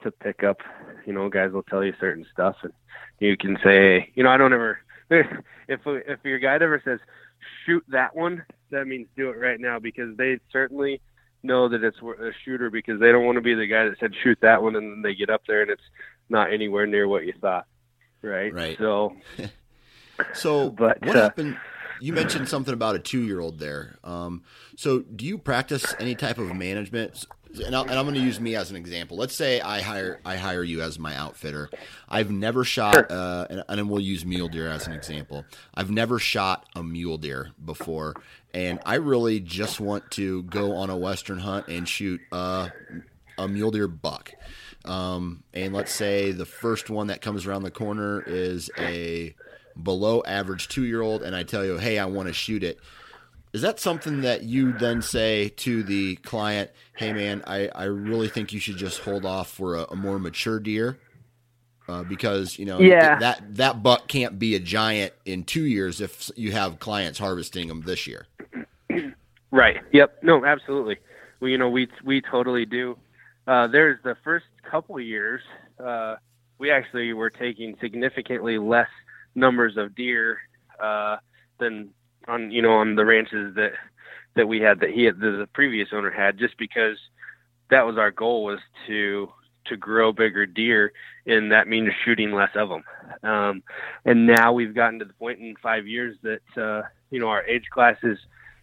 to 0.04 0.12
pick 0.12 0.44
up. 0.44 0.58
You 1.06 1.14
know, 1.14 1.30
guys 1.30 1.52
will 1.52 1.64
tell 1.64 1.84
you 1.84 1.94
certain 2.00 2.26
stuff, 2.32 2.56
and 2.64 2.74
you 3.20 3.38
can 3.38 3.58
say, 3.64 4.12
you 4.16 4.24
know, 4.24 4.30
I 4.30 4.38
don't 4.38 4.54
ever. 4.54 4.80
If 5.68 5.80
if 5.86 6.20
your 6.24 6.38
guide 6.38 6.62
ever 6.62 6.80
says 6.86 7.00
shoot 7.66 7.84
that 7.88 8.16
one, 8.16 8.44
that 8.70 8.86
means 8.86 9.08
do 9.18 9.30
it 9.30 9.38
right 9.38 9.60
now 9.60 9.80
because 9.80 10.16
they 10.16 10.40
certainly 10.52 11.02
know 11.42 11.68
that 11.70 11.84
it's 11.84 11.98
a 11.98 12.32
shooter 12.44 12.70
because 12.70 13.00
they 13.00 13.12
don't 13.12 13.26
want 13.26 13.38
to 13.38 13.42
be 13.42 13.56
the 13.56 13.66
guy 13.66 13.86
that 13.86 13.98
said 14.00 14.12
shoot 14.24 14.38
that 14.42 14.62
one 14.62 14.76
and 14.76 14.92
then 14.92 15.02
they 15.02 15.16
get 15.16 15.32
up 15.32 15.42
there 15.48 15.64
and 15.64 15.72
it's 15.72 15.82
not 16.30 16.54
anywhere 16.54 16.86
near 16.86 17.08
what 17.08 17.26
you 17.26 17.34
thought. 17.42 17.66
Right. 18.22 18.54
Right. 18.54 18.78
So. 18.78 19.16
so 20.34 20.70
but 20.78 21.02
what 21.04 21.16
uh, 21.16 21.22
happened? 21.22 21.58
you 22.00 22.14
mentioned 22.14 22.48
something 22.48 22.74
about 22.74 22.96
a 22.96 23.00
two 23.00 23.22
year 23.22 23.40
old 23.40 23.60
there. 23.60 23.96
Um, 24.04 24.44
so, 24.76 25.00
do 25.00 25.26
you 25.26 25.38
practice 25.38 25.94
any 26.00 26.16
type 26.16 26.38
of 26.38 26.54
management? 26.56 27.26
And, 27.60 27.76
i 27.76 27.82
am 27.82 27.88
going 27.88 28.16
to 28.16 28.22
use 28.22 28.40
me 28.40 28.56
as 28.56 28.70
an 28.70 28.76
example. 28.76 29.18
Let's 29.18 29.36
say 29.36 29.62
I 29.62 29.82
hire 29.82 30.20
I 30.26 30.36
hire 30.38 30.64
you 30.64 30.82
as 30.82 31.00
my 31.00 31.16
outfitter. 31.16 31.70
I've 32.10 32.32
never 32.32 32.64
shot, 32.64 33.10
uh, 33.12 33.48
and, 33.50 33.64
and 33.68 33.90
we'll 33.90 34.02
use 34.02 34.26
mule 34.26 34.48
deer 34.48 34.68
as 34.68 34.88
an 34.88 34.94
example. 34.94 35.46
I've 35.74 35.92
never 35.92 36.20
shot 36.20 36.66
a 36.76 36.84
mule 36.84 37.18
deer 37.18 37.52
before, 37.64 38.16
and 38.54 38.80
I 38.86 38.96
really 38.96 39.40
just 39.40 39.80
want 39.80 40.12
to 40.12 40.44
go 40.44 40.76
on 40.76 40.90
a 40.90 40.98
western 40.98 41.40
hunt 41.40 41.68
and 41.68 41.88
shoot 41.88 42.22
a, 42.32 42.72
a 43.38 43.48
mule 43.48 43.72
deer 43.72 43.88
buck. 43.88 44.34
Um, 44.86 45.44
and 45.54 45.74
let's 45.74 45.92
say 45.92 46.32
the 46.32 46.46
first 46.46 46.90
one 46.90 47.08
that 47.08 47.22
comes 47.22 47.46
around 47.46 47.64
the 47.64 47.72
corner 47.72 48.24
is 48.26 48.70
a 48.78 49.36
below 49.82 50.24
average 50.26 50.68
two 50.68 50.86
year 50.86 51.02
old 51.02 51.22
and 51.22 51.36
I 51.36 51.44
tell 51.44 51.66
you, 51.66 51.78
hey, 51.78 52.00
I 52.00 52.06
want 52.06 52.28
to 52.28 52.34
shoot 52.34 52.64
it, 52.64 52.80
is 53.56 53.62
that 53.62 53.80
something 53.80 54.20
that 54.20 54.44
you 54.44 54.74
then 54.74 55.02
say 55.02 55.48
to 55.48 55.82
the 55.82 56.18
client, 56.18 56.72
hey, 56.98 57.14
man, 57.14 57.42
I, 57.48 57.70
I 57.70 57.86
really 57.86 58.28
think 58.28 58.52
you 58.52 58.60
should 58.60 58.76
just 58.76 59.00
hold 59.00 59.26
off 59.26 59.50
for 59.50 59.78
a, 59.78 59.84
a 59.92 59.96
more 59.96 60.20
mature 60.20 60.60
deer? 60.60 61.00
Uh, 61.88 62.04
because 62.04 62.60
you 62.60 62.66
know 62.66 62.80
yeah. 62.80 63.18
that 63.20 63.56
that 63.58 63.84
buck 63.84 64.08
can't 64.08 64.40
be 64.40 64.56
a 64.56 64.60
giant 64.60 65.14
in 65.24 65.44
two 65.44 65.64
years 65.64 66.02
if 66.02 66.32
you 66.36 66.52
have 66.52 66.80
clients 66.80 67.18
harvesting 67.18 67.70
them 67.70 67.82
this 67.82 68.08
year. 68.08 68.28
Right. 69.52 69.78
Yep. 69.94 70.22
No. 70.22 70.44
Absolutely. 70.44 70.98
We 71.40 71.52
you 71.52 71.58
know 71.58 71.70
we 71.70 71.88
we 72.04 72.22
totally 72.22 72.66
do. 72.66 72.98
Uh, 73.48 73.68
there's 73.68 74.00
the 74.04 74.18
first 74.22 74.48
couple 74.70 75.00
years 75.00 75.40
uh, 75.80 76.16
we 76.58 76.72
actually 76.72 77.14
were 77.14 77.30
taking 77.30 77.78
significantly 77.80 78.58
less 78.58 78.90
numbers 79.34 79.78
of 79.78 79.96
deer 79.96 80.40
uh, 80.84 81.18
than 81.58 81.92
on 82.28 82.52
you 82.52 82.62
know 82.62 82.74
on 82.74 82.96
the 82.96 83.06
ranches 83.06 83.56
that 83.56 83.72
that 84.36 84.48
we 84.48 84.60
had 84.60 84.80
that 84.80 84.90
he 84.90 85.04
had 85.04 85.20
the 85.20 85.48
previous 85.54 85.90
owner 85.94 86.12
had 86.12 86.38
just 86.38 86.58
because 86.58 86.98
that 87.70 87.86
was 87.86 87.98
our 87.98 88.12
goal 88.12 88.44
was 88.44 88.60
to 88.88 89.30
to 89.66 89.78
grow 89.78 90.12
bigger 90.12 90.46
deer 90.46 90.92
and 91.26 91.52
that 91.52 91.68
means 91.68 91.90
shooting 92.04 92.32
less 92.32 92.52
of 92.56 92.70
them 92.70 92.84
um, 93.24 93.64
and 94.06 94.28
now 94.28 94.54
we've 94.54 94.76
gotten 94.76 95.00
to 95.00 95.06
the 95.06 95.14
point 95.14 95.40
in 95.40 95.56
five 95.62 95.88
years 95.88 96.16
that 96.22 96.62
uh, 96.62 96.82
you 97.10 97.20
know 97.20 97.28
our 97.28 97.44
age 97.46 97.66
class 97.72 97.98
is 98.04 98.18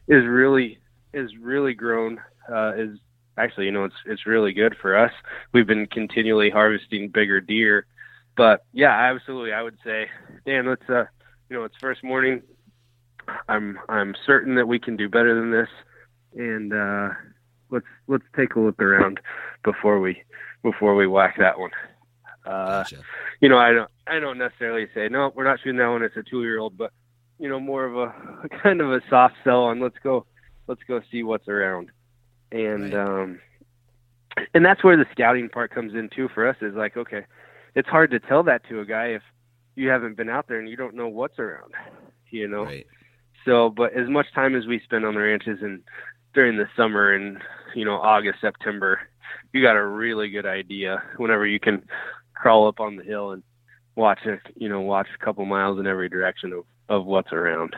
is 0.09 0.25
really 0.25 0.79
is 1.13 1.31
really 1.41 1.75
grown 1.75 2.21
uh, 2.51 2.73
is 2.77 2.99
actually 3.39 3.67
you 3.67 3.73
know 3.73 3.85
it's 3.85 3.95
it's 4.07 4.27
really 4.27 4.53
good 4.53 4.77
for 4.81 4.97
us 4.97 5.13
we've 5.53 5.67
been 5.67 5.87
continually 5.87 6.51
harvesting 6.51 7.09
bigger 7.09 7.41
deer 7.41 7.87
but 8.37 8.65
yeah, 8.73 8.93
absolutely. 8.93 9.53
I 9.53 9.63
would 9.63 9.79
say, 9.85 10.09
Dan, 10.47 10.67
let's 10.67 10.89
uh, 10.89 11.05
you 11.49 11.57
know, 11.57 11.65
it's 11.65 11.77
first 11.81 12.03
morning. 12.03 12.43
I'm 13.49 13.79
I'm 13.89 14.14
certain 14.27 14.55
that 14.57 14.66
we 14.68 14.79
can 14.79 14.97
do 14.97 15.09
better 15.09 15.35
than 15.35 15.51
this, 15.51 15.68
and 16.37 16.73
uh, 16.73 17.11
let's 17.70 17.87
let's 18.09 18.25
take 18.37 18.55
a 18.55 18.61
look 18.61 18.81
around 18.81 19.20
before 19.64 20.01
we 20.01 20.23
before 20.62 20.95
we 20.95 21.07
whack 21.07 21.37
that 21.39 21.59
one. 21.59 21.70
Uh, 22.45 22.83
Gotcha. 22.83 23.03
you 23.41 23.49
know, 23.49 23.59
I 23.59 23.73
don't 23.73 23.91
I 24.07 24.18
don't 24.18 24.39
necessarily 24.39 24.87
say 24.95 25.09
no, 25.09 25.33
we're 25.35 25.45
not 25.45 25.59
shooting 25.61 25.79
that 25.79 25.89
one. 25.89 26.03
It's 26.03 26.16
a 26.16 26.23
two 26.23 26.43
year 26.43 26.59
old, 26.59 26.77
but 26.77 26.93
you 27.39 27.49
know, 27.49 27.61
more 27.61 27.85
of 27.85 27.97
a 27.97 28.49
kind 28.62 28.81
of 28.81 28.93
a 28.93 29.01
soft 29.09 29.35
sell 29.45 29.64
on 29.64 29.81
let's 29.81 29.99
go 30.03 30.27
let's 30.66 30.83
go 30.87 31.01
see 31.11 31.23
what's 31.23 31.49
around, 31.49 31.91
and 32.51 32.93
Right. 32.93 32.95
um, 32.95 33.41
and 34.55 34.64
that's 34.64 34.83
where 34.83 34.97
the 34.97 35.07
scouting 35.12 35.49
part 35.49 35.70
comes 35.75 35.95
in 35.95 36.09
too 36.14 36.29
for 36.35 36.49
us. 36.49 36.57
Is 36.61 36.75
like 36.75 36.97
okay, 36.97 37.25
it's 37.75 37.89
hard 37.89 38.11
to 38.12 38.20
tell 38.20 38.43
that 38.45 38.66
to 38.68 38.81
a 38.81 38.85
guy 38.85 39.07
if 39.09 39.23
you 39.75 39.89
haven't 39.89 40.16
been 40.16 40.29
out 40.29 40.49
there 40.49 40.59
and 40.59 40.68
you 40.68 40.77
don't 40.77 40.95
know 40.95 41.09
what's 41.09 41.39
around, 41.39 41.73
you 42.31 42.47
know. 42.49 42.64
Right. 42.64 42.87
So, 43.45 43.70
but 43.70 43.93
as 43.95 44.09
much 44.09 44.26
time 44.34 44.55
as 44.55 44.66
we 44.66 44.80
spend 44.80 45.05
on 45.05 45.14
the 45.14 45.20
ranches 45.20 45.59
and 45.62 45.82
during 46.34 46.57
the 46.57 46.68
summer 46.76 47.12
and 47.12 47.38
you 47.74 47.84
know 47.84 47.97
August, 47.97 48.40
September, 48.40 49.01
you 49.53 49.62
got 49.62 49.76
a 49.76 49.84
really 49.84 50.30
good 50.30 50.47
idea 50.47 51.03
whenever 51.16 51.47
you 51.47 51.61
can 51.61 51.82
crawl 52.34 52.68
up 52.68 52.80
on 52.80 52.97
the 52.97 53.05
hill 53.05 53.32
and 53.32 53.43
watch 53.97 54.20
a 54.26 54.38
you 54.57 54.68
know 54.68 54.80
watch 54.80 55.09
a 55.14 55.24
couple 55.24 55.45
miles 55.45 55.78
in 55.78 55.86
every 55.86 56.09
direction 56.09 56.53
of 56.53 56.64
of 56.88 57.07
what's 57.07 57.32
around. 57.32 57.74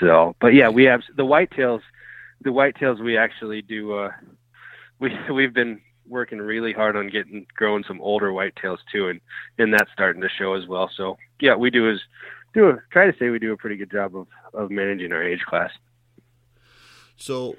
So, 0.00 0.36
but 0.40 0.48
yeah, 0.54 0.68
we 0.68 0.84
have 0.84 1.00
the 1.16 1.24
whitetails. 1.24 1.80
The 2.42 2.50
whitetails 2.50 3.02
we 3.02 3.16
actually 3.16 3.62
do. 3.62 3.94
uh 3.94 4.10
We 4.98 5.10
we've 5.32 5.54
been 5.54 5.80
working 6.06 6.38
really 6.38 6.72
hard 6.72 6.96
on 6.96 7.08
getting 7.10 7.46
growing 7.54 7.84
some 7.86 8.00
older 8.00 8.30
whitetails 8.30 8.78
too, 8.92 9.08
and 9.08 9.20
and 9.58 9.72
that's 9.72 9.90
starting 9.92 10.22
to 10.22 10.28
show 10.38 10.54
as 10.54 10.66
well. 10.66 10.90
So 10.96 11.16
yeah, 11.40 11.54
we 11.54 11.70
do 11.70 11.90
is 11.90 12.00
do 12.54 12.68
a, 12.70 12.78
try 12.90 13.06
to 13.10 13.16
say 13.18 13.30
we 13.30 13.38
do 13.38 13.52
a 13.52 13.56
pretty 13.56 13.76
good 13.76 13.90
job 13.90 14.16
of 14.16 14.26
of 14.54 14.70
managing 14.70 15.12
our 15.12 15.22
age 15.22 15.40
class. 15.48 15.70
So, 17.16 17.56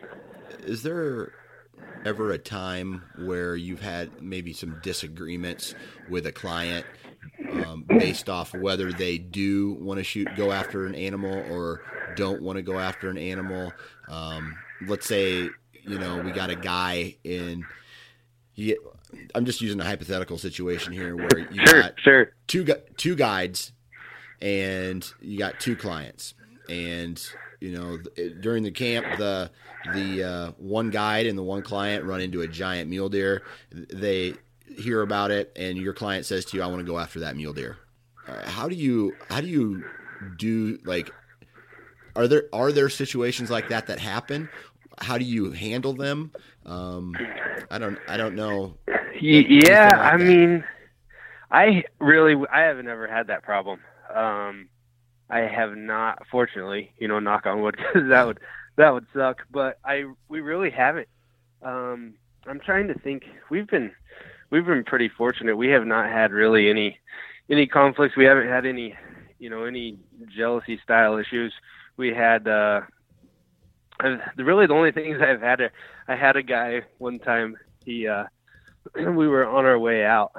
is 0.65 0.83
there 0.83 1.33
ever 2.05 2.31
a 2.31 2.37
time 2.37 3.03
where 3.17 3.55
you've 3.55 3.81
had 3.81 4.21
maybe 4.21 4.53
some 4.53 4.79
disagreements 4.81 5.75
with 6.09 6.25
a 6.25 6.31
client 6.31 6.85
um, 7.65 7.83
based 7.87 8.29
off 8.29 8.53
whether 8.53 8.91
they 8.91 9.17
do 9.17 9.73
want 9.81 9.97
to 9.97 10.03
shoot, 10.03 10.27
go 10.37 10.51
after 10.51 10.85
an 10.85 10.95
animal, 10.95 11.43
or 11.51 11.81
don't 12.15 12.41
want 12.41 12.57
to 12.57 12.61
go 12.61 12.79
after 12.79 13.09
an 13.09 13.17
animal? 13.17 13.73
Um, 14.07 14.55
let's 14.87 15.07
say 15.07 15.49
you 15.83 15.99
know 15.99 16.21
we 16.21 16.31
got 16.31 16.49
a 16.49 16.55
guy 16.55 17.15
in. 17.23 17.65
He, 18.53 18.77
I'm 19.33 19.45
just 19.45 19.61
using 19.61 19.79
a 19.79 19.85
hypothetical 19.85 20.37
situation 20.37 20.93
here 20.93 21.15
where 21.15 21.39
you 21.51 21.65
Sure, 21.65 21.81
got 21.81 21.93
sure. 21.99 22.31
two 22.47 22.65
two 22.97 23.15
guides 23.15 23.71
and 24.41 25.05
you 25.21 25.37
got 25.37 25.59
two 25.59 25.75
clients. 25.75 26.33
And 26.69 27.21
you 27.59 27.71
know 27.71 27.97
th- 27.97 28.35
during 28.41 28.63
the 28.63 28.71
camp 28.71 29.05
the 29.17 29.51
the 29.93 30.23
uh, 30.23 30.51
one 30.57 30.89
guide 30.91 31.25
and 31.25 31.37
the 31.37 31.43
one 31.43 31.61
client 31.61 32.05
run 32.05 32.21
into 32.21 32.41
a 32.41 32.47
giant 32.47 32.89
mule 32.89 33.09
deer. 33.09 33.43
They 33.71 34.35
hear 34.77 35.01
about 35.01 35.31
it 35.31 35.51
and 35.55 35.77
your 35.77 35.93
client 35.93 36.25
says 36.25 36.45
to 36.45 36.55
you 36.55 36.61
i 36.63 36.67
want 36.67 36.79
to 36.79 36.85
go 36.85 36.99
after 36.99 37.19
that 37.21 37.35
mule 37.35 37.53
deer. 37.53 37.77
Uh, 38.27 38.47
how 38.47 38.69
do 38.69 38.75
you 38.75 39.13
how 39.29 39.41
do 39.41 39.47
you 39.47 39.83
do 40.37 40.77
like 40.85 41.11
are 42.15 42.27
there 42.27 42.43
are 42.53 42.71
there 42.71 42.89
situations 42.89 43.49
like 43.49 43.69
that 43.69 43.87
that 43.87 43.99
happen? 43.99 44.49
How 44.99 45.17
do 45.17 45.25
you 45.25 45.51
handle 45.51 45.93
them? 45.93 46.31
Um, 46.65 47.15
i 47.71 47.77
don't 47.77 47.97
i 48.07 48.15
don't 48.17 48.35
know. 48.35 48.75
Y- 49.21 49.45
yeah, 49.49 49.89
like 49.89 50.13
I 50.13 50.17
that. 50.17 50.23
mean, 50.23 50.63
I 51.51 51.83
really 51.99 52.35
I 52.51 52.61
haven't 52.61 52.87
ever 52.87 53.07
had 53.07 53.27
that 53.27 53.43
problem. 53.43 53.79
Um, 54.13 54.69
I 55.29 55.39
have 55.39 55.75
not, 55.75 56.23
fortunately, 56.31 56.91
you 56.97 57.07
know, 57.07 57.19
knock 57.19 57.45
on 57.45 57.61
wood, 57.61 57.77
because 57.93 58.09
that 58.09 58.25
would 58.25 58.39
that 58.77 58.93
would 58.93 59.05
suck. 59.13 59.43
But 59.51 59.79
I 59.83 60.05
we 60.27 60.41
really 60.41 60.69
haven't. 60.69 61.07
Um, 61.61 62.15
I'm 62.47 62.59
trying 62.59 62.87
to 62.87 62.93
think. 62.95 63.23
We've 63.49 63.67
been 63.67 63.91
we've 64.49 64.65
been 64.65 64.83
pretty 64.83 65.09
fortunate. 65.09 65.55
We 65.55 65.69
have 65.69 65.85
not 65.85 66.09
had 66.09 66.31
really 66.31 66.69
any 66.69 66.99
any 67.49 67.67
conflicts. 67.67 68.15
We 68.15 68.25
haven't 68.25 68.47
had 68.47 68.65
any 68.65 68.95
you 69.37 69.49
know 69.49 69.65
any 69.65 69.97
jealousy 70.35 70.79
style 70.83 71.17
issues. 71.17 71.53
We 71.97 72.13
had 72.13 72.47
uh, 72.47 72.81
really 74.37 74.67
the 74.67 74.73
only 74.73 74.91
things 74.91 75.19
I've 75.21 75.41
had. 75.41 75.61
A, 75.61 75.69
I 76.07 76.15
had 76.15 76.35
a 76.35 76.43
guy 76.43 76.81
one 76.97 77.19
time. 77.19 77.57
He 77.85 78.07
uh, 78.07 78.25
we 78.95 79.27
were 79.27 79.45
on 79.45 79.65
our 79.65 79.77
way 79.77 80.05
out 80.05 80.31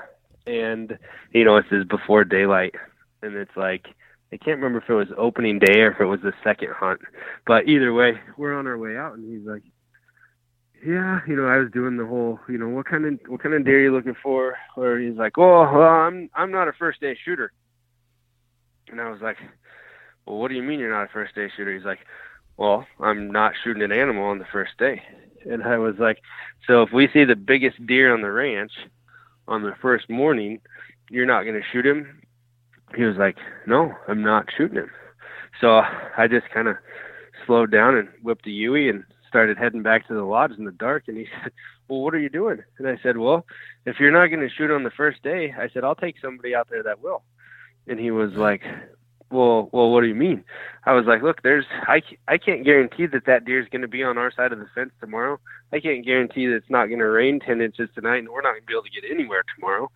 and 0.46 0.98
you 1.32 1.44
know 1.44 1.60
this 1.60 1.70
is 1.70 1.84
before 1.84 2.24
daylight 2.24 2.74
and 3.22 3.34
it's 3.34 3.56
like 3.56 3.86
i 4.32 4.36
can't 4.36 4.58
remember 4.58 4.78
if 4.78 4.88
it 4.88 4.94
was 4.94 5.08
opening 5.16 5.58
day 5.58 5.80
or 5.80 5.92
if 5.92 6.00
it 6.00 6.04
was 6.04 6.20
the 6.22 6.32
second 6.44 6.70
hunt. 6.72 7.00
But 7.46 7.68
either 7.68 7.92
way 7.92 8.18
we're 8.36 8.58
on 8.58 8.66
our 8.66 8.78
way 8.78 8.96
out 8.96 9.16
and 9.16 9.30
he's 9.30 9.46
like 9.46 9.62
yeah 10.84 11.20
you 11.28 11.36
know 11.36 11.46
i 11.46 11.58
was 11.58 11.70
doing 11.72 11.98
the 11.98 12.06
whole 12.06 12.38
you 12.48 12.56
know 12.56 12.68
what 12.68 12.86
kind 12.86 13.04
of 13.04 13.18
what 13.28 13.42
kind 13.42 13.54
of 13.54 13.64
deer 13.64 13.78
are 13.78 13.82
you 13.82 13.92
looking 13.92 14.16
for? 14.22 14.56
Or 14.76 14.98
he's 14.98 15.16
like 15.16 15.36
oh 15.38 15.70
well 15.72 15.82
i'm 15.82 16.30
i'm 16.34 16.50
not 16.50 16.68
a 16.68 16.72
first 16.72 17.00
day 17.00 17.16
shooter. 17.24 17.52
And 18.88 19.00
i 19.00 19.10
was 19.10 19.20
like 19.20 19.36
well 20.26 20.38
what 20.38 20.48
do 20.48 20.54
you 20.54 20.62
mean 20.62 20.80
you're 20.80 20.90
not 20.90 21.04
a 21.04 21.12
first 21.12 21.34
day 21.34 21.48
shooter? 21.56 21.74
He's 21.74 21.84
like 21.84 22.00
well 22.56 22.86
i'm 23.00 23.30
not 23.30 23.54
shooting 23.62 23.82
an 23.82 23.92
animal 23.92 24.24
on 24.24 24.38
the 24.38 24.46
first 24.52 24.72
day. 24.78 25.02
And 25.50 25.62
i 25.62 25.78
was 25.78 25.96
like 25.98 26.18
so 26.66 26.82
if 26.82 26.92
we 26.92 27.08
see 27.12 27.24
the 27.24 27.36
biggest 27.36 27.84
deer 27.86 28.12
on 28.14 28.22
the 28.22 28.30
ranch 28.30 28.72
on 29.50 29.62
the 29.62 29.74
first 29.82 30.08
morning, 30.08 30.60
you're 31.10 31.26
not 31.26 31.42
going 31.42 31.60
to 31.60 31.66
shoot 31.72 31.84
him? 31.84 32.22
He 32.97 33.05
was 33.05 33.16
like, 33.16 33.36
no, 33.66 33.95
I'm 34.09 34.22
not 34.22 34.47
shooting 34.57 34.76
him. 34.76 34.91
So 35.61 35.82
I 36.16 36.26
just 36.28 36.49
kind 36.51 36.68
of 36.68 36.76
slowed 37.47 37.70
down 37.70 37.97
and 37.97 38.09
whipped 38.22 38.47
a 38.47 38.51
Yui 38.51 38.88
and 38.88 39.05
started 39.28 39.59
heading 39.59 39.82
back 39.82 40.07
to 40.09 40.14
the 40.14 40.24
lodge 40.24 40.53
in 40.59 40.64
the 40.64 40.72
dark. 40.72 41.05
And 41.07 41.16
he 41.16 41.26
said, 41.43 41.53
well, 41.88 42.01
what 42.01 42.14
are 42.14 42.18
you 42.18 42.28
doing? 42.28 42.62
And 42.78 42.88
I 42.88 42.99
said, 43.03 43.16
well, 43.16 43.47
if 43.86 43.99
you're 43.99 44.12
not 44.12 44.28
going 44.28 44.47
to 44.47 44.55
shoot 44.55 44.70
on 44.70 44.84
the 44.84 44.91
first 44.91 45.22
day, 45.22 45.55
I 45.59 45.68
said, 45.68 45.84
I'll 45.84 45.95
take 45.95 46.16
somebody 46.20 46.55
out 46.55 46.68
there 46.70 46.82
that 46.82 47.03
will. 47.03 47.22
And 47.86 47.99
he 47.99 48.11
was 48.11 48.32
like, 48.32 48.62
well, 49.30 49.68
well, 49.72 49.91
what 49.91 50.01
do 50.01 50.09
you 50.09 50.14
mean? 50.14 50.45
I 50.84 50.93
was 50.93 51.07
like, 51.07 51.22
look, 51.22 51.43
there's, 51.43 51.64
I, 51.86 52.03
I 52.26 52.36
can't 52.36 52.64
guarantee 52.64 53.07
that 53.07 53.26
that 53.26 53.45
deer 53.45 53.61
is 53.61 53.68
going 53.68 53.82
to 53.82 53.88
be 53.88 54.03
on 54.03 54.18
our 54.18 54.32
side 54.32 54.53
of 54.53 54.59
the 54.59 54.66
fence 54.74 54.91
tomorrow. 55.01 55.38
I 55.72 55.80
can't 55.80 56.05
guarantee 56.05 56.47
that 56.47 56.57
it's 56.57 56.70
not 56.70 56.86
going 56.86 56.99
to 56.99 57.09
rain 57.09 57.38
10 57.41 57.61
inches 57.61 57.88
tonight 57.95 58.18
and 58.18 58.28
we're 58.28 58.43
not 58.43 58.53
going 58.53 58.62
to 58.62 58.66
be 58.66 58.74
able 58.74 58.82
to 58.82 58.91
get 58.91 59.11
anywhere 59.11 59.45
tomorrow. 59.55 59.91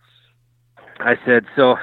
I 0.99 1.17
said, 1.25 1.45
so 1.55 1.75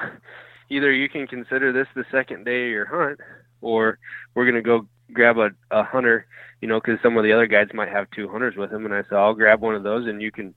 either 0.73 0.91
you 0.91 1.07
can 1.09 1.27
consider 1.27 1.71
this 1.71 1.87
the 1.95 2.05
second 2.11 2.45
day 2.45 2.65
of 2.65 2.71
your 2.71 2.85
hunt 2.85 3.19
or 3.61 3.99
we're 4.33 4.45
going 4.45 4.55
to 4.55 4.61
go 4.61 4.87
grab 5.11 5.37
a, 5.37 5.51
a 5.71 5.83
hunter, 5.83 6.25
you 6.61 6.67
know, 6.67 6.79
because 6.79 6.99
some 7.03 7.17
of 7.17 7.23
the 7.23 7.31
other 7.31 7.45
guys 7.47 7.67
might 7.73 7.89
have 7.89 8.09
two 8.11 8.27
hunters 8.27 8.55
with 8.55 8.71
them. 8.71 8.85
And 8.85 8.93
I 8.93 9.03
said, 9.03 9.13
I'll 9.13 9.33
grab 9.35 9.61
one 9.61 9.75
of 9.75 9.83
those 9.83 10.07
and 10.07 10.21
you 10.21 10.31
can 10.31 10.53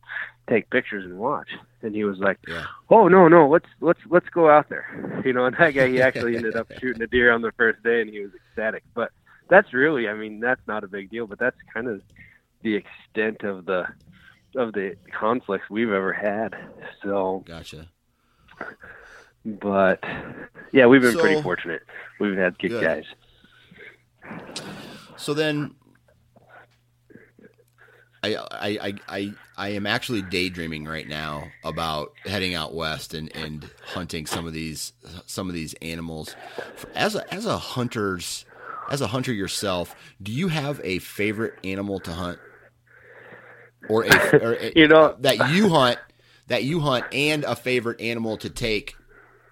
take 0.48 0.70
pictures 0.70 1.04
and 1.04 1.18
watch. 1.18 1.48
And 1.82 1.94
he 1.94 2.04
was 2.04 2.18
like, 2.18 2.38
Yeah. 2.48 2.64
oh 2.90 3.08
no, 3.08 3.28
no, 3.28 3.48
let's, 3.48 3.68
let's, 3.80 4.00
let's 4.08 4.28
go 4.30 4.50
out 4.50 4.68
there. 4.68 5.12
You 5.26 5.32
know, 5.32 5.46
and 5.46 5.56
that 5.58 5.74
guy, 5.74 5.88
he 5.88 6.00
actually 6.00 6.36
ended 6.36 6.54
up 6.54 6.70
shooting 6.80 7.02
a 7.02 7.06
deer 7.08 7.32
on 7.32 7.42
the 7.42 7.50
first 7.52 7.82
day 7.82 8.00
and 8.00 8.08
he 8.08 8.20
was 8.20 8.30
ecstatic, 8.32 8.84
but 8.94 9.10
that's 9.48 9.72
really, 9.72 10.08
I 10.08 10.14
mean, 10.14 10.38
that's 10.38 10.60
not 10.68 10.84
a 10.84 10.88
big 10.88 11.10
deal, 11.10 11.26
but 11.26 11.40
that's 11.40 11.56
kind 11.74 11.88
of 11.88 12.00
the 12.62 12.76
extent 12.76 13.42
of 13.42 13.64
the, 13.66 13.86
of 14.54 14.72
the 14.72 14.96
conflicts 15.18 15.68
we've 15.68 15.90
ever 15.90 16.12
had. 16.12 16.54
So, 17.02 17.42
gotcha 17.44 17.88
but 19.46 20.02
yeah, 20.72 20.86
we've 20.86 21.00
been 21.00 21.12
So- 21.12 21.20
pretty 21.20 21.40
fortunate. 21.42 21.82
We've 22.20 22.36
had 22.36 22.58
good, 22.58 22.70
Good. 22.70 22.82
guys. 22.82 23.04
So 25.16 25.32
then, 25.34 25.74
I, 28.22 28.34
I 28.36 28.68
I 28.88 28.94
I 29.08 29.32
I 29.56 29.68
am 29.70 29.86
actually 29.86 30.22
daydreaming 30.22 30.84
right 30.84 31.06
now 31.06 31.48
about 31.64 32.12
heading 32.24 32.54
out 32.54 32.74
west 32.74 33.14
and, 33.14 33.34
and 33.36 33.68
hunting 33.84 34.26
some 34.26 34.46
of 34.46 34.52
these 34.52 34.92
some 35.26 35.48
of 35.48 35.54
these 35.54 35.74
animals. 35.82 36.34
As 36.94 37.14
a 37.14 37.32
as 37.32 37.46
a 37.46 37.56
hunter's 37.58 38.44
as 38.90 39.00
a 39.00 39.06
hunter 39.08 39.32
yourself, 39.32 39.94
do 40.22 40.32
you 40.32 40.48
have 40.48 40.80
a 40.82 40.98
favorite 40.98 41.54
animal 41.64 42.00
to 42.00 42.12
hunt, 42.12 42.38
or 43.88 44.04
a, 44.04 44.36
or 44.42 44.54
a 44.54 44.72
You 44.76 44.88
know- 44.88 45.14
that 45.20 45.50
you 45.50 45.68
hunt 45.68 45.98
that 46.48 46.64
you 46.64 46.80
hunt 46.80 47.04
and 47.12 47.44
a 47.44 47.54
favorite 47.54 48.00
animal 48.00 48.36
to 48.38 48.50
take? 48.50 48.96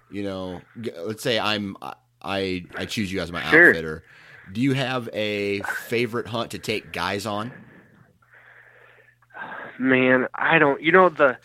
You 0.09 0.23
know, 0.23 0.61
let's 1.03 1.23
say 1.23 1.39
I'm 1.39 1.75
I 2.21 2.65
I 2.77 2.85
choose 2.85 3.11
you 3.11 3.19
as 3.21 3.31
my 3.31 3.43
Sure. 3.49 3.69
outfitter. 3.69 4.03
Do 4.51 4.61
you 4.61 4.73
have 4.73 5.09
a 5.13 5.61
favorite 5.61 6.27
hunt 6.27 6.51
to 6.51 6.59
take 6.59 6.91
guys 6.91 7.25
on? 7.25 7.51
Man, 9.79 10.27
I 10.33 10.57
don't. 10.59 10.81
You 10.81 10.91
know 10.91 11.09
the, 11.09 11.37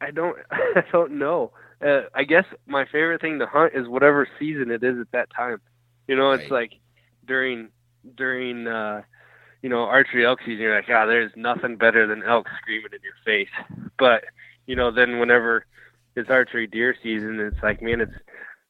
I 0.00 0.10
don't. 0.10 0.36
I 0.50 0.84
don't 0.92 1.18
know. 1.18 1.52
Uh, 1.84 2.02
I 2.14 2.24
guess 2.24 2.44
my 2.66 2.84
favorite 2.84 3.20
thing 3.20 3.38
to 3.38 3.46
hunt 3.46 3.72
is 3.74 3.88
whatever 3.88 4.28
season 4.38 4.70
it 4.70 4.82
is 4.82 4.98
at 5.00 5.10
that 5.12 5.28
time. 5.34 5.60
You 6.08 6.16
know, 6.16 6.32
it's 6.32 6.42
Right. 6.42 6.50
like 6.50 6.72
during 7.26 7.68
during 8.16 8.66
uh, 8.66 9.02
you 9.62 9.68
know 9.68 9.80
archery 9.84 10.24
elk 10.26 10.40
season. 10.40 10.60
You're 10.62 10.74
like, 10.76 10.88
ah, 10.90 11.06
there's 11.06 11.32
nothing 11.36 11.76
better 11.76 12.06
than 12.06 12.22
elk 12.22 12.46
screaming 12.60 12.92
in 12.92 13.00
your 13.02 13.14
face. 13.24 13.88
But 13.98 14.24
you 14.66 14.76
know, 14.76 14.90
then 14.90 15.18
whenever 15.18 15.66
it's 16.16 16.30
archery 16.30 16.66
deer 16.66 16.94
season, 17.02 17.40
it's 17.40 17.62
like, 17.62 17.82
man, 17.82 18.00
it's 18.00 18.12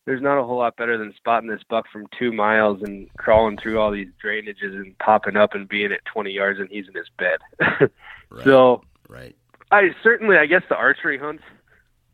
there's 0.06 0.22
not 0.22 0.38
a 0.38 0.44
whole 0.44 0.58
lot 0.58 0.76
better 0.76 0.96
than 0.96 1.14
spotting 1.16 1.48
this 1.48 1.62
buck 1.68 1.84
from 1.92 2.06
two 2.18 2.32
miles 2.32 2.82
and 2.82 3.08
crawling 3.16 3.56
through 3.56 3.78
all 3.78 3.90
these 3.90 4.08
drainages 4.24 4.74
and 4.74 4.98
popping 4.98 5.36
up 5.36 5.54
and 5.54 5.68
being 5.68 5.92
at 5.92 6.04
20 6.06 6.30
yards 6.30 6.58
and 6.58 6.68
he's 6.70 6.88
in 6.88 6.94
his 6.94 7.10
bed. 7.18 7.90
Right. 8.32 8.44
So 8.44 8.82
right. 9.08 9.34
I 9.72 9.90
certainly, 10.04 10.36
I 10.36 10.46
guess 10.46 10.62
the 10.68 10.76
archery 10.76 11.18
hunts 11.18 11.42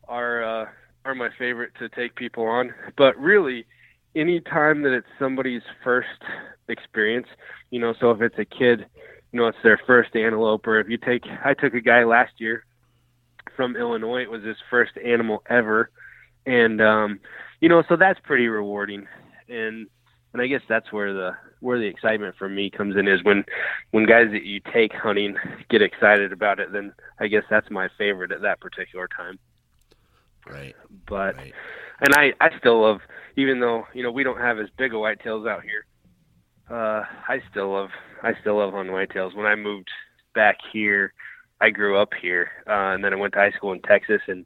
are 0.09 0.43
uh, 0.43 0.69
are 1.05 1.15
my 1.15 1.29
favorite 1.39 1.73
to 1.79 1.91
take 1.91 2.15
people 2.15 2.45
on. 2.45 2.73
But 2.97 3.19
really, 3.19 3.67
any 4.15 4.41
time 4.41 4.83
that 4.83 4.95
it's 4.95 5.07
somebody's 5.19 5.63
first 5.85 6.23
experience, 6.69 7.27
you 7.71 7.79
know, 7.79 7.95
so 8.01 8.11
if 8.13 8.23
it's 8.23 8.39
a 8.39 8.47
kid, 8.47 8.87
you 9.31 9.41
know, 9.41 9.47
it's 9.47 9.59
their 9.63 9.79
first 9.87 10.17
antelope, 10.17 10.67
or 10.67 10.81
if 10.81 10.89
you 10.89 10.97
take, 10.97 11.25
I 11.45 11.53
took 11.53 11.75
a 11.75 11.81
guy 11.81 12.05
last 12.05 12.33
year 12.39 12.65
from 13.57 13.77
Illinois. 13.77 14.23
It 14.23 14.31
was 14.31 14.45
his 14.45 14.57
first 14.71 14.93
animal 15.05 15.43
ever, 15.49 15.91
and 16.47 16.81
um, 16.81 17.21
you 17.61 17.69
know, 17.69 17.83
so 17.89 17.97
that's 17.97 18.21
pretty 18.21 18.49
rewarding. 18.49 19.07
And 19.49 19.87
and 20.33 20.43
I 20.43 20.47
guess 20.47 20.63
that's 20.69 20.93
where 20.93 21.13
the 21.13 21.33
where 21.61 21.79
the 21.79 21.87
excitement 21.87 22.37
for 22.37 22.49
me 22.49 22.71
comes 22.71 22.97
in 22.97 23.09
is 23.09 23.25
when 23.25 23.45
when 23.91 24.05
guys 24.07 24.29
that 24.33 24.45
you 24.45 24.61
take 24.73 24.93
hunting 24.93 25.37
get 25.71 25.83
excited 25.83 26.33
about 26.33 26.61
it. 26.61 26.73
Then 26.73 26.93
I 27.19 27.27
guess 27.29 27.45
that's 27.51 27.71
my 27.71 27.89
favorite 27.97 28.33
at 28.33 28.43
that 28.43 28.61
particular 28.61 29.09
time. 29.09 29.39
Right. 30.47 30.77
But 31.09 31.37
Right. 31.37 31.55
and 32.01 32.15
I 32.15 32.33
I 32.41 32.57
still 32.59 32.83
love 32.83 33.01
even 33.37 33.61
though 33.61 33.87
you 33.95 34.03
know 34.03 34.11
we 34.13 34.23
don't 34.25 34.39
have 34.41 34.59
as 34.59 34.69
big 34.77 34.93
of 34.95 35.01
whitetails 35.01 35.49
out 35.49 35.63
here. 35.63 35.87
Uh, 36.69 37.05
I 37.29 37.41
still 37.51 37.73
love 37.73 37.91
I 38.23 38.35
still 38.41 38.59
love 38.59 38.73
hunting 38.73 38.95
whitetails. 38.95 39.35
When 39.35 39.47
I 39.47 39.55
moved 39.55 39.89
back 40.35 40.59
here, 40.73 41.13
I 41.61 41.71
grew 41.71 41.97
up 41.99 42.13
here, 42.21 42.51
uh, 42.67 42.93
and 42.95 43.03
then 43.05 43.13
I 43.13 43.17
went 43.17 43.33
to 43.35 43.39
high 43.41 43.51
school 43.53 43.73
in 43.73 43.81
Texas 43.83 44.21
and 44.29 44.45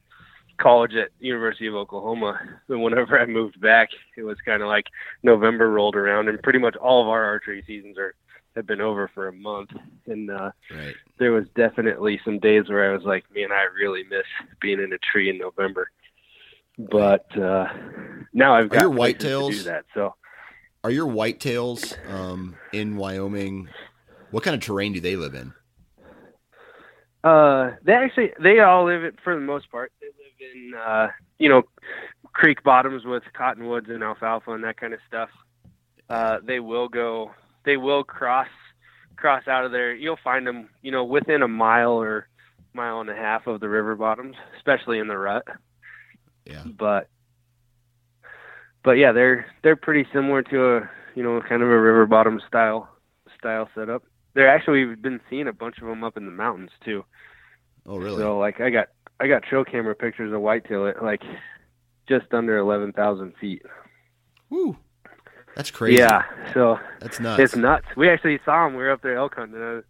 college 0.58 0.94
at 0.94 1.10
University 1.18 1.66
of 1.66 1.74
Oklahoma. 1.74 2.38
And 2.68 2.82
whenever 2.82 3.18
I 3.18 3.26
moved 3.26 3.60
back, 3.60 3.88
it 4.16 4.22
was 4.22 4.36
kind 4.44 4.62
of 4.62 4.68
like 4.68 4.86
November 5.22 5.70
rolled 5.70 5.96
around, 5.96 6.28
and 6.28 6.40
pretty 6.42 6.58
much 6.58 6.76
all 6.76 7.02
of 7.02 7.08
our 7.08 7.24
archery 7.24 7.64
seasons 7.66 7.98
are 7.98 8.14
have 8.56 8.66
been 8.66 8.80
over 8.80 9.08
for 9.14 9.28
a 9.28 9.32
month. 9.32 9.70
And 10.06 10.28
uh, 10.30 10.50
Right. 10.74 10.94
there 11.18 11.30
was 11.32 11.44
definitely 11.54 12.20
some 12.24 12.40
days 12.40 12.68
where 12.68 12.90
I 12.90 12.94
was 12.96 13.04
like, 13.04 13.24
man, 13.34 13.52
I 13.52 13.62
really 13.80 14.02
miss 14.10 14.24
being 14.60 14.80
in 14.80 14.92
a 14.92 14.98
tree 14.98 15.30
in 15.30 15.38
November. 15.38 15.88
But 16.76 17.26
uh, 17.38 17.66
now 18.32 18.54
I've 18.56 18.66
Are 18.66 18.68
got 18.68 18.80
your 18.82 18.94
places 18.94 19.18
to 19.22 19.26
whitetails- 19.28 19.50
do 19.50 19.62
that. 19.64 19.84
So 19.94 20.14
Are 20.82 20.90
your 20.90 21.06
whitetails 21.06 21.94
um, 22.12 22.56
in 22.72 22.96
Wyoming? 22.96 23.68
What 24.32 24.42
kind 24.42 24.54
of 24.56 24.60
terrain 24.62 24.92
do 24.94 25.00
they 25.00 25.14
live 25.16 25.34
in? 25.34 25.52
Uh, 27.22 27.72
they 27.84 27.92
actually 27.92 28.32
they 28.42 28.60
all 28.60 28.86
live 28.86 29.04
it 29.04 29.16
for 29.22 29.34
the 29.34 29.40
most 29.40 29.70
part. 29.70 29.92
They 30.00 30.06
live 30.06 30.52
in 30.54 30.74
uh, 30.74 31.08
you 31.38 31.48
know 31.48 31.62
creek 32.32 32.62
bottoms 32.62 33.04
with 33.04 33.22
cottonwoods 33.34 33.88
and 33.88 34.02
alfalfa 34.02 34.52
and 34.52 34.64
that 34.64 34.80
kind 34.80 34.94
of 34.94 35.00
stuff. 35.06 35.30
Uh, 36.08 36.38
they 36.44 36.60
will 36.60 36.88
go. 36.88 37.32
They 37.64 37.76
will 37.76 38.04
cross 38.04 38.48
cross 39.16 39.46
out 39.46 39.64
of 39.64 39.72
there. 39.72 39.94
You'll 39.94 40.18
find 40.22 40.46
them, 40.46 40.70
you 40.82 40.90
know, 40.90 41.04
within 41.04 41.42
a 41.42 41.48
mile 41.48 41.92
or 41.92 42.26
mile 42.72 43.00
and 43.00 43.10
a 43.10 43.14
half 43.14 43.46
of 43.46 43.60
the 43.60 43.68
river 43.68 43.94
bottoms, 43.94 44.36
especially 44.56 44.98
in 44.98 45.08
the 45.08 45.18
rut. 45.18 45.44
Yeah. 46.46 46.64
but 46.64 47.08
but 48.82 48.92
yeah, 48.92 49.12
they're 49.12 49.46
they're 49.62 49.76
pretty 49.76 50.08
similar 50.12 50.42
to 50.44 50.76
a 50.76 50.90
you 51.14 51.22
know 51.22 51.40
kind 51.46 51.62
of 51.62 51.68
a 51.68 51.80
river 51.80 52.06
bottom 52.06 52.40
style 52.48 52.88
style 53.38 53.68
setup. 53.74 54.02
They're 54.34 54.48
actually 54.48 54.84
we've 54.84 55.02
been 55.02 55.20
seeing 55.28 55.48
a 55.48 55.52
bunch 55.52 55.78
of 55.78 55.88
them 55.88 56.04
up 56.04 56.16
in 56.16 56.24
the 56.24 56.30
mountains 56.32 56.70
too. 56.84 57.04
Oh, 57.86 57.96
really? 57.96 58.18
So 58.18 58.38
like 58.38 58.60
I 58.60 58.70
got 58.70 58.88
I 59.18 59.26
got 59.26 59.42
trail 59.42 59.64
camera 59.64 59.94
pictures 59.94 60.32
of 60.32 60.40
whitetail 60.40 60.86
at 60.86 61.02
like 61.02 61.22
just 62.08 62.32
under 62.32 62.56
eleven 62.58 62.92
thousand 62.92 63.34
feet. 63.40 63.62
Woo. 64.50 64.76
That's 65.56 65.70
crazy. 65.70 65.98
Yeah, 65.98 66.22
so 66.54 66.78
That's 67.00 67.18
nuts. 67.18 67.40
it's 67.42 67.56
nuts. 67.56 67.86
We 67.96 68.08
actually 68.08 68.38
saw 68.44 68.64
them. 68.64 68.74
We 68.76 68.82
were 68.84 68.92
up 68.92 69.02
there 69.02 69.16
elk 69.16 69.34
hunting, 69.34 69.56
and 69.60 69.78
I 69.78 69.80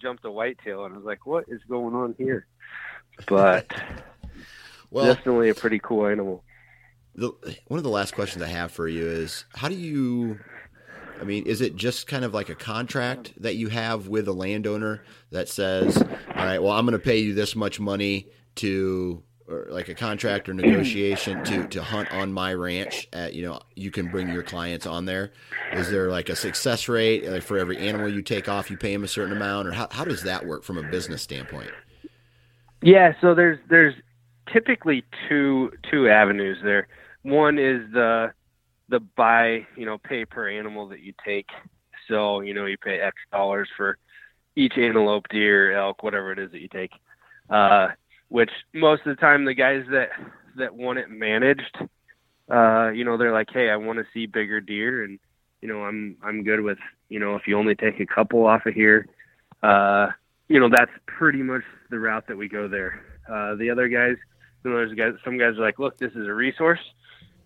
jumped 0.00 0.24
a 0.24 0.30
whitetail, 0.30 0.84
and 0.84 0.94
I 0.94 0.96
was 0.96 1.04
like, 1.04 1.26
"What 1.26 1.44
is 1.48 1.60
going 1.68 1.94
on 1.94 2.14
here?" 2.16 2.46
But 3.26 3.66
well, 4.90 5.06
definitely 5.06 5.48
a 5.48 5.54
pretty 5.54 5.80
cool 5.80 6.06
animal. 6.06 6.44
the, 7.16 7.32
one 7.66 7.78
of 7.78 7.84
the 7.84 7.90
last 7.90 8.14
questions 8.14 8.42
I 8.42 8.46
have 8.48 8.70
for 8.70 8.86
you 8.86 9.06
is 9.08 9.44
how 9.54 9.68
do 9.68 9.74
you 9.74 10.38
I 11.20 11.24
mean, 11.24 11.44
is 11.46 11.60
it 11.60 11.76
just 11.76 12.06
kind 12.06 12.24
of 12.24 12.34
like 12.34 12.48
a 12.48 12.54
contract 12.54 13.32
that 13.40 13.56
you 13.56 13.68
have 13.68 14.08
with 14.08 14.28
a 14.28 14.32
landowner 14.32 15.02
that 15.30 15.48
says, 15.48 15.96
"All 16.00 16.44
right, 16.44 16.62
well, 16.62 16.72
I'm 16.72 16.86
going 16.86 16.98
to 16.98 17.04
pay 17.04 17.18
you 17.18 17.34
this 17.34 17.56
much 17.56 17.80
money 17.80 18.28
to 18.56 19.22
or 19.48 19.66
like 19.70 19.88
a 19.88 19.94
contract 19.94 20.48
or 20.48 20.54
negotiation 20.54 21.42
to 21.44 21.66
to 21.68 21.82
hunt 21.82 22.12
on 22.12 22.32
my 22.32 22.52
ranch 22.52 23.08
at, 23.12 23.34
you 23.34 23.42
know, 23.42 23.58
you 23.74 23.90
can 23.90 24.08
bring 24.08 24.28
your 24.28 24.42
clients 24.42 24.86
on 24.86 25.06
there. 25.06 25.32
Is 25.72 25.90
there 25.90 26.10
like 26.10 26.28
a 26.28 26.36
success 26.36 26.88
rate 26.88 27.24
like 27.24 27.42
for 27.42 27.58
every 27.58 27.78
animal 27.78 28.08
you 28.08 28.22
take 28.22 28.48
off, 28.48 28.70
you 28.70 28.76
pay 28.76 28.92
them 28.92 29.04
a 29.04 29.08
certain 29.08 29.34
amount 29.34 29.66
or 29.68 29.72
how 29.72 29.88
how 29.90 30.04
does 30.04 30.22
that 30.24 30.46
work 30.46 30.64
from 30.64 30.76
a 30.76 30.82
business 30.82 31.22
standpoint? 31.22 31.70
Yeah, 32.82 33.14
so 33.20 33.34
there's 33.34 33.58
there's 33.70 33.94
typically 34.52 35.04
two 35.28 35.72
two 35.90 36.08
avenues 36.08 36.58
there. 36.62 36.88
One 37.22 37.58
is 37.58 37.90
the 37.92 38.32
the 38.88 39.00
buy, 39.00 39.66
you 39.76 39.86
know, 39.86 39.98
pay 39.98 40.24
per 40.24 40.48
animal 40.48 40.88
that 40.88 41.00
you 41.00 41.12
take. 41.24 41.48
So, 42.08 42.40
you 42.40 42.54
know, 42.54 42.66
you 42.66 42.78
pay 42.78 43.00
X 43.00 43.16
dollars 43.32 43.68
for 43.76 43.98
each 44.56 44.74
antelope, 44.76 45.28
deer, 45.28 45.72
elk, 45.72 46.02
whatever 46.02 46.32
it 46.32 46.38
is 46.38 46.50
that 46.52 46.60
you 46.60 46.68
take. 46.68 46.92
Uh, 47.50 47.88
which 48.28 48.50
most 48.74 49.06
of 49.06 49.16
the 49.16 49.20
time 49.20 49.44
the 49.44 49.54
guys 49.54 49.84
that 49.90 50.08
that 50.56 50.74
want 50.74 50.98
it 50.98 51.10
managed, 51.10 51.78
uh, 52.50 52.90
you 52.90 53.04
know, 53.04 53.16
they're 53.16 53.32
like, 53.32 53.48
Hey, 53.52 53.70
I 53.70 53.76
want 53.76 53.98
to 53.98 54.06
see 54.12 54.26
bigger 54.26 54.60
deer 54.60 55.04
and 55.04 55.18
you 55.60 55.68
know, 55.68 55.84
I'm 55.84 56.16
I'm 56.22 56.44
good 56.44 56.60
with, 56.60 56.78
you 57.08 57.18
know, 57.18 57.34
if 57.34 57.42
you 57.46 57.58
only 57.58 57.74
take 57.74 58.00
a 58.00 58.06
couple 58.06 58.46
off 58.46 58.66
of 58.66 58.74
here, 58.74 59.08
uh, 59.62 60.08
you 60.48 60.60
know, 60.60 60.68
that's 60.68 60.90
pretty 61.06 61.42
much 61.42 61.62
the 61.90 61.98
route 61.98 62.26
that 62.28 62.36
we 62.36 62.48
go 62.48 62.68
there. 62.68 63.02
Uh, 63.28 63.54
the 63.56 63.70
other 63.70 63.88
guys, 63.88 64.16
you 64.64 64.70
know, 64.70 64.76
there's 64.76 64.94
guys, 64.94 65.12
some 65.24 65.38
guys 65.38 65.58
are 65.58 65.62
like, 65.62 65.78
look, 65.78 65.98
this 65.98 66.12
is 66.12 66.26
a 66.26 66.32
resource, 66.32 66.80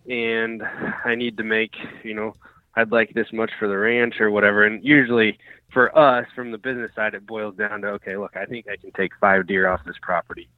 and 0.09 0.63
I 1.05 1.15
need 1.15 1.37
to 1.37 1.43
make, 1.43 1.73
you 2.03 2.13
know, 2.13 2.35
I'd 2.75 2.91
like 2.91 3.13
this 3.13 3.31
much 3.31 3.51
for 3.59 3.67
the 3.67 3.77
ranch 3.77 4.19
or 4.19 4.31
whatever. 4.31 4.63
And 4.63 4.83
usually, 4.83 5.37
for 5.71 5.97
us, 5.97 6.25
from 6.35 6.51
the 6.51 6.57
business 6.57 6.91
side, 6.95 7.13
it 7.13 7.25
boils 7.25 7.55
down 7.55 7.81
to, 7.81 7.89
okay, 7.89 8.17
look, 8.17 8.35
I 8.35 8.45
think 8.45 8.67
I 8.67 8.77
can 8.77 8.91
take 8.91 9.11
five 9.19 9.47
deer 9.47 9.67
off 9.67 9.81
this 9.85 9.95
property, 10.01 10.49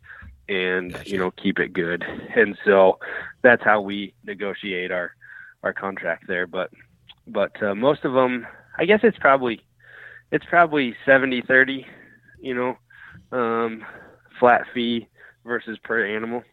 and 0.48 0.93
Gotcha. 0.93 1.10
you 1.10 1.18
know, 1.18 1.32
keep 1.32 1.60
it 1.60 1.74
good. 1.74 2.04
And 2.36 2.58
so 2.66 3.00
that's 3.41 3.64
how 3.64 3.82
we 3.82 4.14
negotiate 4.24 4.91
our 4.91 5.12
our 5.64 5.74
contract 5.74 6.26
there. 6.28 6.48
But 6.48 6.72
but 7.28 7.62
uh, 7.62 7.76
most 7.76 8.06
of 8.06 8.14
them, 8.14 8.46
I 8.78 8.86
guess 8.86 9.00
it's 9.04 9.18
probably 9.20 9.62
it's 10.32 10.46
probably 10.46 10.96
70 11.06 11.43
30 11.48 11.86
you 12.41 12.54
know 12.54 12.78
um 13.38 13.86
flat 14.39 14.64
fee 14.74 15.08
versus 15.46 15.78
per 15.84 16.06
animal 16.06 16.43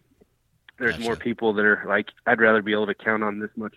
there's 0.83 0.95
Gotcha. 0.97 1.05
more 1.05 1.17
people 1.17 1.53
that 1.55 1.65
are 1.65 1.85
like 1.87 2.09
i'd 2.27 2.41
rather 2.41 2.61
be 2.61 2.73
able 2.73 2.87
to 2.87 2.95
count 2.95 3.23
on 3.23 3.39
this 3.39 3.51
much 3.57 3.75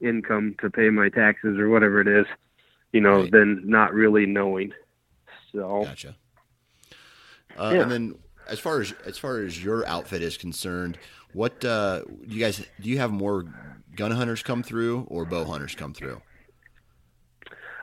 income 0.00 0.54
to 0.60 0.70
pay 0.70 0.88
my 0.88 1.08
taxes 1.10 1.58
or 1.58 1.68
whatever 1.68 2.00
it 2.00 2.08
is 2.08 2.26
you 2.92 3.00
know 3.00 3.20
Right. 3.20 3.30
than 3.30 3.68
not 3.68 3.92
really 3.92 4.24
knowing 4.26 4.72
so 5.52 5.82
Gotcha. 5.84 6.16
Uh, 7.58 7.72
Yeah. 7.74 7.82
And 7.82 7.90
then, 7.90 8.14
as 8.48 8.58
far 8.58 8.80
as 8.80 8.92
as 9.04 9.18
far 9.18 9.38
as 9.40 9.62
your 9.62 9.86
outfit 9.86 10.22
is 10.22 10.36
concerned, 10.36 10.98
what 11.32 11.64
uh, 11.64 12.02
do 12.04 12.34
you 12.34 12.40
guys 12.40 12.58
do? 12.58 12.64
You 12.88 12.98
have 12.98 13.10
more 13.10 13.44
gun 13.96 14.10
hunters 14.10 14.42
come 14.42 14.62
through 14.62 15.06
or 15.08 15.24
bow 15.24 15.44
hunters 15.44 15.74
come 15.74 15.92
through? 15.92 16.20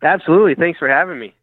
Absolutely, 0.02 0.54
thanks 0.54 0.78
for 0.78 0.88
having 0.88 1.18
me. 1.18 1.34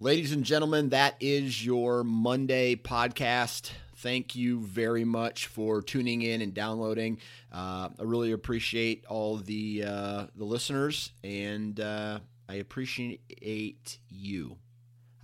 Ladies 0.00 0.32
and 0.32 0.44
gentlemen, 0.44 0.88
that 0.88 1.14
is 1.20 1.64
your 1.64 2.02
Monday 2.02 2.74
podcast. 2.74 3.70
Thank 3.96 4.34
you 4.34 4.58
very 4.60 5.04
much 5.04 5.46
for 5.46 5.80
tuning 5.80 6.22
in 6.22 6.42
and 6.42 6.52
downloading. 6.52 7.18
Uh, 7.52 7.88
I 7.98 8.02
really 8.02 8.32
appreciate 8.32 9.04
all 9.06 9.36
the 9.36 9.84
uh, 9.86 10.26
the 10.34 10.44
listeners, 10.44 11.12
and 11.22 11.78
uh, 11.78 12.18
I 12.52 12.56
appreciate 12.56 13.98
you. 14.10 14.58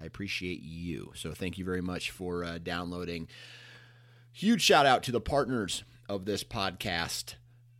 I 0.00 0.06
appreciate 0.06 0.62
you. 0.62 1.12
So 1.14 1.32
thank 1.32 1.58
you 1.58 1.64
very 1.66 1.82
much 1.82 2.10
for 2.10 2.42
uh, 2.42 2.56
downloading. 2.56 3.28
Huge 4.32 4.62
shout 4.62 4.86
out 4.86 5.02
to 5.02 5.12
the 5.12 5.20
partners 5.20 5.84
of 6.08 6.24
this 6.24 6.42
podcast 6.42 7.34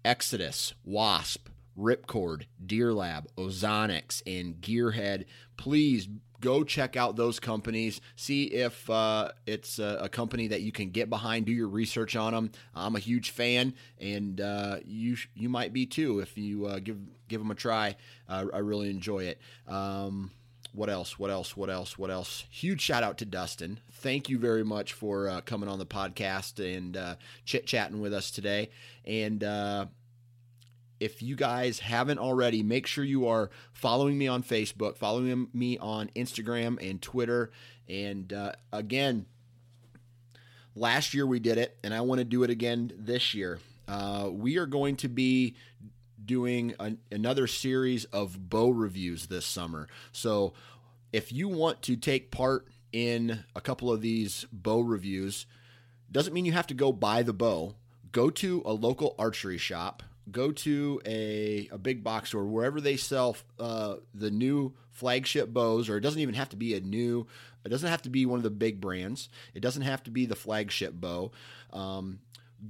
Exodus, 0.05 0.74
Wasp, 0.84 1.49
Ripcord, 1.78 2.42
Deer 2.64 2.92
Lab, 2.92 3.26
Ozonics, 3.38 4.20
and 4.26 4.57
Gearhead. 4.57 5.24
Please 5.57 6.09
go 6.41 6.64
check 6.64 6.97
out 6.97 7.16
those 7.16 7.41
companies. 7.41 8.01
See 8.16 8.45
if 8.45 8.89
uh, 8.89 9.30
it's 9.47 9.78
a, 9.78 9.99
a, 10.03 10.09
company 10.09 10.49
that 10.49 10.62
you 10.62 10.72
can 10.72 10.91
get 10.91 11.11
behind. 11.11 11.47
Do 11.47 11.53
your 11.53 11.68
research 11.68 12.16
on 12.16 12.32
them. 12.32 12.51
I'm 12.74 12.97
a 12.97 13.01
huge 13.01 13.30
fan, 13.30 13.74
and 14.01 14.41
uh, 14.41 14.78
you 14.84 15.16
you 15.34 15.49
might 15.49 15.72
be 15.72 15.86
too 15.86 16.20
if 16.20 16.36
you 16.39 16.66
uh, 16.66 16.78
give 16.78 16.99
give 17.28 17.41
them 17.41 17.51
a 17.51 17.55
try. 17.55 17.97
I 18.28 18.59
really 18.59 18.91
enjoy 18.91 19.24
it. 19.24 19.41
Um, 19.66 20.30
what 20.72 20.91
else? 20.91 21.18
What 21.18 21.30
else? 21.30 21.57
What 21.57 21.70
else? 21.70 21.99
What 21.99 22.11
else? 22.11 22.45
Huge 22.51 22.80
shout 22.80 23.03
out 23.03 23.18
to 23.18 23.24
Dustin. 23.24 23.80
Thank 23.91 24.28
you 24.28 24.39
very 24.39 24.64
much 24.64 24.93
for 24.93 25.28
uh, 25.28 25.41
coming 25.41 25.68
on 25.68 25.78
the 25.78 25.86
podcast 25.86 26.61
and 26.76 26.97
uh, 26.97 27.16
chit 27.45 27.66
chatting 27.66 28.01
with 28.01 28.12
us 28.12 28.30
today. 28.30 28.70
And 29.05 29.43
uh, 29.43 29.86
if 31.01 31.22
you 31.22 31.36
guys 31.36 31.78
haven't 31.80 32.18
already, 32.18 32.62
make 32.62 32.86
sure 32.86 33.05
you 33.05 33.28
are 33.28 33.51
following 33.72 34.18
me 34.18 34.26
on 34.26 34.42
Facebook, 34.42 34.96
following 34.96 35.49
me 35.53 35.78
on 35.78 36.11
Instagram 36.16 36.78
and 36.88 37.01
Twitter. 37.01 37.51
And 37.88 38.32
uh, 38.32 38.53
again, 38.72 39.26
last 40.74 41.14
year 41.14 41.26
we 41.26 41.38
did 41.40 41.59
it, 41.59 41.76
and 41.82 41.94
I 41.94 42.01
want 42.01 42.18
to 42.18 42.24
do 42.24 42.42
it 42.42 42.51
again 42.51 42.92
this 42.96 43.34
year. 43.34 43.59
Uh, 43.86 44.28
we 44.30 44.59
are 44.59 44.66
going 44.66 44.96
to 44.96 45.09
be 45.09 45.57
doing 46.24 46.74
an, 46.78 46.99
another 47.11 47.46
series 47.46 48.05
of 48.07 48.51
bow 48.51 48.70
reviews 48.70 49.28
this 49.28 49.46
summer. 49.46 49.88
So 50.12 50.53
if 51.12 51.32
you 51.32 51.49
want 51.49 51.82
to 51.82 51.96
take 51.96 52.30
part 52.30 52.66
in 52.92 53.44
a 53.55 53.61
couple 53.61 53.90
of 53.92 54.01
these 54.01 54.46
bow 54.53 54.80
reviews, 54.80 55.46
doesn't 56.11 56.32
mean 56.32 56.44
you 56.44 56.53
have 56.53 56.66
to 56.68 56.74
go 56.74 56.92
buy 56.92 57.22
the 57.22 57.32
bow. 57.32 57.74
Go 58.12 58.30
to 58.30 58.62
a 58.64 58.72
local 58.72 59.14
archery 59.18 59.59
shop, 59.59 60.03
go 60.30 60.52
to 60.52 61.00
a, 61.06 61.68
a 61.72 61.78
big 61.78 62.02
box 62.04 62.30
store, 62.30 62.46
wherever 62.46 62.80
they 62.80 62.96
sell 62.96 63.36
uh, 63.58 63.96
the 64.14 64.30
new 64.30 64.74
flagship 64.90 65.52
bows, 65.52 65.88
or 65.88 65.96
it 65.96 66.00
doesn't 66.00 66.20
even 66.20 66.34
have 66.34 66.48
to 66.50 66.56
be 66.56 66.74
a 66.74 66.80
new, 66.80 67.26
it 67.64 67.68
doesn't 67.68 67.90
have 67.90 68.02
to 68.02 68.10
be 68.10 68.26
one 68.26 68.38
of 68.38 68.42
the 68.44 68.50
big 68.50 68.80
brands. 68.80 69.28
It 69.54 69.60
doesn't 69.60 69.82
have 69.82 70.02
to 70.04 70.10
be 70.10 70.26
the 70.26 70.36
flagship 70.36 70.94
bow. 70.94 71.32
Um, 71.72 72.20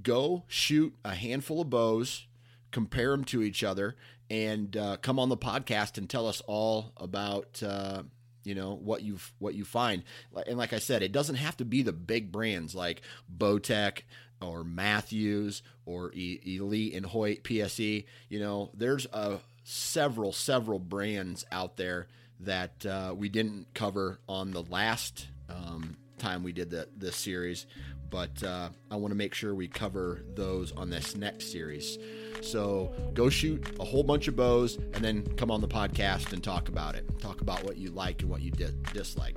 go 0.02 0.44
shoot 0.48 0.94
a 1.04 1.14
handful 1.14 1.60
of 1.60 1.70
bows 1.70 2.26
compare 2.70 3.10
them 3.10 3.24
to 3.24 3.42
each 3.42 3.64
other, 3.64 3.96
and 4.30 4.76
uh, 4.76 4.96
come 4.98 5.18
on 5.18 5.28
the 5.28 5.36
podcast 5.36 5.98
and 5.98 6.08
tell 6.08 6.26
us 6.26 6.42
all 6.46 6.92
about 6.96 7.62
uh, 7.62 8.02
you 8.44 8.54
know 8.54 8.74
what 8.74 9.02
you've 9.02 9.32
what 9.38 9.54
you 9.54 9.64
find. 9.64 10.02
And 10.46 10.58
like 10.58 10.72
I 10.72 10.78
said, 10.78 11.02
it 11.02 11.12
doesn't 11.12 11.36
have 11.36 11.56
to 11.58 11.64
be 11.64 11.82
the 11.82 11.92
big 11.92 12.30
brands 12.32 12.74
like 12.74 13.02
Bowtech 13.34 14.02
or 14.40 14.64
Mathews 14.64 15.62
or 15.86 16.12
Elite 16.14 16.94
and 16.94 17.06
Hoyt 17.06 17.42
PSE. 17.42 18.04
You 18.28 18.40
know, 18.40 18.70
there's 18.74 19.06
a 19.06 19.16
uh, 19.16 19.38
several 19.64 20.32
several 20.32 20.78
brands 20.78 21.44
out 21.52 21.76
there 21.76 22.06
that 22.40 22.86
uh, 22.86 23.14
we 23.16 23.28
didn't 23.28 23.66
cover 23.74 24.18
on 24.28 24.52
the 24.52 24.62
last 24.62 25.26
um, 25.48 25.96
time 26.18 26.42
we 26.42 26.52
did 26.52 26.70
the, 26.70 26.88
this 26.96 27.16
series, 27.16 27.66
but 28.10 28.42
uh, 28.42 28.68
I 28.90 28.96
want 28.96 29.12
to 29.12 29.16
make 29.16 29.34
sure 29.34 29.54
we 29.54 29.68
cover 29.68 30.22
those 30.34 30.72
on 30.72 30.88
this 30.90 31.16
next 31.16 31.52
series. 31.52 31.98
So 32.40 32.92
go 33.14 33.28
shoot 33.28 33.76
a 33.80 33.84
whole 33.84 34.02
bunch 34.02 34.28
of 34.28 34.36
bows 34.36 34.76
and 34.76 35.04
then 35.04 35.26
come 35.36 35.50
on 35.50 35.60
the 35.60 35.68
podcast 35.68 36.32
and 36.32 36.42
talk 36.42 36.68
about 36.68 36.94
it. 36.94 37.18
Talk 37.18 37.40
about 37.40 37.64
what 37.64 37.76
you 37.76 37.90
like 37.90 38.22
and 38.22 38.30
what 38.30 38.40
you 38.40 38.50
di- 38.50 38.72
dislike. 38.92 39.34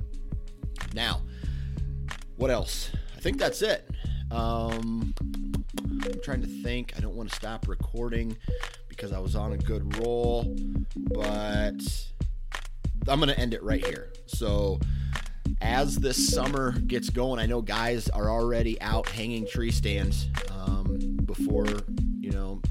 Now, 0.94 1.22
what 2.38 2.52
else? 2.52 2.92
I 3.16 3.20
think 3.20 3.38
that's 3.38 3.62
it. 3.62 3.90
Um, 4.32 5.14
I'm 5.78 6.22
trying 6.24 6.42
to 6.42 6.64
think. 6.64 6.94
I 6.98 7.00
don't 7.00 7.16
want 7.16 7.30
to 7.30 7.36
stop 7.36 7.68
recording 7.68 8.38
because 8.88 9.12
I 9.12 9.20
was 9.20 9.36
on 9.36 9.54
a 9.54 9.58
good 9.58 9.98
roll, 9.98 10.56
but 10.96 11.82
I'm 13.08 13.20
going 13.20 13.28
to 13.30 13.40
end 13.40 13.54
it 13.54 13.64
right 13.64 13.86
here. 13.86 14.14
So, 14.28 14.80
as 15.62 15.98
this 15.98 16.30
summer 16.30 16.72
gets 16.72 17.10
going, 17.10 17.40
I 17.40 17.46
know 17.46 17.62
guys 17.62 18.10
are 18.10 18.30
already 18.30 18.80
out 18.82 19.08
hanging 19.10 19.48
tree 19.48 19.72
stands 19.72 20.28
um, 20.52 21.18
before 21.26 21.66
you 22.20 22.32
know 22.32 22.62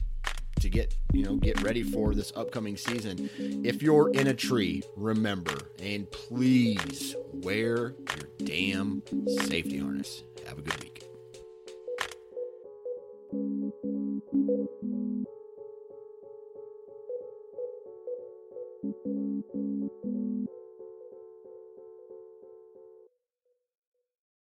to 0.61 0.69
get 0.69 0.97
you 1.13 1.25
know 1.25 1.37
get 1.37 1.61
ready 1.63 1.83
for 1.83 2.15
this 2.15 2.33
upcoming 2.37 2.77
season. 2.77 3.29
If 3.39 3.83
you're 3.83 4.11
in 4.11 4.29
a 4.29 4.35
tree, 4.35 4.83
remember 4.97 5.59
and 5.83 6.11
please 6.11 7.15
wear 7.33 7.95
your 8.17 8.29
damn 8.45 9.03
safety 9.45 9.79
harness. 9.79 10.23
Have 10.47 10.59
a 10.59 10.63
good 10.63 10.83
week. 10.83 11.10
Thank 13.31 13.75
you. 19.05 20.40